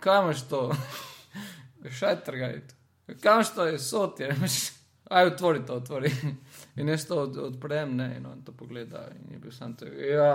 kaj 0.00 0.22
imaš 0.22 0.46
to? 0.48 0.62
Šaj 1.98 2.22
trgaj. 2.24 2.60
Kaj 3.20 3.32
imaš 3.34 3.52
to, 3.54 3.68
je 3.68 3.78
sot, 3.78 4.20
je. 4.20 4.32
Aj, 5.06 5.26
otvori 5.26 5.60
to, 5.66 5.76
otvori. 5.78 6.10
In 6.76 6.88
jaz 6.88 7.04
to 7.06 7.20
od, 7.22 7.36
odprem, 7.38 7.92
ne, 7.96 8.08
in 8.16 8.24
on 8.26 8.40
to 8.42 8.52
pogleda. 8.52 9.04
In 9.14 9.36
je 9.36 9.38
bil 9.38 9.52
sam 9.54 9.76
tako, 9.78 10.00
ja, 10.02 10.32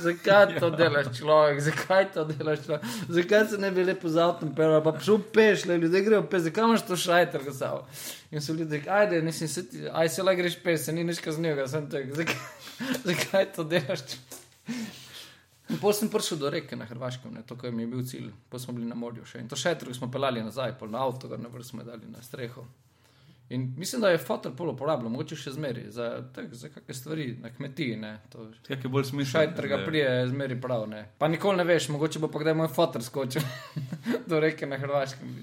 zakaj 0.00 0.54
to 0.60 0.70
delaš 0.70 1.10
človek, 1.18 1.60
zakaj 1.66 2.06
to 2.14 2.24
delaš 2.30 2.62
človek, 2.64 2.86
zakaj 3.18 3.44
se 3.50 3.58
ne 3.60 3.70
bi 3.70 3.84
lepo 3.84 4.08
z 4.08 4.22
avtom 4.24 4.54
pel, 4.56 4.78
pa 4.82 4.94
šel 5.04 5.20
peš, 5.34 5.66
le 5.68 5.76
ljudje 5.82 6.02
grejo 6.06 6.22
peš, 6.30 6.46
zakaj 6.48 6.64
imaš 6.64 6.86
to 6.88 6.96
šajter, 6.96 7.44
ga 7.44 7.54
samo. 7.58 7.84
In 8.30 8.40
so 8.40 8.56
ljudje, 8.56 8.82
ajde, 8.88 9.20
nisem 9.22 9.52
se 9.52 9.66
ti, 9.68 9.84
aj 9.92 10.08
se 10.16 10.24
le 10.24 10.36
greš 10.40 10.56
peš, 10.64 10.80
se 10.86 10.96
ni 10.96 11.04
nič 11.04 11.20
kaznjega, 11.20 11.68
sem 11.68 11.90
tako, 11.90 12.22
zakaj. 12.22 12.40
zakaj 13.08 13.52
to 13.56 13.64
delaš? 13.64 14.16
Potem 15.66 15.98
sem 15.98 16.10
prišel 16.10 16.38
do 16.38 16.50
reke 16.50 16.76
na 16.78 16.86
Hrvaškem, 16.86 17.34
ne, 17.34 17.42
to 17.42 17.58
mi 17.74 17.82
je 17.82 17.86
bil 17.90 18.02
cilj, 18.06 18.30
potem 18.48 18.64
smo 18.64 18.74
bili 18.78 18.86
na 18.86 18.94
morju 18.94 19.26
še. 19.26 19.42
In 19.42 19.48
to 19.50 19.58
še 19.58 19.74
enkrat 19.74 19.98
smo 19.98 20.10
pelali 20.10 20.42
nazaj, 20.42 20.76
pol 20.78 20.92
na 20.92 21.02
avto, 21.02 21.28
ga 21.28 21.38
ne 21.40 21.50
vrsmo 21.50 21.82
dali 21.82 22.06
na 22.06 22.22
streho. 22.22 22.66
In 23.48 23.74
mislim, 23.76 24.00
da 24.00 24.08
je 24.08 24.18
fotor 24.18 24.52
polo 24.56 24.72
uporabljal, 24.74 25.10
mogoče 25.10 25.36
še 25.38 25.52
zmeri 25.54 25.84
za, 25.94 26.06
tak, 26.34 26.54
za 26.54 26.70
kakšne 26.70 26.94
stvari 26.94 27.26
na 27.42 27.50
kmetiji. 27.54 27.98
Kaj 28.66 28.80
je 28.82 28.90
bolj 28.90 29.04
smiselno? 29.10 29.30
Šaj 29.30 29.52
trga 29.54 29.78
prije, 29.86 30.08
zmeri 30.32 30.56
prav. 30.60 30.88
Ne. 30.90 31.04
Pa 31.18 31.28
nikoli 31.30 31.60
ne 31.60 31.66
veš, 31.66 31.88
mogoče 31.94 32.22
bo 32.22 32.30
pa 32.30 32.42
kdaj 32.42 32.56
moj 32.58 32.72
fotor 32.74 33.04
skočil 33.06 33.46
do 34.30 34.40
reke 34.42 34.66
na 34.66 34.80
Hrvaškem. 34.82 35.36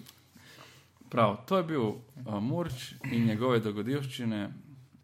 Prav, 1.14 1.38
to 1.48 1.62
je 1.62 1.64
bil 1.64 1.86
uh, 1.86 2.40
Murč 2.44 2.92
in 3.12 3.28
njegove 3.28 3.60
dogodivščine. 3.64 4.50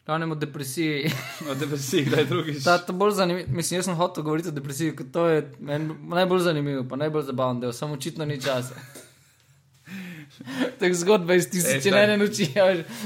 Ravno 0.10 0.32
o 0.32 0.36
depresiji. 0.36 1.12
O 1.52 1.56
depresiji, 1.56 2.06
da 2.06 2.18
je 2.18 2.26
drugi. 2.26 2.64
Ta, 2.64 2.78
to 2.78 2.94
bolj 2.94 3.12
zanimivo. 3.12 3.48
Mislim, 3.52 3.78
jaz 3.78 3.86
sem 3.86 3.96
hotel 3.96 4.24
govoriti 4.24 4.50
o 4.50 4.52
depresiji, 4.52 4.96
ker 4.96 5.06
to 5.14 5.28
je 5.28 5.52
najbolj 6.00 6.40
zanimivo, 6.40 6.86
pa 6.90 6.96
najbolj 6.96 7.24
zabaven 7.24 7.60
del, 7.60 7.74
samo 7.74 7.94
očitno 7.94 8.26
ni 8.26 8.42
časa. 8.42 8.74
Tako 10.80 10.94
zgodba 10.94 11.36
iz 11.36 11.50
tisoče 11.50 11.90
ene 11.90 12.18
noči, 12.18 12.48
ja, 12.56 12.66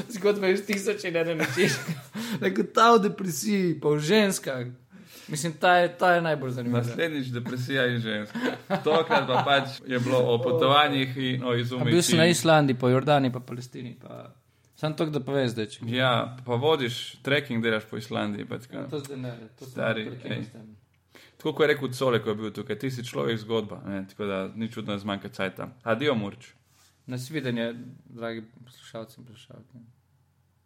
zgodba 0.09 0.47
iz 0.47 0.65
tisoče 0.65 1.07
ene 1.07 1.35
noči. 1.35 1.67
Tako 2.43 2.63
ta 2.75 2.93
v 2.93 3.01
depresiji, 3.09 3.79
pa 3.81 3.89
v 3.89 3.99
ženskah. 3.99 4.65
Mislim, 5.27 5.53
ta 5.59 5.75
je, 5.77 5.97
ta 5.97 6.13
je 6.15 6.21
najbolj 6.21 6.51
zanimiva. 6.51 6.81
Naslednjič 6.81 7.27
depresija 7.27 7.85
in 7.87 7.99
ženska. 7.99 8.39
Tokrat 8.83 9.27
pa 9.27 9.43
pač 9.45 9.81
je 9.87 9.99
bilo 9.99 10.19
o 10.19 10.37
potovanjih 10.41 11.17
in 11.17 11.43
o 11.43 11.55
izumih. 11.55 11.91
Bil 11.93 12.01
sem 12.01 12.19
na 12.19 12.27
Islandiji, 12.31 12.79
po 12.79 12.89
Jordani, 12.89 13.31
pa 13.31 13.39
Palestini. 13.39 13.95
Pa... 14.01 14.42
Sam 14.75 14.95
to, 14.97 15.05
da 15.05 15.21
poveš, 15.23 15.53
zdaj. 15.53 15.67
Če... 15.75 15.85
Ja, 15.93 16.11
pa 16.45 16.57
vodiš 16.59 16.99
trekking, 17.23 17.63
delaš 17.63 17.85
po 17.89 17.99
Islandiji. 18.01 18.47
Pač, 18.49 18.67
ja, 18.73 18.87
to 18.89 18.99
zdaj 19.03 19.19
ne, 19.21 19.33
to 19.59 19.69
stari. 19.69 20.07
Tako 21.37 21.53
kot 21.53 21.65
je 21.65 21.69
rekel 21.73 21.91
Cole, 21.91 22.21
ko 22.23 22.31
je 22.31 22.39
bil 22.39 22.53
tukaj, 22.55 22.79
ti 22.79 22.91
si 22.91 23.03
človek 23.05 23.37
zgodba, 23.41 23.81
ne, 23.85 24.05
tako 24.09 24.25
da 24.29 24.37
ni 24.55 24.71
čudno, 24.71 24.95
da 24.95 25.03
zmanjka 25.03 25.29
cajt 25.29 25.57
tam. 25.59 25.73
Adijo, 25.83 26.15
Murč. 26.15 26.53
Nasvidenje, 27.05 27.73
dragi 28.05 28.45
poslušalci 28.63 29.19
in 29.19 29.25
poslušalke. 29.27 29.83